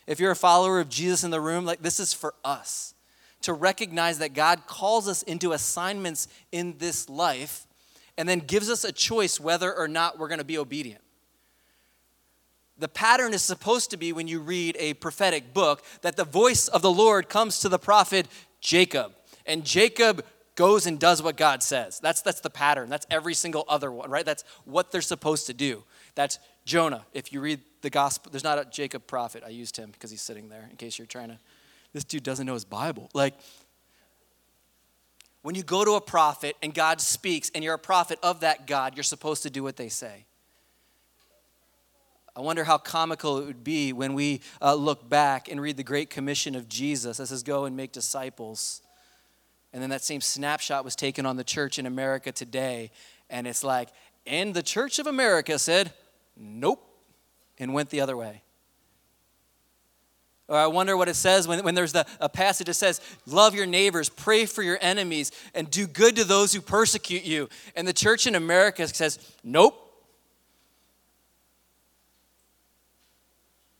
If 0.07 0.21
you're 0.21 0.31
a 0.31 0.37
follower 0.37 0.79
of 0.79 0.87
Jesus 0.87 1.25
in 1.25 1.31
the 1.31 1.41
room, 1.41 1.65
like 1.65 1.81
this 1.81 1.99
is 1.99 2.13
for 2.13 2.33
us 2.45 2.95
to 3.41 3.51
recognize 3.51 4.19
that 4.19 4.33
God 4.33 4.67
calls 4.67 5.09
us 5.09 5.21
into 5.23 5.51
assignments 5.51 6.29
in 6.53 6.77
this 6.77 7.09
life 7.09 7.67
and 8.17 8.27
then 8.27 8.39
gives 8.39 8.69
us 8.69 8.85
a 8.85 8.93
choice 8.93 9.37
whether 9.37 9.75
or 9.75 9.89
not 9.89 10.17
we're 10.17 10.29
going 10.29 10.39
to 10.39 10.45
be 10.45 10.57
obedient 10.57 11.01
the 12.79 12.87
pattern 12.87 13.33
is 13.33 13.43
supposed 13.43 13.91
to 13.91 13.97
be 13.97 14.13
when 14.13 14.27
you 14.27 14.39
read 14.39 14.75
a 14.79 14.93
prophetic 14.95 15.53
book 15.53 15.83
that 16.01 16.15
the 16.15 16.23
voice 16.23 16.67
of 16.67 16.81
the 16.81 16.91
Lord 16.91 17.29
comes 17.29 17.59
to 17.59 17.69
the 17.69 17.79
prophet 17.79 18.27
Jacob. 18.61 19.13
And 19.45 19.65
Jacob 19.65 20.25
goes 20.55 20.85
and 20.85 20.99
does 20.99 21.21
what 21.21 21.37
God 21.37 21.61
says. 21.63 21.99
That's, 21.99 22.21
that's 22.21 22.41
the 22.41 22.49
pattern. 22.49 22.89
That's 22.89 23.05
every 23.09 23.33
single 23.33 23.65
other 23.67 23.91
one, 23.91 24.09
right? 24.09 24.25
That's 24.25 24.43
what 24.65 24.91
they're 24.91 25.01
supposed 25.01 25.47
to 25.47 25.53
do. 25.53 25.83
That's 26.15 26.39
Jonah. 26.65 27.05
If 27.13 27.31
you 27.31 27.41
read 27.41 27.61
the 27.81 27.89
gospel, 27.89 28.31
there's 28.31 28.43
not 28.43 28.59
a 28.59 28.65
Jacob 28.65 29.07
prophet. 29.07 29.43
I 29.45 29.49
used 29.49 29.77
him 29.77 29.91
because 29.91 30.11
he's 30.11 30.21
sitting 30.21 30.49
there 30.49 30.67
in 30.69 30.75
case 30.77 30.97
you're 30.97 31.05
trying 31.05 31.29
to. 31.29 31.39
This 31.93 32.03
dude 32.03 32.23
doesn't 32.23 32.45
know 32.45 32.53
his 32.53 32.65
Bible. 32.65 33.09
Like, 33.13 33.35
when 35.41 35.55
you 35.55 35.63
go 35.63 35.85
to 35.85 35.93
a 35.93 36.01
prophet 36.01 36.55
and 36.61 36.73
God 36.73 37.01
speaks 37.01 37.49
and 37.55 37.63
you're 37.63 37.73
a 37.73 37.79
prophet 37.79 38.19
of 38.21 38.41
that 38.41 38.67
God, 38.67 38.95
you're 38.95 39.03
supposed 39.03 39.43
to 39.43 39.49
do 39.49 39.63
what 39.63 39.77
they 39.77 39.89
say. 39.89 40.25
I 42.39 42.41
wonder 42.41 42.63
how 42.63 42.77
comical 42.77 43.39
it 43.39 43.47
would 43.47 43.65
be 43.65 43.91
when 43.91 44.13
we 44.13 44.39
uh, 44.61 44.73
look 44.73 45.09
back 45.09 45.49
and 45.51 45.59
read 45.59 45.75
the 45.75 45.83
Great 45.83 46.09
Commission 46.09 46.55
of 46.55 46.69
Jesus 46.69 47.17
that 47.17 47.27
says, 47.27 47.43
Go 47.43 47.65
and 47.65 47.75
make 47.75 47.91
disciples. 47.91 48.81
And 49.73 49.83
then 49.83 49.89
that 49.89 50.03
same 50.03 50.21
snapshot 50.21 50.85
was 50.85 50.95
taken 50.95 51.25
on 51.25 51.35
the 51.35 51.43
church 51.43 51.79
in 51.79 51.85
America 51.85 52.31
today. 52.31 52.91
And 53.29 53.45
it's 53.45 53.61
like, 53.61 53.89
and 54.25 54.53
the 54.53 54.63
Church 54.63 54.99
of 54.99 55.05
America 55.05 55.59
said, 55.59 55.91
Nope, 56.37 56.81
and 57.57 57.73
went 57.73 57.89
the 57.89 57.99
other 57.99 58.15
way. 58.15 58.41
Or 60.47 60.55
I 60.55 60.67
wonder 60.67 60.95
what 60.95 61.09
it 61.09 61.17
says 61.17 61.45
when, 61.45 61.61
when 61.65 61.75
there's 61.75 61.91
the, 61.91 62.05
a 62.21 62.29
passage 62.29 62.67
that 62.67 62.75
says, 62.75 63.01
Love 63.25 63.53
your 63.53 63.65
neighbors, 63.65 64.07
pray 64.07 64.45
for 64.45 64.63
your 64.63 64.77
enemies, 64.79 65.33
and 65.53 65.69
do 65.69 65.87
good 65.87 66.15
to 66.15 66.23
those 66.23 66.53
who 66.53 66.61
persecute 66.61 67.25
you. 67.25 67.49
And 67.75 67.85
the 67.85 67.91
church 67.91 68.27
in 68.27 68.35
America 68.35 68.87
says, 68.87 69.19
Nope, 69.43 69.87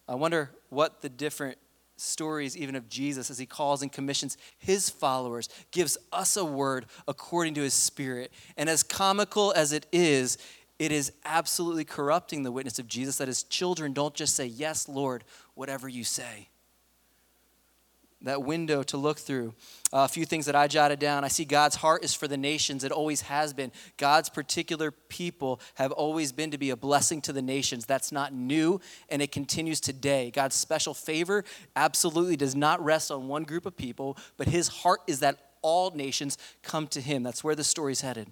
I 0.10 0.16
wonder 0.16 0.50
what 0.70 1.02
the 1.02 1.10
different 1.10 1.60
stories, 1.98 2.58
even 2.58 2.76
of 2.76 2.90
Jesus, 2.90 3.30
as 3.30 3.38
he 3.38 3.46
calls 3.46 3.84
and 3.84 3.92
commissions 3.92 4.38
his 4.58 4.90
followers, 4.90 5.50
gives 5.72 6.00
us 6.12 6.36
a 6.36 6.44
word 6.44 6.88
according 7.08 7.54
to 7.54 7.62
his 7.62 7.76
spirit. 7.76 8.32
And 8.58 8.70
as 8.70 8.82
comical 8.82 9.54
as 9.56 9.72
it 9.72 9.86
is, 9.92 10.40
it 10.80 10.92
is 10.92 11.12
absolutely 11.26 11.86
corrupting 11.86 12.42
the 12.42 12.52
witness 12.52 12.80
of 12.80 12.88
Jesus 12.88 13.18
that 13.18 13.28
his 13.28 13.44
children 13.44 13.94
don't 13.94 14.16
just 14.16 14.36
say, 14.36 14.48
Yes, 14.48 14.90
Lord, 14.90 15.24
whatever 15.54 15.88
you 15.88 16.04
say 16.04 16.50
that 18.22 18.44
window 18.44 18.84
to 18.84 18.98
look 18.98 19.18
through. 19.18 19.54
Uh, 19.94 20.00
a 20.00 20.08
few 20.08 20.26
things 20.26 20.46
that 20.46 20.56
I 20.56 20.68
jotted 20.68 21.00
down. 21.00 21.24
I 21.24 21.30
see 21.30 21.46
God's 21.46 21.78
heart 21.78 22.04
is 22.04 22.14
for 22.14 22.28
the 22.28 22.38
nations. 22.38 22.84
It 22.84 22.92
always 22.92 23.22
has 23.22 23.54
been. 23.54 23.72
God's 23.98 24.30
particular 24.30 24.92
people 24.92 25.62
have 25.76 25.92
always 25.92 26.32
been 26.32 26.52
to 26.52 26.58
be 26.58 26.70
a 26.70 26.76
blessing 26.76 27.22
to 27.22 27.34
the 27.34 27.42
nations. 27.42 27.86
That's 27.86 28.12
not 28.12 28.34
new, 28.34 28.82
and 29.10 29.22
it 29.22 29.32
continues 29.32 29.80
today. 29.80 30.32
God's 30.32 30.56
special 30.56 30.94
favor 30.94 31.44
absolutely 31.76 32.36
does 32.36 32.56
not 32.56 32.84
rest 32.84 33.10
on 33.10 33.28
one 33.28 33.44
group 33.44 33.66
of 33.66 33.78
people, 33.78 34.18
but 34.38 34.48
his 34.48 34.68
heart 34.68 35.00
is 35.08 35.22
that 35.22 35.38
all 35.62 35.92
nations 35.92 36.38
come 36.62 36.88
to 36.88 37.02
him. 37.02 37.24
That's 37.24 37.44
where 37.44 37.56
the 37.56 37.64
story's 37.64 38.02
headed. 38.02 38.32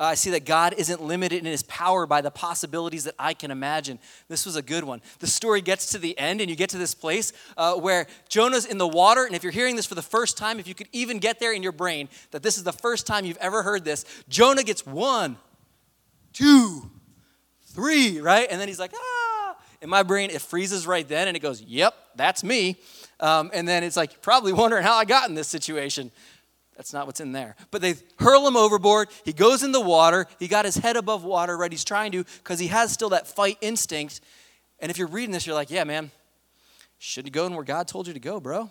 Uh, 0.00 0.04
I 0.04 0.14
see 0.14 0.30
that 0.30 0.44
God 0.44 0.74
isn't 0.76 1.00
limited 1.00 1.38
in 1.38 1.44
his 1.44 1.62
power 1.64 2.04
by 2.04 2.20
the 2.20 2.30
possibilities 2.30 3.04
that 3.04 3.14
I 3.16 3.32
can 3.32 3.52
imagine. 3.52 4.00
This 4.28 4.44
was 4.44 4.56
a 4.56 4.62
good 4.62 4.82
one. 4.82 5.00
The 5.20 5.28
story 5.28 5.60
gets 5.60 5.92
to 5.92 5.98
the 5.98 6.18
end, 6.18 6.40
and 6.40 6.50
you 6.50 6.56
get 6.56 6.70
to 6.70 6.78
this 6.78 6.94
place 6.94 7.32
uh, 7.56 7.74
where 7.74 8.08
Jonah's 8.28 8.66
in 8.66 8.78
the 8.78 8.88
water. 8.88 9.24
And 9.24 9.36
if 9.36 9.44
you're 9.44 9.52
hearing 9.52 9.76
this 9.76 9.86
for 9.86 9.94
the 9.94 10.02
first 10.02 10.36
time, 10.36 10.58
if 10.58 10.66
you 10.66 10.74
could 10.74 10.88
even 10.92 11.18
get 11.18 11.38
there 11.38 11.52
in 11.52 11.62
your 11.62 11.72
brain 11.72 12.08
that 12.32 12.42
this 12.42 12.58
is 12.58 12.64
the 12.64 12.72
first 12.72 13.06
time 13.06 13.24
you've 13.24 13.36
ever 13.36 13.62
heard 13.62 13.84
this, 13.84 14.04
Jonah 14.28 14.64
gets 14.64 14.84
one, 14.84 15.36
two, 16.32 16.90
three, 17.66 18.20
right? 18.20 18.48
And 18.50 18.60
then 18.60 18.66
he's 18.66 18.80
like, 18.80 18.92
ah. 18.94 19.56
In 19.80 19.90
my 19.90 20.02
brain, 20.02 20.30
it 20.30 20.40
freezes 20.40 20.86
right 20.86 21.06
then, 21.06 21.28
and 21.28 21.36
it 21.36 21.40
goes, 21.40 21.60
yep, 21.60 21.94
that's 22.16 22.42
me. 22.42 22.78
Um, 23.20 23.50
and 23.52 23.68
then 23.68 23.84
it's 23.84 23.98
like, 23.98 24.22
probably 24.22 24.54
wondering 24.54 24.82
how 24.82 24.94
I 24.94 25.04
got 25.04 25.28
in 25.28 25.34
this 25.34 25.46
situation. 25.46 26.10
That's 26.76 26.92
not 26.92 27.06
what's 27.06 27.20
in 27.20 27.32
there. 27.32 27.54
But 27.70 27.82
they 27.82 27.94
hurl 28.18 28.46
him 28.46 28.56
overboard. 28.56 29.08
He 29.24 29.32
goes 29.32 29.62
in 29.62 29.72
the 29.72 29.80
water. 29.80 30.26
He 30.38 30.48
got 30.48 30.64
his 30.64 30.76
head 30.76 30.96
above 30.96 31.24
water, 31.24 31.56
right? 31.56 31.70
He's 31.70 31.84
trying 31.84 32.12
to, 32.12 32.24
because 32.24 32.58
he 32.58 32.66
has 32.68 32.92
still 32.92 33.10
that 33.10 33.26
fight 33.26 33.58
instinct. 33.60 34.20
And 34.80 34.90
if 34.90 34.98
you're 34.98 35.08
reading 35.08 35.30
this, 35.30 35.46
you're 35.46 35.54
like, 35.54 35.70
yeah, 35.70 35.84
man, 35.84 36.10
shouldn't 36.98 37.32
go 37.32 37.46
in 37.46 37.54
where 37.54 37.64
God 37.64 37.86
told 37.86 38.06
you 38.06 38.12
to 38.12 38.20
go, 38.20 38.40
bro. 38.40 38.70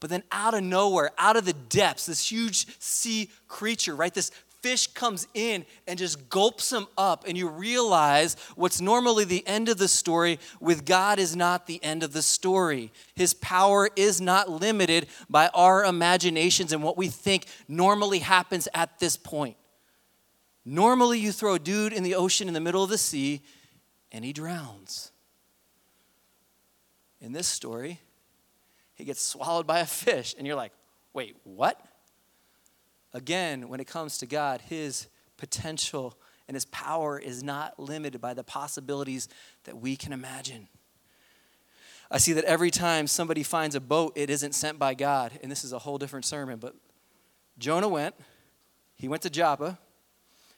But 0.00 0.10
then 0.10 0.22
out 0.30 0.54
of 0.54 0.62
nowhere, 0.62 1.10
out 1.18 1.36
of 1.36 1.44
the 1.44 1.52
depths, 1.52 2.06
this 2.06 2.30
huge 2.30 2.66
sea 2.80 3.30
creature, 3.48 3.94
right? 3.94 4.12
This 4.12 4.30
fish 4.66 4.88
comes 4.88 5.28
in 5.32 5.64
and 5.86 5.96
just 5.96 6.28
gulps 6.28 6.72
him 6.72 6.88
up, 6.98 7.24
and 7.28 7.38
you 7.38 7.48
realize 7.48 8.34
what's 8.56 8.80
normally 8.80 9.24
the 9.24 9.46
end 9.46 9.68
of 9.68 9.78
the 9.78 9.86
story 9.86 10.40
with 10.58 10.84
God 10.84 11.20
is 11.20 11.36
not 11.36 11.68
the 11.68 11.82
end 11.84 12.02
of 12.02 12.12
the 12.12 12.20
story. 12.20 12.90
His 13.14 13.32
power 13.32 13.88
is 13.94 14.20
not 14.20 14.50
limited 14.50 15.06
by 15.30 15.50
our 15.54 15.84
imaginations 15.84 16.72
and 16.72 16.82
what 16.82 16.96
we 16.96 17.06
think 17.06 17.46
normally 17.68 18.18
happens 18.18 18.66
at 18.74 18.98
this 18.98 19.16
point. 19.16 19.56
Normally, 20.64 21.20
you 21.20 21.30
throw 21.30 21.54
a 21.54 21.60
dude 21.60 21.92
in 21.92 22.02
the 22.02 22.16
ocean 22.16 22.48
in 22.48 22.54
the 22.54 22.60
middle 22.60 22.82
of 22.82 22.90
the 22.90 22.98
sea, 22.98 23.42
and 24.10 24.24
he 24.24 24.32
drowns. 24.32 25.12
In 27.20 27.30
this 27.30 27.46
story, 27.46 28.00
he 28.96 29.04
gets 29.04 29.22
swallowed 29.22 29.68
by 29.68 29.78
a 29.78 29.86
fish, 29.86 30.34
and 30.36 30.44
you're 30.44 30.56
like, 30.56 30.72
wait, 31.12 31.36
what? 31.44 31.80
Again, 33.16 33.70
when 33.70 33.80
it 33.80 33.86
comes 33.86 34.18
to 34.18 34.26
God, 34.26 34.60
His 34.60 35.06
potential 35.38 36.18
and 36.48 36.54
His 36.54 36.66
power 36.66 37.18
is 37.18 37.42
not 37.42 37.80
limited 37.80 38.20
by 38.20 38.34
the 38.34 38.44
possibilities 38.44 39.30
that 39.64 39.78
we 39.78 39.96
can 39.96 40.12
imagine. 40.12 40.68
I 42.10 42.18
see 42.18 42.34
that 42.34 42.44
every 42.44 42.70
time 42.70 43.06
somebody 43.06 43.42
finds 43.42 43.74
a 43.74 43.80
boat, 43.80 44.12
it 44.16 44.28
isn't 44.28 44.54
sent 44.54 44.78
by 44.78 44.92
God. 44.92 45.32
And 45.42 45.50
this 45.50 45.64
is 45.64 45.72
a 45.72 45.78
whole 45.78 45.96
different 45.96 46.26
sermon, 46.26 46.58
but 46.58 46.74
Jonah 47.58 47.88
went, 47.88 48.14
he 48.96 49.08
went 49.08 49.22
to 49.22 49.30
Joppa, 49.30 49.78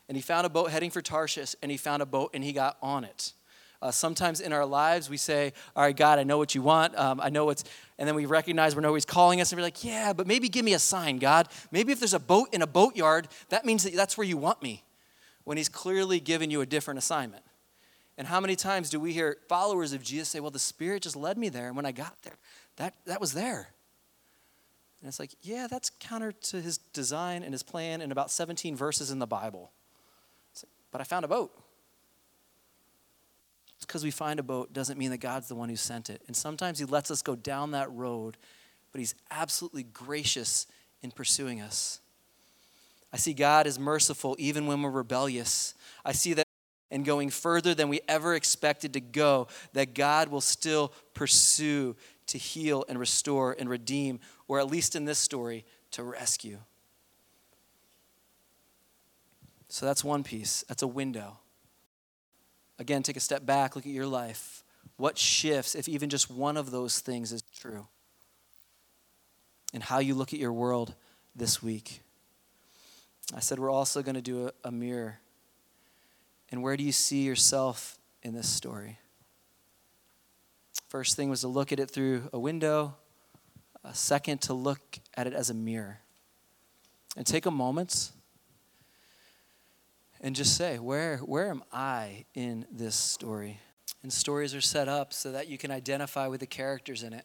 and 0.08 0.16
he 0.16 0.20
found 0.20 0.44
a 0.44 0.50
boat 0.50 0.72
heading 0.72 0.90
for 0.90 1.00
Tarshish, 1.00 1.54
and 1.62 1.70
he 1.70 1.76
found 1.76 2.02
a 2.02 2.06
boat 2.06 2.32
and 2.34 2.42
he 2.42 2.52
got 2.52 2.76
on 2.82 3.04
it. 3.04 3.34
Uh, 3.80 3.92
sometimes 3.92 4.40
in 4.40 4.52
our 4.52 4.66
lives, 4.66 5.08
we 5.08 5.16
say, 5.16 5.52
All 5.76 5.84
right, 5.84 5.96
God, 5.96 6.18
I 6.18 6.24
know 6.24 6.38
what 6.38 6.54
you 6.54 6.62
want. 6.62 6.98
Um, 6.98 7.20
I 7.20 7.28
know 7.28 7.44
what's, 7.44 7.64
and 7.98 8.08
then 8.08 8.16
we 8.16 8.26
recognize 8.26 8.74
we're 8.74 8.86
always 8.86 9.04
calling 9.04 9.40
us 9.40 9.52
and 9.52 9.58
we're 9.58 9.64
like, 9.64 9.84
Yeah, 9.84 10.12
but 10.12 10.26
maybe 10.26 10.48
give 10.48 10.64
me 10.64 10.74
a 10.74 10.78
sign, 10.78 11.18
God. 11.18 11.48
Maybe 11.70 11.92
if 11.92 12.00
there's 12.00 12.14
a 12.14 12.18
boat 12.18 12.48
in 12.52 12.62
a 12.62 12.66
boatyard, 12.66 13.28
that 13.50 13.64
means 13.64 13.84
that 13.84 13.94
that's 13.94 14.18
where 14.18 14.26
you 14.26 14.36
want 14.36 14.62
me. 14.62 14.84
When 15.44 15.56
He's 15.56 15.68
clearly 15.68 16.18
given 16.18 16.50
you 16.50 16.60
a 16.60 16.66
different 16.66 16.98
assignment. 16.98 17.44
And 18.16 18.26
how 18.26 18.40
many 18.40 18.56
times 18.56 18.90
do 18.90 18.98
we 18.98 19.12
hear 19.12 19.36
followers 19.48 19.92
of 19.92 20.02
Jesus 20.02 20.28
say, 20.28 20.40
Well, 20.40 20.50
the 20.50 20.58
Spirit 20.58 21.04
just 21.04 21.16
led 21.16 21.38
me 21.38 21.48
there. 21.48 21.68
And 21.68 21.76
when 21.76 21.86
I 21.86 21.92
got 21.92 22.20
there, 22.22 22.36
that, 22.76 22.94
that 23.06 23.20
was 23.20 23.32
there. 23.32 23.68
And 25.00 25.08
it's 25.08 25.20
like, 25.20 25.30
yeah, 25.42 25.68
that's 25.70 25.90
counter 26.00 26.32
to 26.32 26.60
his 26.60 26.78
design 26.78 27.42
and 27.42 27.54
his 27.54 27.62
plan 27.62 28.00
in 28.00 28.10
about 28.10 28.30
17 28.30 28.74
verses 28.74 29.10
in 29.10 29.20
the 29.20 29.26
Bible. 29.26 29.70
Like, 30.56 30.70
but 30.90 31.00
I 31.00 31.04
found 31.04 31.24
a 31.24 31.28
boat. 31.28 31.52
Because 33.88 34.04
we 34.04 34.10
find 34.10 34.38
a 34.38 34.42
boat 34.42 34.74
doesn't 34.74 34.98
mean 34.98 35.10
that 35.10 35.18
God's 35.18 35.48
the 35.48 35.54
one 35.54 35.70
who 35.70 35.76
sent 35.76 36.10
it. 36.10 36.20
And 36.26 36.36
sometimes 36.36 36.78
he 36.78 36.84
lets 36.84 37.10
us 37.10 37.22
go 37.22 37.34
down 37.34 37.70
that 37.70 37.90
road, 37.90 38.36
but 38.92 38.98
he's 38.98 39.14
absolutely 39.30 39.82
gracious 39.82 40.66
in 41.02 41.10
pursuing 41.10 41.62
us. 41.62 42.00
I 43.12 43.16
see 43.16 43.32
God 43.32 43.66
is 43.66 43.78
merciful 43.78 44.36
even 44.38 44.66
when 44.66 44.82
we're 44.82 44.90
rebellious. 44.90 45.74
I 46.04 46.12
see 46.12 46.34
that 46.34 46.44
and 46.90 47.04
going 47.04 47.30
further 47.30 47.74
than 47.74 47.88
we 47.88 48.00
ever 48.08 48.34
expected 48.34 48.92
to 48.94 49.00
go, 49.00 49.48
that 49.72 49.94
God 49.94 50.28
will 50.28 50.40
still 50.40 50.92
pursue 51.14 51.96
to 52.26 52.38
heal 52.38 52.84
and 52.88 52.98
restore 52.98 53.56
and 53.58 53.68
redeem, 53.68 54.20
or 54.48 54.58
at 54.58 54.68
least 54.68 54.96
in 54.96 55.04
this 55.04 55.18
story, 55.18 55.64
to 55.90 56.02
rescue. 56.02 56.58
So 59.68 59.84
that's 59.84 60.02
one 60.02 60.24
piece, 60.24 60.64
that's 60.68 60.82
a 60.82 60.86
window. 60.86 61.38
Again, 62.78 63.02
take 63.02 63.16
a 63.16 63.20
step 63.20 63.44
back, 63.44 63.74
look 63.74 63.86
at 63.86 63.92
your 63.92 64.06
life. 64.06 64.62
What 64.96 65.18
shifts 65.18 65.74
if 65.74 65.88
even 65.88 66.08
just 66.08 66.30
one 66.30 66.56
of 66.56 66.70
those 66.70 67.00
things 67.00 67.32
is 67.32 67.42
true? 67.56 67.86
And 69.74 69.82
how 69.82 69.98
you 69.98 70.14
look 70.14 70.32
at 70.32 70.38
your 70.38 70.52
world 70.52 70.94
this 71.34 71.62
week. 71.62 72.00
I 73.34 73.40
said 73.40 73.58
we're 73.58 73.70
also 73.70 74.02
going 74.02 74.14
to 74.14 74.22
do 74.22 74.48
a, 74.48 74.68
a 74.68 74.72
mirror. 74.72 75.18
And 76.50 76.62
where 76.62 76.76
do 76.76 76.82
you 76.82 76.92
see 76.92 77.22
yourself 77.22 77.98
in 78.22 78.34
this 78.34 78.48
story? 78.48 78.98
First 80.88 81.16
thing 81.16 81.28
was 81.28 81.42
to 81.42 81.48
look 81.48 81.70
at 81.70 81.78
it 81.78 81.90
through 81.90 82.30
a 82.32 82.38
window. 82.38 82.94
A 83.84 83.94
second, 83.94 84.40
to 84.42 84.54
look 84.54 84.98
at 85.14 85.26
it 85.26 85.34
as 85.34 85.50
a 85.50 85.54
mirror. 85.54 86.00
And 87.16 87.26
take 87.26 87.46
a 87.46 87.50
moment 87.50 88.10
and 90.20 90.34
just 90.34 90.56
say, 90.56 90.78
where, 90.78 91.18
where 91.18 91.48
am 91.48 91.62
I 91.72 92.24
in 92.34 92.66
this 92.70 92.94
story? 92.94 93.60
And 94.02 94.12
stories 94.12 94.54
are 94.54 94.60
set 94.60 94.88
up 94.88 95.12
so 95.12 95.32
that 95.32 95.48
you 95.48 95.58
can 95.58 95.70
identify 95.70 96.26
with 96.26 96.40
the 96.40 96.46
characters 96.46 97.02
in 97.02 97.12
it. 97.12 97.24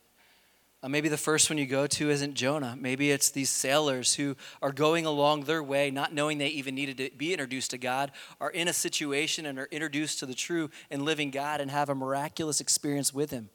Uh, 0.82 0.90
maybe 0.90 1.08
the 1.08 1.18
first 1.18 1.50
one 1.50 1.58
you 1.58 1.66
go 1.66 1.88
to 1.88 2.10
isn't 2.10 2.34
Jonah. 2.34 2.76
Maybe 2.78 3.10
it's 3.10 3.32
these 3.32 3.50
sailors 3.50 4.16
who 4.16 4.36
are 4.62 4.74
going 4.74 5.06
along 5.06 5.46
their 5.46 5.64
way, 5.64 5.90
not 5.90 6.14
knowing 6.14 6.38
they 6.38 6.48
even 6.48 6.76
needed 6.76 6.98
to 6.98 7.10
be 7.16 7.32
introduced 7.32 7.72
to 7.72 7.78
God, 7.78 8.12
are 8.42 8.50
in 8.50 8.68
a 8.68 8.74
situation 8.74 9.46
and 9.46 9.58
are 9.58 9.70
introduced 9.72 10.20
to 10.20 10.26
the 10.26 10.34
true 10.34 10.70
and 10.92 11.04
living 11.04 11.32
God 11.32 11.62
and 11.62 11.72
have 11.72 11.88
a 11.88 11.96
miraculous 11.96 12.60
experience 12.60 13.14
with 13.14 13.32
Him. 13.32 13.50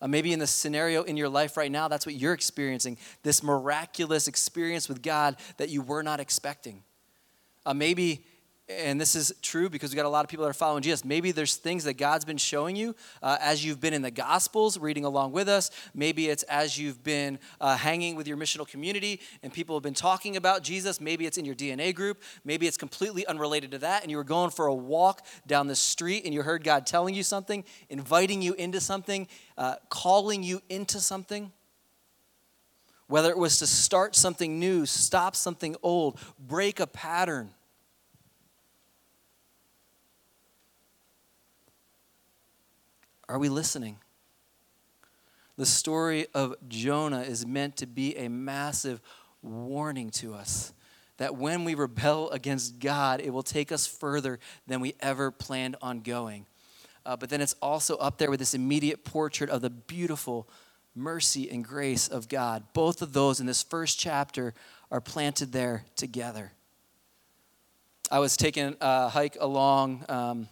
Uh, 0.00 0.06
maybe 0.06 0.32
in 0.32 0.38
the 0.38 0.46
scenario 0.46 1.02
in 1.02 1.16
your 1.16 1.28
life 1.28 1.56
right 1.56 1.72
now, 1.72 1.88
that's 1.88 2.06
what 2.06 2.14
you're 2.14 2.32
experiencing 2.32 2.96
this 3.24 3.42
miraculous 3.42 4.28
experience 4.28 4.88
with 4.88 5.02
God 5.02 5.36
that 5.56 5.70
you 5.70 5.82
were 5.82 6.04
not 6.04 6.20
expecting. 6.20 6.84
Uh, 7.66 7.74
maybe 7.74 8.24
and 8.78 9.00
this 9.00 9.14
is 9.14 9.32
true 9.42 9.68
because 9.68 9.90
we 9.90 9.96
got 9.96 10.06
a 10.06 10.08
lot 10.08 10.24
of 10.24 10.30
people 10.30 10.44
that 10.44 10.50
are 10.50 10.54
following 10.54 10.82
Jesus. 10.82 11.04
Maybe 11.04 11.32
there's 11.32 11.56
things 11.56 11.84
that 11.84 11.94
God's 11.94 12.24
been 12.24 12.36
showing 12.36 12.76
you 12.76 12.94
uh, 13.22 13.38
as 13.40 13.64
you've 13.64 13.80
been 13.80 13.94
in 13.94 14.02
the 14.02 14.10
Gospels, 14.10 14.78
reading 14.78 15.04
along 15.04 15.32
with 15.32 15.48
us. 15.48 15.70
Maybe 15.94 16.28
it's 16.28 16.42
as 16.44 16.78
you've 16.78 17.02
been 17.02 17.38
uh, 17.60 17.76
hanging 17.76 18.14
with 18.16 18.28
your 18.28 18.36
missional 18.36 18.66
community 18.66 19.20
and 19.42 19.52
people 19.52 19.74
have 19.76 19.82
been 19.82 19.94
talking 19.94 20.36
about 20.36 20.62
Jesus. 20.62 21.00
Maybe 21.00 21.26
it's 21.26 21.38
in 21.38 21.44
your 21.44 21.54
DNA 21.54 21.94
group. 21.94 22.22
Maybe 22.44 22.66
it's 22.66 22.76
completely 22.76 23.26
unrelated 23.26 23.72
to 23.72 23.78
that, 23.78 24.02
and 24.02 24.10
you 24.10 24.16
were 24.16 24.24
going 24.24 24.50
for 24.50 24.66
a 24.66 24.74
walk 24.74 25.26
down 25.46 25.66
the 25.66 25.76
street 25.76 26.24
and 26.24 26.32
you 26.32 26.42
heard 26.42 26.62
God 26.62 26.86
telling 26.86 27.14
you 27.14 27.22
something, 27.22 27.64
inviting 27.88 28.42
you 28.42 28.54
into 28.54 28.80
something, 28.80 29.26
uh, 29.58 29.76
calling 29.88 30.42
you 30.42 30.60
into 30.68 31.00
something. 31.00 31.52
Whether 33.08 33.30
it 33.30 33.38
was 33.38 33.58
to 33.58 33.66
start 33.66 34.14
something 34.14 34.60
new, 34.60 34.86
stop 34.86 35.34
something 35.34 35.74
old, 35.82 36.20
break 36.38 36.78
a 36.78 36.86
pattern 36.86 37.50
Are 43.30 43.38
we 43.38 43.48
listening? 43.48 43.98
The 45.56 45.64
story 45.64 46.26
of 46.34 46.56
Jonah 46.66 47.20
is 47.20 47.46
meant 47.46 47.76
to 47.76 47.86
be 47.86 48.16
a 48.16 48.28
massive 48.28 49.00
warning 49.40 50.10
to 50.10 50.34
us 50.34 50.72
that 51.18 51.36
when 51.36 51.62
we 51.62 51.76
rebel 51.76 52.28
against 52.30 52.80
God, 52.80 53.20
it 53.20 53.30
will 53.30 53.44
take 53.44 53.70
us 53.70 53.86
further 53.86 54.40
than 54.66 54.80
we 54.80 54.96
ever 54.98 55.30
planned 55.30 55.76
on 55.80 56.00
going. 56.00 56.46
Uh, 57.06 57.16
but 57.16 57.30
then 57.30 57.40
it's 57.40 57.54
also 57.62 57.96
up 57.98 58.18
there 58.18 58.30
with 58.30 58.40
this 58.40 58.52
immediate 58.52 59.04
portrait 59.04 59.48
of 59.48 59.60
the 59.62 59.70
beautiful 59.70 60.48
mercy 60.96 61.48
and 61.48 61.64
grace 61.64 62.08
of 62.08 62.28
God. 62.28 62.64
Both 62.72 63.00
of 63.00 63.12
those 63.12 63.38
in 63.38 63.46
this 63.46 63.62
first 63.62 63.96
chapter 63.96 64.54
are 64.90 65.00
planted 65.00 65.52
there 65.52 65.84
together. 65.94 66.50
I 68.10 68.18
was 68.18 68.36
taking 68.36 68.74
a 68.80 69.08
hike 69.08 69.36
along. 69.38 70.04
Um, 70.08 70.48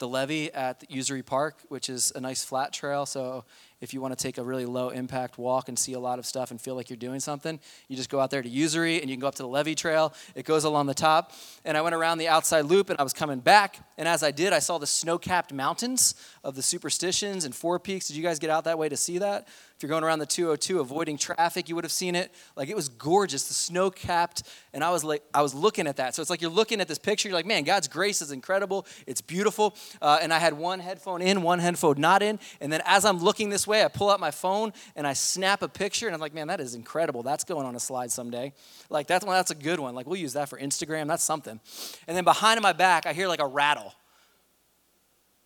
the 0.00 0.08
levee 0.08 0.50
at 0.52 0.80
the 0.80 0.86
Usery 0.90 1.22
Park, 1.22 1.58
which 1.68 1.88
is 1.88 2.12
a 2.16 2.20
nice 2.20 2.42
flat 2.42 2.72
trail. 2.72 3.06
So 3.06 3.44
if 3.80 3.94
you 3.94 4.00
want 4.00 4.16
to 4.16 4.22
take 4.22 4.38
a 4.38 4.42
really 4.42 4.66
low 4.66 4.88
impact 4.88 5.38
walk 5.38 5.68
and 5.68 5.78
see 5.78 5.92
a 5.92 6.00
lot 6.00 6.18
of 6.18 6.26
stuff 6.26 6.50
and 6.50 6.60
feel 6.60 6.74
like 6.74 6.90
you're 6.90 6.96
doing 6.96 7.20
something, 7.20 7.60
you 7.88 7.96
just 7.96 8.10
go 8.10 8.18
out 8.18 8.30
there 8.30 8.42
to 8.42 8.48
Usery 8.48 9.00
and 9.00 9.08
you 9.08 9.16
can 9.16 9.20
go 9.20 9.28
up 9.28 9.36
to 9.36 9.42
the 9.42 9.48
levee 9.48 9.74
trail. 9.74 10.12
It 10.34 10.44
goes 10.44 10.64
along 10.64 10.86
the 10.86 10.94
top. 10.94 11.32
And 11.64 11.76
I 11.76 11.82
went 11.82 11.94
around 11.94 12.18
the 12.18 12.28
outside 12.28 12.64
loop 12.64 12.90
and 12.90 12.98
I 12.98 13.02
was 13.02 13.12
coming 13.12 13.40
back. 13.40 13.78
And 13.96 14.08
as 14.08 14.22
I 14.22 14.32
did, 14.32 14.52
I 14.52 14.58
saw 14.58 14.78
the 14.78 14.86
snow 14.86 15.18
capped 15.18 15.52
mountains 15.52 16.14
of 16.42 16.56
the 16.56 16.62
Superstitions 16.62 17.44
and 17.44 17.54
Four 17.54 17.78
Peaks. 17.78 18.08
Did 18.08 18.16
you 18.16 18.22
guys 18.22 18.38
get 18.38 18.50
out 18.50 18.64
that 18.64 18.78
way 18.78 18.88
to 18.88 18.96
see 18.96 19.18
that? 19.18 19.46
If 19.80 19.84
you're 19.84 19.88
going 19.88 20.04
around 20.04 20.18
the 20.18 20.26
202 20.26 20.80
avoiding 20.80 21.16
traffic, 21.16 21.70
you 21.70 21.74
would 21.74 21.84
have 21.84 21.90
seen 21.90 22.14
it. 22.14 22.34
Like 22.54 22.68
it 22.68 22.76
was 22.76 22.90
gorgeous, 22.90 23.48
the 23.48 23.54
snow 23.54 23.90
capped. 23.90 24.42
And 24.74 24.84
I 24.84 24.90
was 24.90 25.04
like, 25.04 25.22
I 25.32 25.40
was 25.40 25.54
looking 25.54 25.86
at 25.86 25.96
that. 25.96 26.14
So 26.14 26.20
it's 26.20 26.28
like 26.28 26.42
you're 26.42 26.50
looking 26.50 26.82
at 26.82 26.86
this 26.86 26.98
picture, 26.98 27.30
you're 27.30 27.34
like, 27.34 27.46
man, 27.46 27.64
God's 27.64 27.88
grace 27.88 28.20
is 28.20 28.30
incredible. 28.30 28.86
It's 29.06 29.22
beautiful. 29.22 29.74
Uh, 30.02 30.18
and 30.20 30.34
I 30.34 30.38
had 30.38 30.52
one 30.52 30.80
headphone 30.80 31.22
in, 31.22 31.40
one 31.40 31.60
headphone 31.60 31.98
not 31.98 32.22
in. 32.22 32.38
And 32.60 32.70
then 32.70 32.82
as 32.84 33.06
I'm 33.06 33.20
looking 33.20 33.48
this 33.48 33.66
way, 33.66 33.82
I 33.82 33.88
pull 33.88 34.10
out 34.10 34.20
my 34.20 34.30
phone 34.30 34.74
and 34.96 35.06
I 35.06 35.14
snap 35.14 35.62
a 35.62 35.68
picture. 35.68 36.08
And 36.08 36.14
I'm 36.14 36.20
like, 36.20 36.34
man, 36.34 36.48
that 36.48 36.60
is 36.60 36.74
incredible. 36.74 37.22
That's 37.22 37.44
going 37.44 37.64
on 37.64 37.74
a 37.74 37.80
slide 37.80 38.12
someday. 38.12 38.52
Like 38.90 39.06
that's 39.06 39.24
one, 39.24 39.34
that's 39.34 39.50
a 39.50 39.54
good 39.54 39.80
one. 39.80 39.94
Like 39.94 40.06
we'll 40.06 40.20
use 40.20 40.34
that 40.34 40.50
for 40.50 40.58
Instagram. 40.58 41.06
That's 41.06 41.24
something. 41.24 41.58
And 42.06 42.14
then 42.14 42.24
behind 42.24 42.60
my 42.60 42.74
back, 42.74 43.06
I 43.06 43.14
hear 43.14 43.28
like 43.28 43.40
a 43.40 43.46
rattle. 43.46 43.94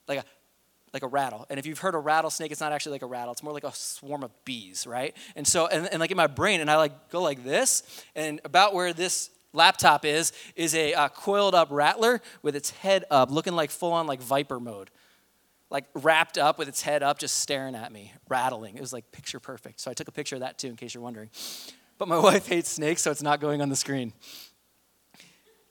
Like 0.08 0.18
a 0.18 0.24
like 0.94 1.02
a 1.02 1.08
rattle. 1.08 1.44
And 1.50 1.58
if 1.58 1.66
you've 1.66 1.80
heard 1.80 1.94
a 1.94 1.98
rattlesnake, 1.98 2.52
it's 2.52 2.60
not 2.60 2.72
actually 2.72 2.92
like 2.92 3.02
a 3.02 3.06
rattle. 3.06 3.32
It's 3.32 3.42
more 3.42 3.52
like 3.52 3.64
a 3.64 3.74
swarm 3.74 4.22
of 4.22 4.30
bees, 4.44 4.86
right? 4.86 5.14
And 5.36 5.46
so, 5.46 5.66
and, 5.66 5.86
and 5.88 6.00
like 6.00 6.10
in 6.10 6.16
my 6.16 6.28
brain, 6.28 6.60
and 6.60 6.70
I 6.70 6.76
like 6.76 7.10
go 7.10 7.20
like 7.20 7.44
this, 7.44 7.82
and 8.14 8.40
about 8.44 8.72
where 8.72 8.92
this 8.92 9.30
laptop 9.52 10.04
is, 10.04 10.32
is 10.56 10.74
a 10.74 10.94
uh, 10.94 11.08
coiled 11.08 11.54
up 11.54 11.68
rattler 11.70 12.22
with 12.42 12.56
its 12.56 12.70
head 12.70 13.04
up, 13.10 13.30
looking 13.30 13.54
like 13.54 13.70
full 13.70 13.92
on 13.92 14.06
like 14.06 14.22
viper 14.22 14.60
mode. 14.60 14.90
Like 15.70 15.86
wrapped 15.94 16.38
up 16.38 16.58
with 16.58 16.68
its 16.68 16.82
head 16.82 17.02
up, 17.02 17.18
just 17.18 17.38
staring 17.38 17.74
at 17.74 17.90
me, 17.90 18.12
rattling. 18.28 18.76
It 18.76 18.80
was 18.80 18.92
like 18.92 19.10
picture 19.10 19.40
perfect. 19.40 19.80
So 19.80 19.90
I 19.90 19.94
took 19.94 20.06
a 20.06 20.12
picture 20.12 20.36
of 20.36 20.40
that 20.40 20.58
too, 20.58 20.68
in 20.68 20.76
case 20.76 20.94
you're 20.94 21.02
wondering. 21.02 21.30
But 21.98 22.06
my 22.06 22.18
wife 22.20 22.46
hates 22.46 22.70
snakes, 22.70 23.02
so 23.02 23.10
it's 23.10 23.22
not 23.22 23.40
going 23.40 23.60
on 23.60 23.68
the 23.68 23.76
screen. 23.76 24.12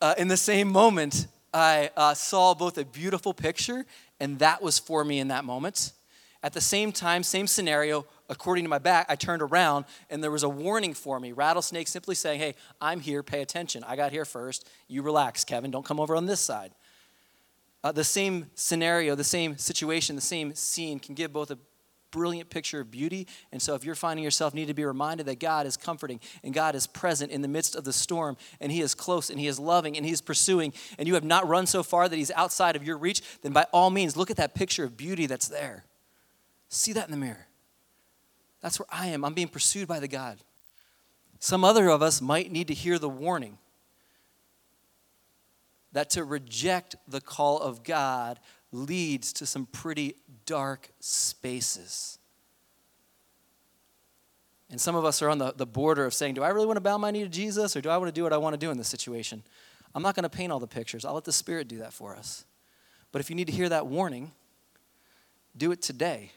Uh, 0.01 0.15
in 0.17 0.27
the 0.27 0.35
same 0.35 0.67
moment, 0.69 1.27
I 1.53 1.91
uh, 1.95 2.13
saw 2.13 2.53
both 2.53 2.77
a 2.77 2.85
beautiful 2.85 3.33
picture 3.33 3.85
and 4.19 4.39
that 4.39 4.61
was 4.61 4.79
for 4.79 5.03
me 5.03 5.19
in 5.19 5.27
that 5.27 5.45
moment. 5.45 5.93
At 6.41 6.53
the 6.53 6.61
same 6.61 6.91
time, 6.91 7.23
same 7.23 7.47
scenario, 7.47 8.05
according 8.29 8.65
to 8.65 8.69
my 8.69 8.77
back, 8.77 9.05
I 9.07 9.15
turned 9.15 9.41
around 9.41 9.85
and 10.09 10.21
there 10.21 10.31
was 10.31 10.43
a 10.43 10.49
warning 10.49 10.93
for 10.93 11.19
me. 11.19 11.31
Rattlesnake 11.31 11.87
simply 11.87 12.15
saying, 12.15 12.39
Hey, 12.39 12.55
I'm 12.81 12.99
here, 12.99 13.23
pay 13.23 13.41
attention. 13.41 13.83
I 13.85 13.95
got 13.95 14.11
here 14.11 14.25
first. 14.25 14.67
You 14.87 15.03
relax, 15.03 15.45
Kevin. 15.45 15.71
Don't 15.71 15.85
come 15.85 15.99
over 15.99 16.15
on 16.15 16.25
this 16.25 16.41
side. 16.41 16.71
Uh, 17.83 17.91
the 17.91 18.03
same 18.03 18.49
scenario, 18.55 19.15
the 19.15 19.23
same 19.23 19.57
situation, 19.57 20.15
the 20.15 20.21
same 20.21 20.53
scene 20.55 20.99
can 20.99 21.15
give 21.15 21.33
both 21.33 21.51
a 21.51 21.57
brilliant 22.13 22.49
picture 22.49 22.79
of 22.79 22.91
beauty. 22.91 23.27
And 23.51 23.61
so, 23.61 23.73
if 23.75 23.83
you're 23.83 23.95
finding 23.95 24.23
yourself 24.23 24.53
need 24.53 24.67
to 24.67 24.73
be 24.73 24.85
reminded 24.85 25.25
that 25.25 25.39
God 25.39 25.65
is 25.65 25.75
comforting 25.75 26.21
and 26.43 26.53
God 26.53 26.75
is 26.75 26.87
present 26.87 27.31
in 27.31 27.41
the 27.41 27.47
midst 27.49 27.75
of 27.75 27.83
the 27.83 27.91
storm, 27.91 28.37
and 28.61 28.71
He 28.71 28.79
is 28.79 28.95
close 28.95 29.29
and 29.29 29.39
He 29.39 29.47
is 29.47 29.59
loving 29.59 29.97
and 29.97 30.05
He 30.05 30.13
is 30.13 30.21
pursuing, 30.21 30.71
and 30.97 31.07
you 31.07 31.15
have 31.15 31.25
not 31.25 31.47
run 31.47 31.65
so 31.65 31.83
far 31.83 32.07
that 32.07 32.15
He's 32.15 32.31
outside 32.31 32.77
of 32.77 32.83
your 32.83 32.97
reach, 32.97 33.21
then 33.41 33.51
by 33.51 33.65
all 33.73 33.89
means, 33.89 34.15
look 34.15 34.31
at 34.31 34.37
that 34.37 34.55
picture 34.55 34.85
of 34.85 34.95
beauty 34.95 35.25
that's 35.25 35.47
there. 35.49 35.83
See 36.69 36.93
that 36.93 37.05
in 37.05 37.11
the 37.11 37.17
mirror. 37.17 37.47
That's 38.61 38.79
where 38.79 38.87
I 38.89 39.07
am. 39.07 39.25
I'm 39.25 39.33
being 39.33 39.49
pursued 39.49 39.87
by 39.89 39.99
the 39.99 40.07
God. 40.07 40.37
Some 41.39 41.65
other 41.65 41.89
of 41.89 42.01
us 42.01 42.21
might 42.21 42.51
need 42.51 42.69
to 42.69 42.73
hear 42.73 42.97
the 42.97 43.09
warning 43.09 43.57
that 45.91 46.11
to 46.11 46.23
reject 46.23 46.95
the 47.07 47.21
call 47.21 47.59
of 47.59 47.83
God 47.83 48.39
leads 48.73 49.31
to 49.33 49.45
some 49.45 49.67
pretty 49.67 50.15
dark 50.45 50.89
spaces. 50.99 52.17
And 54.69 54.81
some 54.81 54.95
of 54.95 55.05
us 55.05 55.21
are 55.21 55.29
on 55.29 55.37
the, 55.37 55.53
the 55.55 55.67
border 55.67 56.05
of 56.05 56.13
saying, 56.13 56.33
Do 56.33 56.43
I 56.43 56.49
really 56.49 56.65
want 56.65 56.77
to 56.77 56.81
bow 56.81 56.97
my 56.97 57.11
knee 57.11 57.23
to 57.23 57.29
Jesus 57.29 57.77
or 57.77 57.81
do 57.81 57.89
I 57.89 57.97
want 57.97 58.07
to 58.09 58.13
do 58.13 58.23
what 58.23 58.33
I 58.33 58.37
want 58.37 58.53
to 58.53 58.57
do 58.57 58.71
in 58.71 58.77
this 58.77 58.87
situation? 58.87 59.43
I'm 59.93 60.01
not 60.01 60.15
going 60.15 60.23
to 60.23 60.29
paint 60.29 60.51
all 60.51 60.59
the 60.59 60.67
pictures. 60.67 61.05
I'll 61.05 61.13
let 61.13 61.23
the 61.23 61.31
Spirit 61.31 61.67
do 61.67 61.77
that 61.77 61.93
for 61.93 62.15
us. 62.15 62.45
But 63.11 63.21
if 63.21 63.29
you 63.29 63.35
need 63.35 63.45
to 63.45 63.53
hear 63.53 63.69
that 63.69 63.85
warning, 63.85 64.31
do 65.55 65.71
it 65.71 65.81
today. 65.83 66.31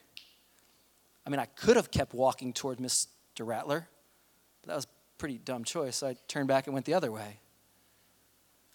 I 1.27 1.31
mean, 1.31 1.41
I 1.41 1.47
could 1.47 1.77
have 1.77 1.91
kept 1.91 2.13
walking 2.13 2.53
toward 2.53 2.79
Mr. 2.79 3.07
Rattler, 3.41 3.89
but 4.61 4.69
that 4.69 4.75
was 4.77 4.85
a 4.85 5.19
pretty 5.19 5.39
dumb 5.39 5.65
choice. 5.65 5.97
So 5.97 6.09
I 6.09 6.17
turned 6.29 6.49
back 6.49 6.67
and 6.67 6.75
went 6.75 6.85
the 6.85 6.95
other 6.95 7.11
way. 7.11 7.39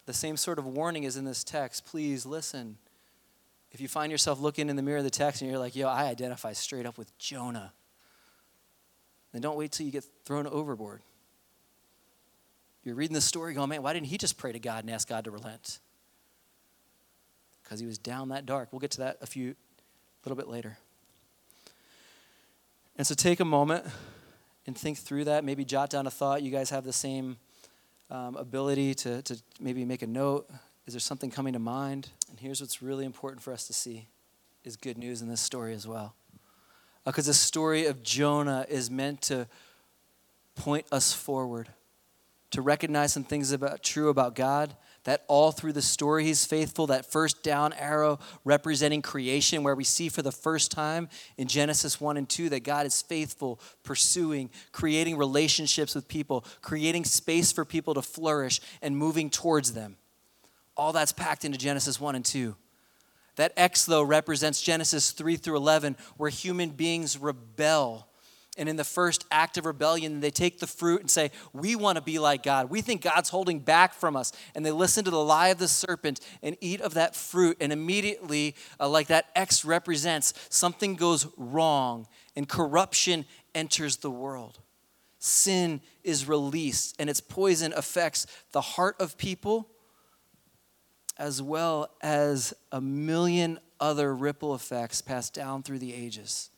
The 0.06 0.12
same 0.12 0.36
sort 0.36 0.58
of 0.58 0.66
warning 0.66 1.04
is 1.04 1.16
in 1.16 1.24
this 1.24 1.44
text. 1.44 1.86
Please 1.86 2.26
listen. 2.26 2.78
If 3.72 3.80
you 3.80 3.88
find 3.88 4.12
yourself 4.12 4.38
looking 4.38 4.68
in 4.68 4.76
the 4.76 4.82
mirror 4.82 4.98
of 4.98 5.04
the 5.04 5.10
text 5.10 5.40
and 5.40 5.50
you're 5.50 5.58
like, 5.58 5.74
yo, 5.74 5.88
I 5.88 6.04
identify 6.04 6.52
straight 6.52 6.84
up 6.84 6.98
with 6.98 7.16
Jonah, 7.18 7.72
then 9.32 9.40
don't 9.40 9.56
wait 9.56 9.72
till 9.72 9.86
you 9.86 9.92
get 9.92 10.04
thrown 10.24 10.46
overboard. 10.46 11.00
You're 12.84 12.94
reading 12.94 13.14
the 13.14 13.22
story 13.22 13.54
going, 13.54 13.70
man, 13.70 13.82
why 13.82 13.94
didn't 13.94 14.08
he 14.08 14.18
just 14.18 14.36
pray 14.36 14.52
to 14.52 14.58
God 14.58 14.84
and 14.84 14.92
ask 14.92 15.08
God 15.08 15.24
to 15.24 15.30
relent? 15.30 15.78
Because 17.62 17.80
he 17.80 17.86
was 17.86 17.96
down 17.96 18.28
that 18.28 18.44
dark. 18.44 18.68
We'll 18.72 18.80
get 18.80 18.90
to 18.92 18.98
that 18.98 19.18
a 19.22 19.26
few, 19.26 19.50
a 19.50 20.28
little 20.28 20.36
bit 20.36 20.48
later. 20.48 20.76
And 22.96 23.06
so 23.06 23.14
take 23.14 23.40
a 23.40 23.44
moment 23.44 23.86
and 24.66 24.76
think 24.76 24.98
through 24.98 25.24
that. 25.24 25.44
Maybe 25.44 25.64
jot 25.64 25.88
down 25.88 26.06
a 26.06 26.10
thought. 26.10 26.42
You 26.42 26.50
guys 26.50 26.68
have 26.70 26.84
the 26.84 26.92
same 26.92 27.38
um, 28.10 28.36
ability 28.36 28.94
to, 28.96 29.22
to 29.22 29.42
maybe 29.58 29.86
make 29.86 30.02
a 30.02 30.06
note. 30.06 30.50
Is 30.86 30.94
there 30.94 31.00
something 31.00 31.30
coming 31.30 31.52
to 31.52 31.58
mind? 31.58 32.08
And 32.28 32.40
here's 32.40 32.60
what's 32.60 32.82
really 32.82 33.04
important 33.04 33.42
for 33.42 33.52
us 33.52 33.66
to 33.66 33.72
see 33.72 34.08
is 34.64 34.76
good 34.76 34.98
news 34.98 35.22
in 35.22 35.28
this 35.28 35.40
story 35.40 35.74
as 35.74 35.86
well. 35.86 36.14
Because 37.04 37.26
uh, 37.26 37.30
the 37.30 37.34
story 37.34 37.86
of 37.86 38.02
Jonah 38.02 38.64
is 38.68 38.90
meant 38.90 39.22
to 39.22 39.48
point 40.54 40.86
us 40.92 41.12
forward, 41.12 41.68
to 42.50 42.62
recognize 42.62 43.12
some 43.12 43.24
things 43.24 43.50
about 43.50 43.82
true 43.82 44.08
about 44.08 44.34
God, 44.34 44.76
that 45.04 45.24
all 45.26 45.50
through 45.50 45.72
the 45.72 45.82
story 45.82 46.24
he's 46.24 46.44
faithful, 46.44 46.86
that 46.86 47.10
first 47.10 47.42
down 47.42 47.72
arrow 47.72 48.20
representing 48.44 49.02
creation, 49.02 49.64
where 49.64 49.74
we 49.74 49.82
see 49.82 50.08
for 50.08 50.22
the 50.22 50.30
first 50.30 50.70
time 50.70 51.08
in 51.36 51.48
Genesis 51.48 52.00
1 52.00 52.16
and 52.16 52.28
2 52.28 52.50
that 52.50 52.62
God 52.62 52.86
is 52.86 53.02
faithful, 53.02 53.58
pursuing, 53.82 54.48
creating 54.70 55.16
relationships 55.16 55.94
with 55.94 56.06
people, 56.06 56.44
creating 56.60 57.04
space 57.04 57.50
for 57.50 57.64
people 57.64 57.94
to 57.94 58.02
flourish, 58.02 58.60
and 58.80 58.96
moving 58.96 59.28
towards 59.28 59.72
them. 59.72 59.96
All 60.82 60.92
that's 60.92 61.12
packed 61.12 61.44
into 61.44 61.56
Genesis 61.56 62.00
1 62.00 62.16
and 62.16 62.24
2. 62.24 62.56
That 63.36 63.52
X, 63.56 63.84
though, 63.84 64.02
represents 64.02 64.60
Genesis 64.60 65.12
3 65.12 65.36
through 65.36 65.56
11, 65.56 65.96
where 66.16 66.28
human 66.28 66.70
beings 66.70 67.16
rebel 67.16 68.08
and 68.58 68.68
in 68.68 68.74
the 68.74 68.82
first 68.82 69.24
act 69.30 69.56
of 69.58 69.64
rebellion, 69.64 70.18
they 70.18 70.32
take 70.32 70.58
the 70.58 70.66
fruit 70.66 71.00
and 71.00 71.08
say, 71.08 71.30
We 71.52 71.76
want 71.76 71.98
to 71.98 72.02
be 72.02 72.18
like 72.18 72.42
God. 72.42 72.68
We 72.68 72.80
think 72.80 73.00
God's 73.00 73.28
holding 73.28 73.60
back 73.60 73.94
from 73.94 74.16
us. 74.16 74.32
And 74.56 74.66
they 74.66 74.72
listen 74.72 75.04
to 75.04 75.10
the 75.12 75.22
lie 75.22 75.50
of 75.50 75.58
the 75.58 75.68
serpent 75.68 76.18
and 76.42 76.56
eat 76.60 76.80
of 76.80 76.94
that 76.94 77.14
fruit. 77.14 77.58
And 77.60 77.72
immediately, 77.72 78.56
uh, 78.80 78.88
like 78.88 79.06
that 79.06 79.30
X 79.36 79.64
represents, 79.64 80.34
something 80.50 80.96
goes 80.96 81.28
wrong 81.36 82.08
and 82.34 82.48
corruption 82.48 83.24
enters 83.54 83.98
the 83.98 84.10
world. 84.10 84.58
Sin 85.20 85.80
is 86.02 86.26
released, 86.26 86.96
and 86.98 87.08
its 87.08 87.20
poison 87.20 87.72
affects 87.76 88.26
the 88.50 88.60
heart 88.60 88.96
of 88.98 89.16
people 89.16 89.68
as 91.22 91.40
well 91.40 91.88
as 92.00 92.52
a 92.72 92.80
million 92.80 93.56
other 93.78 94.12
ripple 94.12 94.56
effects 94.56 95.00
passed 95.00 95.32
down 95.32 95.62
through 95.62 95.78
the 95.78 95.94
ages. 95.94 96.50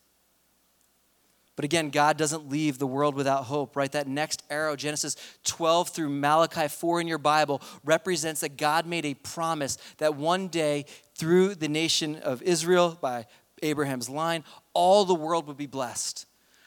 But 1.55 1.66
again, 1.66 1.90
God 1.90 2.16
doesn't 2.16 2.48
leave 2.48 2.79
the 2.79 2.87
world 2.87 3.14
without 3.14 3.44
hope, 3.44 3.77
right? 3.77 3.92
That 3.92 4.09
next 4.09 4.42
arrow, 4.48 4.74
Genesis 4.74 5.16
12 5.44 5.90
through 5.90 6.09
Malachi 6.09 6.68
4 6.68 7.03
in 7.03 7.07
your 7.07 7.18
Bible, 7.18 7.61
represents 7.85 8.40
that 8.40 8.57
God 8.57 8.87
made 8.87 9.05
a 9.05 9.12
promise 9.12 9.77
that 9.98 10.16
one 10.16 10.48
day, 10.48 10.87
through 11.14 11.57
the 11.57 11.68
nation 11.68 12.16
of 12.16 12.40
Israel, 12.40 12.96
by 12.98 13.27
Abraham's 13.62 14.09
line, 14.09 14.44
all 14.72 15.05
the 15.05 15.14
world 15.14 15.46
would 15.46 15.59
be 15.59 15.66
blessed. 15.66 16.24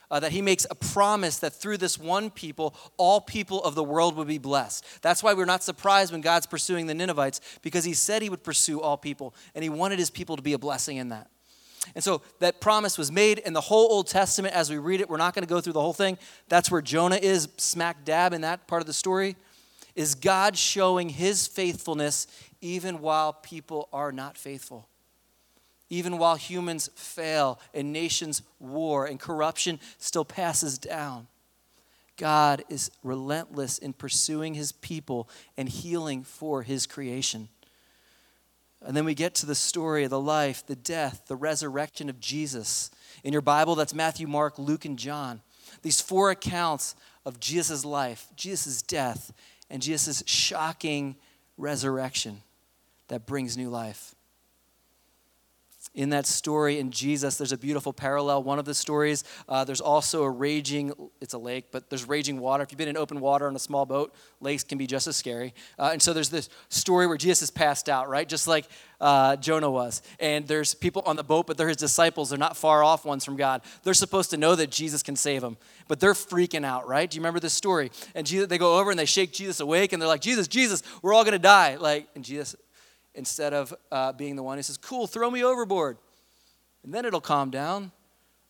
Uh, 0.10 0.22
that 0.22 0.32
he 0.32 0.42
makes 0.42 0.66
a 0.70 0.76
promise 0.76 1.40
that 1.40 1.52
through 1.52 1.76
this 1.76 2.00
one 2.00 2.30
people, 2.30 2.74
all 2.96 3.20
people 3.20 3.62
of 3.64 3.76
the 3.76 3.84
world 3.84 4.16
would 4.16 4.28
be 4.28 4.38
blessed. 4.38 4.86
That's 5.02 5.22
why 5.22 5.34
we're 5.34 5.44
not 5.44 5.64
surprised 5.64 6.14
when 6.14 6.22
God's 6.22 6.46
pursuing 6.46 6.88
the 6.88 6.94
Ninevites, 6.94 7.42
because 7.62 7.84
he 7.84 7.94
said 7.94 8.22
he 8.22 8.30
would 8.30 8.44
pursue 8.44 8.80
all 8.80 8.96
people, 8.96 9.36
and 9.54 9.64
he 9.64 9.70
wanted 9.70 10.00
his 10.00 10.10
people 10.10 10.38
to 10.38 10.42
be 10.42 10.54
a 10.54 10.58
blessing 10.58 10.96
in 10.96 11.10
that. 11.10 11.30
And 11.94 12.04
so 12.04 12.22
that 12.40 12.62
promise 12.62 12.98
was 12.98 13.12
made 13.12 13.40
in 13.40 13.54
the 13.54 13.62
whole 13.62 13.92
Old 13.92 14.08
Testament 14.08 14.54
as 14.54 14.70
we 14.70 14.78
read 14.78 15.02
it. 15.02 15.10
We're 15.10 15.18
not 15.18 15.34
going 15.34 15.46
to 15.46 15.54
go 15.54 15.62
through 15.62 15.74
the 15.74 15.82
whole 15.82 15.94
thing. 15.94 16.18
That's 16.50 16.72
where 16.72 16.82
Jonah 16.82 17.18
is, 17.18 17.50
smack 17.58 18.06
dab 18.06 18.34
in 18.34 18.42
that 18.42 18.68
part 18.68 18.82
of 18.82 18.88
the 18.88 18.94
story. 18.94 19.36
Is 19.96 20.16
God 20.16 20.58
showing 20.58 21.10
his 21.10 21.48
faithfulness 21.48 22.28
even 22.62 23.02
while 23.02 23.34
people 23.34 23.90
are 23.92 24.12
not 24.12 24.38
faithful? 24.38 24.88
Even 25.90 26.18
while 26.18 26.36
humans 26.36 26.90
fail 26.96 27.60
and 27.74 27.94
nations 27.94 28.42
war 28.60 29.06
and 29.06 29.20
corruption 29.20 29.80
still 29.98 30.26
passes 30.26 30.78
down. 30.78 31.28
God 32.18 32.64
is 32.68 32.92
relentless 33.04 33.78
in 33.78 33.94
pursuing 33.94 34.56
his 34.56 34.72
people 34.72 35.30
and 35.56 35.70
healing 35.70 36.24
for 36.24 36.64
his 36.64 36.88
creation. 36.88 37.48
And 38.82 38.98
then 38.98 39.06
we 39.06 39.14
get 39.14 39.36
to 39.36 39.46
the 39.46 39.56
story 39.56 40.04
of 40.04 40.10
the 40.10 40.20
life, 40.20 40.66
the 40.66 40.76
death, 40.76 41.24
the 41.28 41.36
resurrection 41.36 42.10
of 42.10 42.20
Jesus. 42.20 42.92
In 43.24 43.34
your 43.34 43.42
Bible, 43.42 43.76
that's 43.76 43.94
Matthew, 43.94 44.28
Mark, 44.28 44.60
Luke, 44.60 44.86
and 44.86 44.98
John. 44.98 45.42
These 45.84 46.02
four 46.02 46.32
accounts 46.32 46.96
of 47.26 47.40
Jesus' 47.40 47.86
life, 47.86 48.28
Jesus' 48.36 48.82
death, 48.82 49.32
and 49.70 49.82
Jesus' 49.82 50.24
shocking 50.26 51.16
resurrection 51.58 52.42
that 53.08 53.26
brings 53.26 53.58
new 53.58 53.70
life 53.70 54.16
in 55.98 56.12
that 56.12 56.28
story 56.28 56.80
in 56.80 56.92
Jesus, 56.92 57.38
there's 57.38 57.52
a 57.52 57.58
beautiful 57.58 57.92
parallel. 57.92 58.44
One 58.44 58.60
of 58.60 58.66
the 58.66 58.76
stories, 58.76 59.24
uh, 59.50 59.64
there's 59.64 59.82
also 59.82 60.24
a 60.24 60.30
raging, 60.30 60.94
it's 61.20 61.34
a 61.34 61.40
lake, 61.40 61.66
but 61.72 61.90
there's 61.90 62.08
raging 62.08 62.40
water. 62.40 62.62
If 62.62 62.72
you've 62.72 62.78
been 62.78 62.88
in 62.88 62.96
open 62.96 63.20
water 63.20 63.48
on 63.48 63.56
a 63.56 63.60
small 63.60 63.88
boat, 63.88 64.14
lakes 64.40 64.64
can 64.64 64.78
be 64.78 64.86
just 64.86 65.08
as 65.08 65.16
scary. 65.16 65.56
Uh, 65.80 65.90
and 65.92 66.02
so 66.02 66.14
there's 66.14 66.30
this 66.30 66.50
story 66.70 67.08
where 67.08 67.18
Jesus 67.18 67.42
is 67.42 67.52
passed 67.52 67.90
out, 67.90 68.08
right? 68.10 68.30
Just 68.30 68.48
like 68.48 68.68
uh, 69.02 69.38
Jonah 69.38 69.72
was. 69.72 70.04
And 70.20 70.48
there's 70.48 70.76
people 70.76 71.02
on 71.08 71.16
the 71.16 71.24
boat, 71.24 71.48
but 71.48 71.58
they're 71.58 71.68
his 71.68 71.78
disciples. 71.78 72.30
They're 72.30 72.38
not 72.38 72.56
far 72.56 72.84
off 72.84 73.04
ones 73.04 73.26
from 73.26 73.36
God. 73.36 73.64
They're 73.82 73.96
supposed 73.96 74.30
to 74.30 74.38
know 74.38 74.54
that 74.54 74.70
Jesus 74.70 75.02
can 75.02 75.16
save 75.16 75.42
them, 75.42 75.58
but 75.88 76.00
they're 76.00 76.14
freaking 76.14 76.64
out, 76.64 76.88
right? 76.88 77.10
Do 77.10 77.16
you 77.16 77.22
remember 77.22 77.40
this 77.40 77.54
story? 77.54 77.90
And 78.14 78.28
Jesus, 78.28 78.48
they 78.48 78.60
go 78.60 78.80
over 78.80 78.92
and 78.92 79.00
they 79.00 79.06
shake 79.06 79.34
Jesus 79.34 79.60
awake, 79.60 79.94
and 79.94 80.02
they're 80.02 80.08
like, 80.08 80.22
Jesus, 80.22 80.48
Jesus, 80.48 80.84
we're 81.02 81.16
all 81.16 81.26
to 81.26 81.40
die. 81.40 81.76
Like, 81.76 82.08
and 82.14 82.24
Jesus 82.24 82.56
instead 83.18 83.54
of 83.54 83.74
uh, 83.92 84.14
being 84.14 84.36
the 84.36 84.44
one 84.44 84.58
who 84.58 84.64
says, 84.64 84.78
Cool, 84.78 85.08
throw 85.08 85.30
me 85.30 85.44
overboard. 85.44 85.98
And 86.84 86.94
then 86.94 87.04
it'll 87.04 87.20
calm 87.20 87.50
down. 87.50 87.92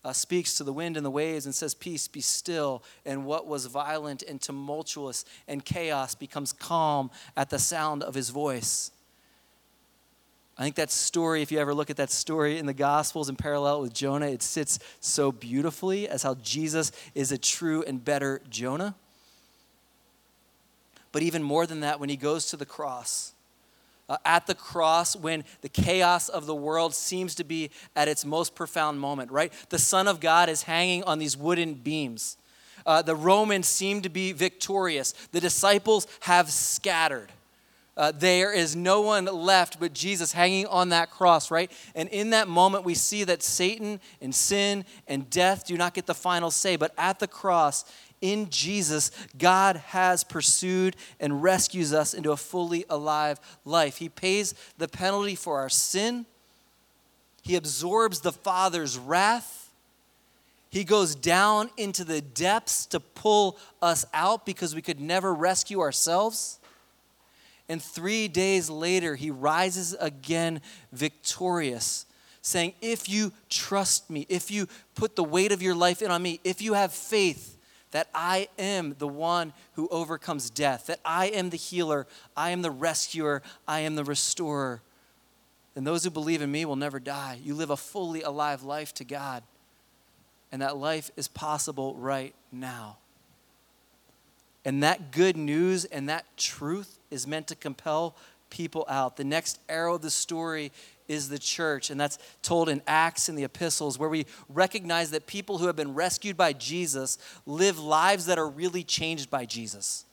Uh, 0.04 0.12
speaks 0.12 0.54
to 0.54 0.64
the 0.64 0.72
wind 0.72 0.96
and 0.96 1.04
the 1.04 1.10
waves 1.10 1.44
and 1.44 1.54
says, 1.54 1.74
Peace, 1.74 2.06
be 2.06 2.20
still. 2.20 2.84
And 3.04 3.26
what 3.26 3.48
was 3.48 3.66
violent 3.66 4.22
and 4.22 4.40
tumultuous 4.40 5.24
and 5.48 5.64
chaos 5.64 6.14
becomes 6.14 6.52
calm 6.52 7.10
at 7.36 7.50
the 7.50 7.58
sound 7.58 8.04
of 8.04 8.14
his 8.14 8.30
voice. 8.30 8.92
I 10.56 10.62
think 10.62 10.76
that 10.76 10.90
story, 10.90 11.42
if 11.42 11.52
you 11.52 11.58
ever 11.58 11.72
look 11.72 11.88
at 11.88 11.96
that 11.96 12.10
story 12.10 12.58
in 12.58 12.66
the 12.66 12.74
Gospels 12.74 13.28
in 13.28 13.36
parallel 13.36 13.80
with 13.80 13.94
Jonah, 13.94 14.26
it 14.26 14.42
sits 14.42 14.78
so 14.98 15.30
beautifully 15.30 16.08
as 16.08 16.24
how 16.24 16.34
Jesus 16.34 16.90
is 17.14 17.30
a 17.30 17.38
true 17.38 17.84
and 17.84 18.04
better 18.04 18.40
Jonah. 18.50 18.96
But 21.12 21.22
even 21.22 21.42
more 21.42 21.66
than 21.66 21.80
that, 21.80 22.00
when 22.00 22.08
he 22.08 22.16
goes 22.16 22.46
to 22.46 22.56
the 22.56 22.66
cross, 22.66 23.34
uh, 24.08 24.16
at 24.24 24.46
the 24.46 24.54
cross 24.54 25.14
when 25.14 25.44
the 25.60 25.68
chaos 25.68 26.28
of 26.28 26.46
the 26.46 26.54
world 26.54 26.94
seems 26.94 27.34
to 27.36 27.44
be 27.44 27.70
at 27.94 28.08
its 28.08 28.24
most 28.24 28.54
profound 28.54 29.00
moment, 29.00 29.30
right? 29.30 29.52
The 29.68 29.78
Son 29.78 30.08
of 30.08 30.20
God 30.20 30.48
is 30.48 30.62
hanging 30.62 31.04
on 31.04 31.18
these 31.18 31.36
wooden 31.36 31.74
beams. 31.74 32.36
Uh, 32.86 33.02
the 33.02 33.14
Romans 33.16 33.68
seem 33.68 34.00
to 34.02 34.08
be 34.08 34.32
victorious. 34.32 35.12
The 35.32 35.40
disciples 35.40 36.06
have 36.20 36.50
scattered. 36.50 37.30
Uh, 37.98 38.12
there 38.14 38.52
is 38.52 38.76
no 38.76 39.00
one 39.00 39.24
left 39.24 39.80
but 39.80 39.92
Jesus 39.92 40.30
hanging 40.30 40.66
on 40.68 40.90
that 40.90 41.10
cross, 41.10 41.50
right? 41.50 41.70
And 41.96 42.08
in 42.10 42.30
that 42.30 42.46
moment, 42.46 42.84
we 42.84 42.94
see 42.94 43.24
that 43.24 43.42
Satan 43.42 43.98
and 44.22 44.32
sin 44.32 44.84
and 45.08 45.28
death 45.28 45.66
do 45.66 45.76
not 45.76 45.94
get 45.94 46.06
the 46.06 46.14
final 46.14 46.52
say. 46.52 46.76
But 46.76 46.94
at 46.96 47.18
the 47.18 47.26
cross, 47.26 47.84
in 48.20 48.50
Jesus, 48.50 49.10
God 49.36 49.76
has 49.76 50.24
pursued 50.24 50.96
and 51.20 51.42
rescues 51.42 51.92
us 51.92 52.14
into 52.14 52.32
a 52.32 52.36
fully 52.36 52.84
alive 52.88 53.40
life. 53.64 53.98
He 53.98 54.08
pays 54.08 54.54
the 54.78 54.88
penalty 54.88 55.34
for 55.34 55.58
our 55.58 55.68
sin, 55.68 56.26
He 57.42 57.56
absorbs 57.56 58.20
the 58.20 58.32
Father's 58.32 58.98
wrath. 58.98 59.70
He 60.70 60.84
goes 60.84 61.14
down 61.14 61.70
into 61.78 62.04
the 62.04 62.20
depths 62.20 62.84
to 62.86 63.00
pull 63.00 63.56
us 63.80 64.04
out 64.12 64.44
because 64.44 64.74
we 64.74 64.82
could 64.82 65.00
never 65.00 65.32
rescue 65.32 65.80
ourselves. 65.80 66.58
And 67.68 67.82
three 67.82 68.28
days 68.28 68.70
later, 68.70 69.14
he 69.14 69.30
rises 69.30 69.94
again 70.00 70.60
victorious, 70.92 72.06
saying, 72.40 72.72
If 72.80 73.08
you 73.08 73.32
trust 73.50 74.08
me, 74.08 74.26
if 74.28 74.50
you 74.50 74.68
put 74.94 75.16
the 75.16 75.24
weight 75.24 75.52
of 75.52 75.62
your 75.62 75.74
life 75.74 76.00
in 76.00 76.10
on 76.10 76.22
me, 76.22 76.40
if 76.44 76.62
you 76.62 76.74
have 76.74 76.92
faith, 76.92 77.57
that 77.90 78.08
I 78.14 78.48
am 78.58 78.96
the 78.98 79.08
one 79.08 79.52
who 79.74 79.88
overcomes 79.88 80.50
death, 80.50 80.86
that 80.86 81.00
I 81.04 81.26
am 81.26 81.50
the 81.50 81.56
healer, 81.56 82.06
I 82.36 82.50
am 82.50 82.62
the 82.62 82.70
rescuer, 82.70 83.42
I 83.66 83.80
am 83.80 83.94
the 83.94 84.04
restorer. 84.04 84.82
Then 85.74 85.84
those 85.84 86.04
who 86.04 86.10
believe 86.10 86.42
in 86.42 86.50
me 86.50 86.64
will 86.64 86.76
never 86.76 87.00
die. 87.00 87.38
You 87.42 87.54
live 87.54 87.70
a 87.70 87.76
fully 87.76 88.22
alive 88.22 88.62
life 88.62 88.92
to 88.94 89.04
God. 89.04 89.42
And 90.50 90.62
that 90.62 90.76
life 90.76 91.10
is 91.16 91.28
possible 91.28 91.94
right 91.94 92.34
now. 92.50 92.96
And 94.64 94.82
that 94.82 95.12
good 95.12 95.36
news 95.36 95.84
and 95.84 96.08
that 96.08 96.24
truth 96.36 96.98
is 97.10 97.26
meant 97.26 97.46
to 97.48 97.54
compel 97.54 98.16
people 98.50 98.84
out. 98.88 99.16
The 99.16 99.24
next 99.24 99.60
arrow 99.68 99.94
of 99.94 100.02
the 100.02 100.10
story 100.10 100.72
is 101.08 101.28
the 101.28 101.38
church, 101.38 101.90
and 101.90 102.00
that's 102.00 102.18
told 102.42 102.68
in 102.68 102.82
Acts 102.86 103.28
and 103.28 103.36
the 103.36 103.44
epistles, 103.44 103.98
where 103.98 104.08
we 104.08 104.26
recognize 104.48 105.10
that 105.10 105.26
people 105.26 105.58
who 105.58 105.66
have 105.66 105.76
been 105.76 105.94
rescued 105.94 106.36
by 106.36 106.52
Jesus 106.52 107.18
live 107.46 107.78
lives 107.78 108.26
that 108.26 108.38
are 108.38 108.48
really 108.48 108.84
changed 108.84 109.30
by 109.30 109.44
Jesus. 109.44 110.04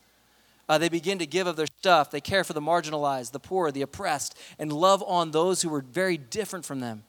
Uh, 0.67 0.77
they 0.77 0.89
begin 0.89 1.19
to 1.19 1.27
give 1.27 1.45
of 1.45 1.57
their 1.57 1.67
stuff, 1.79 2.09
they 2.09 2.21
care 2.21 2.43
for 2.43 2.53
the 2.53 2.61
marginalized, 2.61 3.31
the 3.31 3.39
poor, 3.39 3.71
the 3.71 3.83
oppressed, 3.83 4.35
and 4.57 4.73
love 4.73 5.03
on 5.05 5.31
those 5.31 5.61
who 5.61 5.73
are 5.73 5.81
very 5.81 6.17
different 6.17 6.65
from 6.65 6.79
them. 6.79 7.03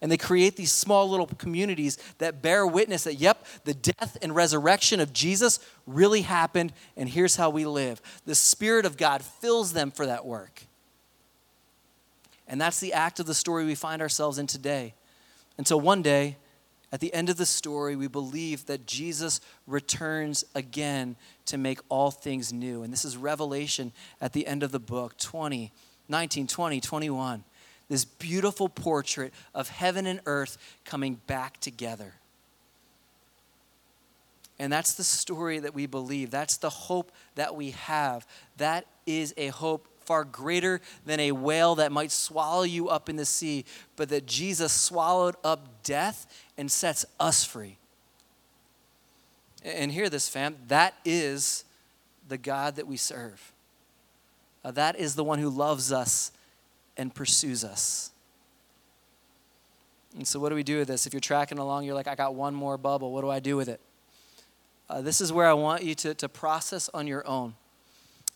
And 0.00 0.12
they 0.12 0.18
create 0.18 0.56
these 0.56 0.72
small 0.72 1.08
little 1.08 1.26
communities 1.26 1.98
that 2.18 2.42
bear 2.42 2.66
witness 2.66 3.04
that, 3.04 3.14
yep, 3.14 3.46
the 3.64 3.74
death 3.74 4.18
and 4.20 4.34
resurrection 4.34 5.00
of 5.00 5.12
Jesus 5.12 5.58
really 5.86 6.22
happened, 6.22 6.72
and 6.96 7.08
here's 7.08 7.36
how 7.36 7.48
we 7.48 7.64
live. 7.64 8.02
The 8.26 8.34
Spirit 8.34 8.84
of 8.84 8.96
God 8.96 9.22
fills 9.22 9.72
them 9.72 9.90
for 9.90 10.06
that 10.06 10.26
work. 10.26 10.62
And 12.48 12.60
that's 12.60 12.80
the 12.80 12.92
act 12.92 13.20
of 13.20 13.26
the 13.26 13.34
story 13.34 13.64
we 13.64 13.74
find 13.74 14.00
ourselves 14.00 14.38
in 14.38 14.46
today. 14.46 14.94
Until 15.58 15.80
one 15.80 16.02
day, 16.02 16.36
at 16.92 17.00
the 17.00 17.12
end 17.12 17.28
of 17.28 17.36
the 17.36 17.46
story, 17.46 17.96
we 17.96 18.06
believe 18.06 18.66
that 18.66 18.86
Jesus 18.86 19.40
returns 19.66 20.44
again 20.54 21.16
to 21.46 21.58
make 21.58 21.80
all 21.88 22.10
things 22.10 22.52
new. 22.52 22.82
And 22.82 22.92
this 22.92 23.04
is 23.04 23.16
Revelation 23.16 23.92
at 24.20 24.32
the 24.32 24.46
end 24.46 24.62
of 24.62 24.70
the 24.70 24.78
book 24.78 25.16
20, 25.18 25.72
19, 26.08 26.46
20, 26.46 26.80
21. 26.80 27.44
This 27.88 28.04
beautiful 28.04 28.68
portrait 28.68 29.32
of 29.54 29.68
heaven 29.68 30.06
and 30.06 30.20
earth 30.26 30.58
coming 30.84 31.20
back 31.26 31.60
together. 31.60 32.14
And 34.58 34.72
that's 34.72 34.94
the 34.94 35.04
story 35.04 35.58
that 35.58 35.74
we 35.74 35.86
believe. 35.86 36.30
That's 36.30 36.56
the 36.56 36.70
hope 36.70 37.12
that 37.34 37.54
we 37.54 37.72
have. 37.72 38.26
That 38.56 38.86
is 39.06 39.34
a 39.36 39.48
hope 39.48 39.86
far 40.06 40.24
greater 40.24 40.80
than 41.04 41.20
a 41.20 41.32
whale 41.32 41.74
that 41.74 41.92
might 41.92 42.12
swallow 42.12 42.62
you 42.62 42.88
up 42.88 43.08
in 43.08 43.16
the 43.16 43.24
sea, 43.24 43.64
but 43.96 44.08
that 44.08 44.26
Jesus 44.26 44.72
swallowed 44.72 45.34
up 45.44 45.82
death 45.82 46.26
and 46.56 46.70
sets 46.70 47.04
us 47.18 47.44
free. 47.44 47.76
And 49.64 49.90
hear 49.90 50.08
this, 50.08 50.28
fam, 50.28 50.56
that 50.68 50.94
is 51.04 51.64
the 52.28 52.38
God 52.38 52.76
that 52.76 52.86
we 52.86 52.96
serve. 52.96 53.52
Uh, 54.64 54.70
that 54.72 54.98
is 54.98 55.14
the 55.14 55.24
one 55.24 55.38
who 55.38 55.50
loves 55.50 55.92
us 55.92 56.32
and 56.96 57.14
pursues 57.14 57.64
us. 57.64 58.10
And 60.16 60.26
so, 60.26 60.40
what 60.40 60.48
do 60.48 60.54
we 60.54 60.62
do 60.62 60.78
with 60.78 60.88
this? 60.88 61.06
If 61.06 61.12
you're 61.12 61.20
tracking 61.20 61.58
along, 61.58 61.84
you're 61.84 61.94
like, 61.94 62.08
I 62.08 62.14
got 62.14 62.34
one 62.34 62.54
more 62.54 62.78
bubble. 62.78 63.12
What 63.12 63.20
do 63.20 63.30
I 63.30 63.38
do 63.38 63.56
with 63.56 63.68
it? 63.68 63.80
Uh, 64.88 65.02
this 65.02 65.20
is 65.20 65.32
where 65.32 65.46
I 65.46 65.52
want 65.52 65.82
you 65.82 65.94
to, 65.96 66.14
to 66.14 66.28
process 66.28 66.88
on 66.94 67.06
your 67.06 67.26
own 67.26 67.54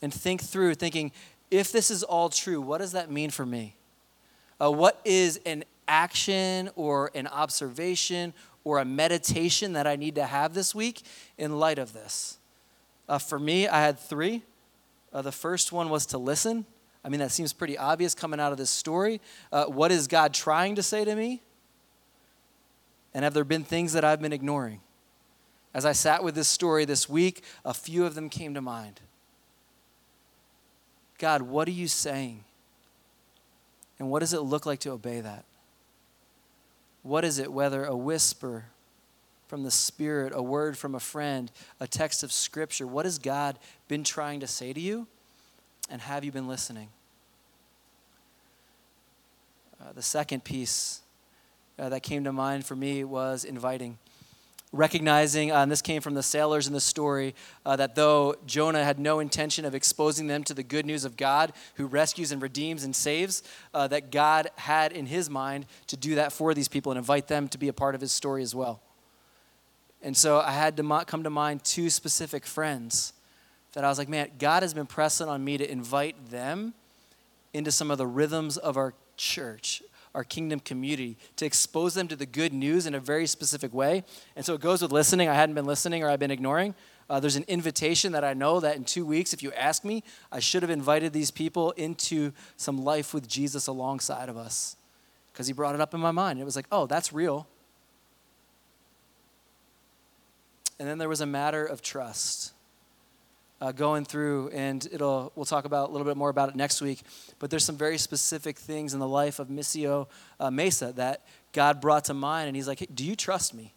and 0.02 0.12
think 0.12 0.42
through, 0.42 0.74
thinking, 0.74 1.12
if 1.50 1.72
this 1.72 1.90
is 1.90 2.02
all 2.02 2.28
true, 2.28 2.60
what 2.60 2.78
does 2.78 2.92
that 2.92 3.10
mean 3.10 3.30
for 3.30 3.44
me? 3.44 3.76
Uh, 4.60 4.70
what 4.70 5.00
is 5.04 5.40
an 5.46 5.64
action 5.88 6.70
or 6.76 7.10
an 7.14 7.26
observation 7.26 8.32
or 8.62 8.78
a 8.78 8.84
meditation 8.84 9.72
that 9.72 9.86
I 9.86 9.96
need 9.96 10.14
to 10.16 10.24
have 10.24 10.54
this 10.54 10.74
week 10.74 11.02
in 11.38 11.58
light 11.58 11.78
of 11.78 11.92
this? 11.92 12.38
Uh, 13.08 13.18
for 13.18 13.38
me, 13.38 13.66
I 13.66 13.80
had 13.80 13.98
three. 13.98 14.42
Uh, 15.12 15.22
the 15.22 15.32
first 15.32 15.72
one 15.72 15.90
was 15.90 16.06
to 16.06 16.18
listen. 16.18 16.64
I 17.04 17.08
mean, 17.08 17.20
that 17.20 17.32
seems 17.32 17.52
pretty 17.52 17.78
obvious 17.78 18.14
coming 18.14 18.38
out 18.38 18.52
of 18.52 18.58
this 18.58 18.70
story. 18.70 19.20
Uh, 19.50 19.64
what 19.64 19.90
is 19.90 20.06
God 20.06 20.34
trying 20.34 20.76
to 20.76 20.82
say 20.82 21.04
to 21.04 21.14
me? 21.14 21.42
And 23.14 23.24
have 23.24 23.34
there 23.34 23.44
been 23.44 23.64
things 23.64 23.94
that 23.94 24.04
I've 24.04 24.20
been 24.20 24.32
ignoring? 24.32 24.80
As 25.72 25.84
I 25.84 25.92
sat 25.92 26.22
with 26.22 26.34
this 26.34 26.48
story 26.48 26.84
this 26.84 27.08
week, 27.08 27.42
a 27.64 27.74
few 27.74 28.04
of 28.04 28.14
them 28.14 28.28
came 28.28 28.54
to 28.54 28.60
mind. 28.60 29.00
God, 31.20 31.42
what 31.42 31.68
are 31.68 31.72
you 31.72 31.86
saying? 31.86 32.42
And 33.98 34.10
what 34.10 34.20
does 34.20 34.32
it 34.32 34.40
look 34.40 34.64
like 34.64 34.80
to 34.80 34.90
obey 34.90 35.20
that? 35.20 35.44
What 37.02 37.26
is 37.26 37.38
it, 37.38 37.52
whether 37.52 37.84
a 37.84 37.94
whisper 37.94 38.64
from 39.46 39.62
the 39.62 39.70
Spirit, 39.70 40.32
a 40.34 40.42
word 40.42 40.78
from 40.78 40.94
a 40.94 41.00
friend, 41.00 41.52
a 41.78 41.86
text 41.86 42.22
of 42.22 42.32
Scripture? 42.32 42.86
What 42.86 43.04
has 43.04 43.18
God 43.18 43.58
been 43.86 44.02
trying 44.02 44.40
to 44.40 44.46
say 44.46 44.72
to 44.72 44.80
you? 44.80 45.06
And 45.90 46.00
have 46.00 46.24
you 46.24 46.32
been 46.32 46.48
listening? 46.48 46.88
Uh, 49.78 49.92
the 49.92 50.02
second 50.02 50.42
piece 50.42 51.00
uh, 51.78 51.90
that 51.90 52.02
came 52.02 52.24
to 52.24 52.32
mind 52.32 52.64
for 52.64 52.76
me 52.76 53.04
was 53.04 53.44
inviting 53.44 53.98
recognizing, 54.72 55.50
uh, 55.50 55.62
and 55.62 55.70
this 55.70 55.82
came 55.82 56.00
from 56.00 56.14
the 56.14 56.22
sailors 56.22 56.66
in 56.66 56.72
the 56.72 56.80
story, 56.80 57.34
uh, 57.66 57.74
that 57.76 57.96
though 57.96 58.36
Jonah 58.46 58.84
had 58.84 59.00
no 59.00 59.18
intention 59.18 59.64
of 59.64 59.74
exposing 59.74 60.28
them 60.28 60.44
to 60.44 60.54
the 60.54 60.62
good 60.62 60.86
news 60.86 61.04
of 61.04 61.16
God 61.16 61.52
who 61.74 61.86
rescues 61.86 62.30
and 62.30 62.40
redeems 62.40 62.84
and 62.84 62.94
saves, 62.94 63.42
uh, 63.74 63.88
that 63.88 64.12
God 64.12 64.48
had 64.56 64.92
in 64.92 65.06
his 65.06 65.28
mind 65.28 65.66
to 65.88 65.96
do 65.96 66.14
that 66.14 66.32
for 66.32 66.54
these 66.54 66.68
people 66.68 66.92
and 66.92 66.98
invite 66.98 67.26
them 67.26 67.48
to 67.48 67.58
be 67.58 67.68
a 67.68 67.72
part 67.72 67.94
of 67.94 68.00
his 68.00 68.12
story 68.12 68.42
as 68.42 68.54
well. 68.54 68.80
And 70.02 70.16
so 70.16 70.40
I 70.40 70.52
had 70.52 70.76
to 70.76 71.04
come 71.06 71.24
to 71.24 71.30
mind 71.30 71.64
two 71.64 71.90
specific 71.90 72.46
friends 72.46 73.12
that 73.72 73.84
I 73.84 73.88
was 73.88 73.98
like, 73.98 74.08
man, 74.08 74.30
God 74.38 74.62
has 74.62 74.72
been 74.72 74.86
pressing 74.86 75.28
on 75.28 75.44
me 75.44 75.58
to 75.58 75.70
invite 75.70 76.30
them 76.30 76.74
into 77.52 77.70
some 77.70 77.90
of 77.90 77.98
the 77.98 78.06
rhythms 78.06 78.56
of 78.56 78.76
our 78.76 78.94
church, 79.16 79.82
our 80.14 80.24
kingdom 80.24 80.60
community, 80.60 81.16
to 81.36 81.46
expose 81.46 81.94
them 81.94 82.08
to 82.08 82.16
the 82.16 82.26
good 82.26 82.52
news 82.52 82.86
in 82.86 82.94
a 82.94 83.00
very 83.00 83.26
specific 83.26 83.72
way. 83.72 84.04
And 84.34 84.44
so 84.44 84.54
it 84.54 84.60
goes 84.60 84.82
with 84.82 84.92
listening. 84.92 85.28
I 85.28 85.34
hadn't 85.34 85.54
been 85.54 85.66
listening 85.66 86.02
or 86.02 86.10
I've 86.10 86.18
been 86.18 86.30
ignoring. 86.30 86.74
Uh, 87.08 87.20
there's 87.20 87.36
an 87.36 87.44
invitation 87.48 88.12
that 88.12 88.24
I 88.24 88.34
know 88.34 88.60
that 88.60 88.76
in 88.76 88.84
two 88.84 89.04
weeks, 89.04 89.32
if 89.32 89.42
you 89.42 89.52
ask 89.52 89.84
me, 89.84 90.02
I 90.30 90.38
should 90.38 90.62
have 90.62 90.70
invited 90.70 91.12
these 91.12 91.30
people 91.30 91.72
into 91.72 92.32
some 92.56 92.84
life 92.84 93.12
with 93.12 93.28
Jesus 93.28 93.66
alongside 93.66 94.28
of 94.28 94.36
us 94.36 94.76
because 95.32 95.46
he 95.46 95.52
brought 95.52 95.74
it 95.74 95.80
up 95.80 95.94
in 95.94 96.00
my 96.00 96.12
mind. 96.12 96.40
It 96.40 96.44
was 96.44 96.56
like, 96.56 96.66
oh, 96.70 96.86
that's 96.86 97.12
real. 97.12 97.46
And 100.78 100.88
then 100.88 100.98
there 100.98 101.08
was 101.08 101.20
a 101.20 101.26
matter 101.26 101.64
of 101.64 101.82
trust 101.82 102.52
uh, 103.60 103.72
going 103.72 104.04
through, 104.04 104.48
and 104.50 104.86
it'll 104.90 105.32
we'll 105.34 105.44
talk 105.44 105.64
about 105.64 105.90
a 105.90 105.92
little 105.92 106.06
bit 106.06 106.16
more 106.16 106.30
about 106.30 106.48
it 106.48 106.56
next 106.56 106.80
week. 106.80 107.02
But 107.38 107.50
there's 107.50 107.64
some 107.64 107.76
very 107.76 107.98
specific 107.98 108.58
things 108.58 108.94
in 108.94 109.00
the 109.00 109.08
life 109.08 109.38
of 109.38 109.48
Missio 109.48 110.08
uh, 110.38 110.50
Mesa 110.50 110.92
that 110.94 111.26
God 111.52 111.80
brought 111.80 112.06
to 112.06 112.14
mind, 112.14 112.48
and 112.48 112.56
He's 112.56 112.68
like, 112.68 112.80
hey, 112.80 112.88
"Do 112.92 113.04
you 113.04 113.16
trust 113.16 113.54
me?" 113.54 113.74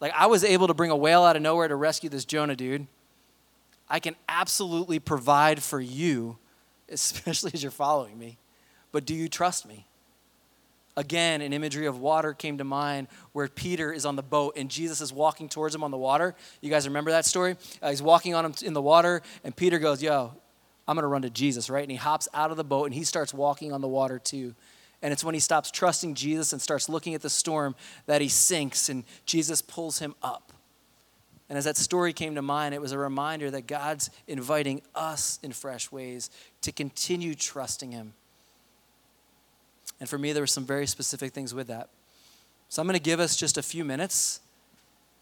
Like 0.00 0.12
I 0.16 0.26
was 0.26 0.44
able 0.44 0.66
to 0.68 0.74
bring 0.74 0.90
a 0.90 0.96
whale 0.96 1.22
out 1.22 1.36
of 1.36 1.42
nowhere 1.42 1.68
to 1.68 1.76
rescue 1.76 2.08
this 2.08 2.24
Jonah 2.24 2.56
dude. 2.56 2.86
I 3.88 4.00
can 4.00 4.16
absolutely 4.28 4.98
provide 4.98 5.62
for 5.62 5.80
you, 5.80 6.38
especially 6.88 7.50
as 7.54 7.62
you're 7.62 7.72
following 7.72 8.18
me. 8.18 8.38
But 8.92 9.04
do 9.04 9.14
you 9.14 9.28
trust 9.28 9.66
me? 9.66 9.86
Again, 10.96 11.40
an 11.40 11.52
imagery 11.52 11.86
of 11.86 12.00
water 12.00 12.34
came 12.34 12.58
to 12.58 12.64
mind 12.64 13.08
where 13.32 13.48
Peter 13.48 13.92
is 13.92 14.04
on 14.04 14.16
the 14.16 14.22
boat 14.22 14.54
and 14.56 14.68
Jesus 14.68 15.00
is 15.00 15.12
walking 15.12 15.48
towards 15.48 15.74
him 15.74 15.84
on 15.84 15.90
the 15.90 15.98
water. 15.98 16.34
You 16.60 16.70
guys 16.70 16.86
remember 16.86 17.12
that 17.12 17.24
story? 17.24 17.56
Uh, 17.80 17.90
he's 17.90 18.02
walking 18.02 18.34
on 18.34 18.44
him 18.44 18.54
in 18.62 18.74
the 18.74 18.82
water, 18.82 19.22
and 19.44 19.54
Peter 19.54 19.78
goes, 19.78 20.02
Yo, 20.02 20.32
I'm 20.88 20.96
going 20.96 21.04
to 21.04 21.08
run 21.08 21.22
to 21.22 21.30
Jesus, 21.30 21.70
right? 21.70 21.82
And 21.82 21.90
he 21.90 21.96
hops 21.96 22.26
out 22.34 22.50
of 22.50 22.56
the 22.56 22.64
boat 22.64 22.86
and 22.86 22.94
he 22.94 23.04
starts 23.04 23.32
walking 23.32 23.72
on 23.72 23.80
the 23.80 23.88
water 23.88 24.18
too. 24.18 24.56
And 25.02 25.12
it's 25.12 25.22
when 25.22 25.34
he 25.34 25.40
stops 25.40 25.70
trusting 25.70 26.14
Jesus 26.14 26.52
and 26.52 26.60
starts 26.60 26.88
looking 26.88 27.14
at 27.14 27.22
the 27.22 27.30
storm 27.30 27.76
that 28.06 28.20
he 28.20 28.28
sinks 28.28 28.88
and 28.88 29.04
Jesus 29.24 29.62
pulls 29.62 30.00
him 30.00 30.14
up. 30.22 30.52
And 31.48 31.56
as 31.56 31.64
that 31.64 31.76
story 31.76 32.12
came 32.12 32.34
to 32.34 32.42
mind, 32.42 32.74
it 32.74 32.80
was 32.80 32.92
a 32.92 32.98
reminder 32.98 33.50
that 33.50 33.66
God's 33.66 34.10
inviting 34.26 34.82
us 34.94 35.38
in 35.42 35.52
fresh 35.52 35.90
ways 35.90 36.28
to 36.62 36.72
continue 36.72 37.34
trusting 37.34 37.92
him 37.92 38.14
and 40.00 40.08
for 40.08 40.18
me, 40.18 40.32
there 40.32 40.42
were 40.42 40.46
some 40.46 40.64
very 40.64 40.86
specific 40.86 41.32
things 41.32 41.54
with 41.54 41.68
that. 41.68 41.90
So 42.68 42.80
I'm 42.80 42.88
going 42.88 42.98
to 42.98 43.02
give 43.02 43.20
us 43.20 43.36
just 43.36 43.58
a 43.58 43.62
few 43.62 43.84
minutes 43.84 44.40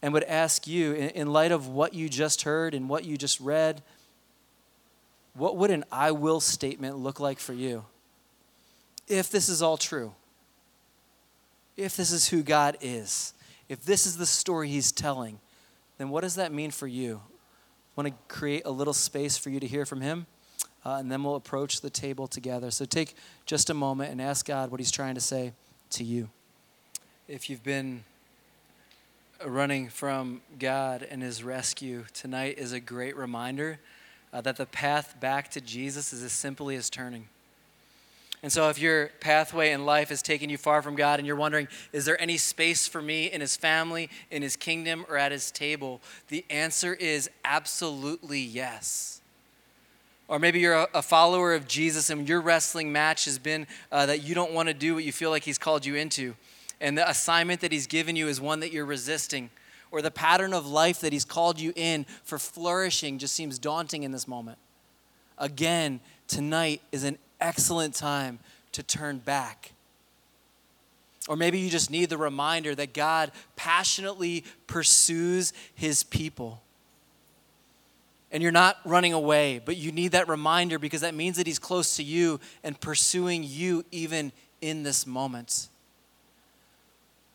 and 0.01 0.13
would 0.13 0.25
ask 0.25 0.67
you, 0.67 0.93
in, 0.93 1.33
light 1.33 1.51
of 1.51 1.67
what 1.67 1.93
you 1.93 2.09
just 2.09 2.43
heard 2.43 2.73
and 2.73 2.89
what 2.89 3.05
you 3.05 3.17
just 3.17 3.41
read, 3.41 3.83
what 5.35 5.57
would 5.57 5.71
an 5.71 5.85
I 5.91 6.13
will 6.13 6.41
statement 6.41 6.99
look 6.99 7.19
like 7.19 7.41
for 7.41 7.53
you? 7.53 7.85
If 9.09 9.31
this 9.31 9.49
is 9.49 9.61
all 9.61 9.77
true, 9.77 10.15
if 11.77 11.97
this 11.97 12.13
is 12.13 12.29
who 12.29 12.43
God 12.43 12.77
is, 12.81 13.33
if 13.69 13.85
this 13.85 14.07
is 14.07 14.17
the 14.17 14.27
story 14.27 14.69
He's 14.69 14.93
telling, 14.93 15.41
then 15.97 16.11
what 16.11 16.21
does 16.21 16.37
that 16.37 16.53
mean 16.53 16.71
for 16.71 16.87
you? 16.87 17.23
Want 17.97 18.09
to 18.09 18.15
create 18.29 18.63
a 18.65 18.71
little 18.71 18.95
space 18.95 19.37
for 19.37 19.51
you 19.51 19.59
to 19.59 19.67
hear 19.67 19.85
from 19.85 20.01
Him? 20.01 20.27
Uh, 20.85 20.97
and 20.97 21.11
then 21.11 21.23
we'll 21.23 21.37
approach 21.37 21.81
the 21.81 21.91
table 21.91 22.27
together. 22.27 22.71
So 22.71 22.85
take 22.85 23.15
just 23.47 23.71
a 23.71 23.75
moment 23.75 24.11
and 24.13 24.21
ask 24.21 24.47
God 24.47 24.71
what 24.71 24.81
He's 24.81 24.91
trying 24.91 25.15
to 25.15 25.21
say 25.21 25.53
to 25.91 26.05
you. 26.05 26.29
If 27.27 27.51
you've 27.51 27.65
been 27.65 28.05
running 29.45 29.89
from 29.89 30.41
God 30.59 31.07
and 31.09 31.23
His 31.23 31.43
rescue, 31.43 32.05
tonight 32.15 32.59
is 32.59 32.73
a 32.73 32.81
great 32.81 33.17
reminder 33.17 33.79
uh, 34.33 34.41
that 34.41 34.57
the 34.57 34.67
path 34.67 35.19
back 35.21 35.51
to 35.53 35.61
Jesus 35.61 36.13
is 36.13 36.23
as 36.23 36.33
simply 36.33 36.77
as 36.77 36.91
turning. 36.91 37.29
And 38.43 38.53
so, 38.53 38.69
if 38.69 38.79
your 38.79 39.09
pathway 39.21 39.73
in 39.73 39.85
life 39.85 40.11
has 40.11 40.23
taken 40.23 40.49
you 40.49 40.57
far 40.57 40.81
from 40.81 40.95
God 40.95 41.19
and 41.19 41.27
you're 41.27 41.35
wondering, 41.35 41.67
is 41.93 42.05
there 42.05 42.21
any 42.21 42.37
space 42.37 42.87
for 42.87 43.03
me 43.03 43.27
in 43.27 43.41
His 43.41 43.57
family, 43.57 44.11
in 44.31 44.43
His 44.43 44.55
kingdom, 44.55 45.05
or 45.09 45.17
at 45.17 45.33
His 45.33 45.51
table? 45.51 46.01
The 46.29 46.45
answer 46.49 46.95
is 46.95 47.29
absolutely 47.45 48.41
yes. 48.41 49.18
Or 50.29 50.39
maybe 50.39 50.61
you're 50.61 50.87
a, 50.93 51.01
follower 51.01 51.55
of 51.55 51.67
Jesus 51.67 52.11
and 52.11 52.29
your 52.29 52.43
wrestling 52.43 52.93
match 52.93 53.25
has 53.25 53.39
been 53.39 53.67
uh, 53.91 54.05
that 54.07 54.23
you 54.23 54.35
don't 54.35 54.53
want 54.53 54.69
to 54.69 54.75
do 54.75 54.95
what 54.95 55.05
you 55.05 55.13
feel 55.13 55.31
like 55.31 55.43
He's 55.43 55.57
called 55.57 55.87
you 55.87 55.95
into. 55.95 56.35
And 56.83 56.99
the 56.99 57.09
assignment 57.09 57.63
that 57.63 57.73
He's 57.73 57.87
given 57.87 58.15
you 58.15 58.29
is 58.29 58.39
one 58.39 58.61
that 58.61 58.71
you're 58.71 58.85
resisting. 58.85 59.49
Or 59.91 60.03
the 60.03 60.11
pattern 60.11 60.53
of 60.53 60.67
life 60.67 61.01
that 61.01 61.15
He's 61.15 61.25
called 61.25 61.59
you 61.59 61.73
in 61.75 62.05
for 62.25 62.39
flourishing 62.39 63.17
just 63.17 63.35
seems 63.35 63.59
daunting 63.59 64.03
in 64.03 64.13
this 64.13 64.29
moment. 64.29 64.59
Again, 65.39 66.01
tonight 66.27 66.83
is 66.93 67.05
an 67.05 67.17
excellent 67.41 67.95
time 67.95 68.39
to 68.73 68.83
turn 68.83 69.19
back. 69.19 69.73
Or 71.27 71.37
maybe 71.37 71.59
you 71.59 71.71
just 71.71 71.91
need 71.91 72.11
the 72.11 72.19
reminder 72.19 72.75
that 72.75 72.93
God 72.93 73.33
passionately 73.57 74.45
pursues 74.67 75.55
his 75.75 76.03
people. 76.03 76.63
And 78.31 78.43
you're 78.43 78.53
not 78.53 78.77
running 78.85 79.13
away, 79.15 79.61
but 79.65 79.77
you 79.77 79.91
need 79.91 80.13
that 80.13 80.29
reminder 80.29 80.79
because 80.79 81.01
that 81.01 81.15
means 81.15 81.39
that 81.39 81.47
he's 81.47 81.59
close 81.59 81.97
to 81.97 82.03
you 82.03 82.41
and 82.63 82.79
pursuing 82.79 83.43
you 83.43 83.85
even 83.91 84.33
in 84.61 84.83
this 84.83 85.07
moment. 85.07 85.69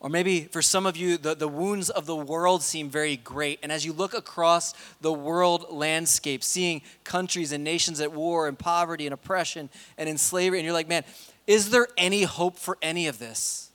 Or 0.04 0.10
maybe 0.10 0.42
for 0.42 0.62
some 0.62 0.86
of 0.86 0.98
you, 0.98 1.18
the, 1.18 1.34
the 1.34 1.48
wounds 1.48 1.90
of 1.90 2.06
the 2.06 2.16
world 2.16 2.62
seem 2.62 2.90
very 2.90 3.16
great. 3.16 3.60
And 3.64 3.72
as 3.72 3.86
you 3.86 3.94
look 3.94 4.14
across 4.14 4.74
the 5.00 5.14
world 5.14 5.68
landscape, 5.70 6.44
seeing 6.44 6.82
countries 7.06 7.54
and 7.54 7.64
nations 7.64 8.02
at 8.02 8.12
war 8.12 8.50
and 8.50 8.60
poverty 8.60 9.08
and 9.08 9.14
oppression 9.14 9.70
and 9.98 10.10
in 10.10 10.18
slavery, 10.18 10.60
and 10.60 10.66
you're 10.66 10.74
like, 10.74 10.90
man, 10.90 11.06
is 11.48 11.70
there 11.70 11.88
any 11.98 12.24
hope 12.24 12.58
for 12.58 12.78
any 12.82 13.08
of 13.08 13.18
this? 13.18 13.70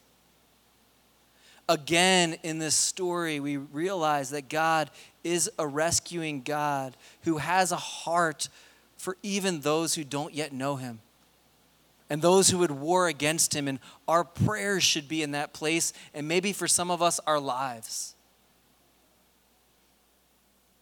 Again, 1.69 2.37
in 2.43 2.59
this 2.59 2.75
story, 2.75 3.41
we 3.41 3.59
realize 3.59 4.31
that 4.31 4.49
God 4.49 4.91
is 5.23 5.51
a 5.59 5.67
rescuing 5.67 6.43
God 6.43 6.97
who 7.23 7.37
has 7.37 7.73
a 7.73 7.77
heart 7.77 8.49
for 8.97 9.17
even 9.23 9.61
those 9.61 9.95
who 9.95 10.05
don't 10.05 10.33
yet 10.33 10.53
know 10.53 10.77
him 10.77 11.01
and 12.11 12.23
those 12.23 12.49
who 12.49 12.59
would 12.59 12.71
war 12.71 13.09
against 13.09 13.55
him. 13.55 13.69
And 13.69 13.79
our 14.07 14.25
prayers 14.25 14.83
should 14.83 15.09
be 15.09 15.23
in 15.23 15.33
that 15.33 15.53
place, 15.53 15.93
and 16.15 16.27
maybe 16.27 16.53
for 16.53 16.67
some 16.67 16.91
of 16.91 17.03
us, 17.03 17.21
our 17.27 17.41
lives. 17.41 18.15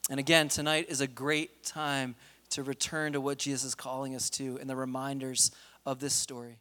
And 0.09 0.21
again, 0.21 0.49
tonight 0.49 0.87
is 0.89 1.01
a 1.01 1.09
great 1.09 1.65
time 1.65 2.15
to 2.51 2.63
return 2.63 3.13
to 3.13 3.21
what 3.21 3.39
Jesus 3.39 3.65
is 3.65 3.75
calling 3.75 4.15
us 4.15 4.31
to 4.31 4.57
and 4.61 4.71
the 4.71 4.77
reminders 4.77 5.51
of 5.85 5.99
this 5.99 6.15
story. 6.15 6.59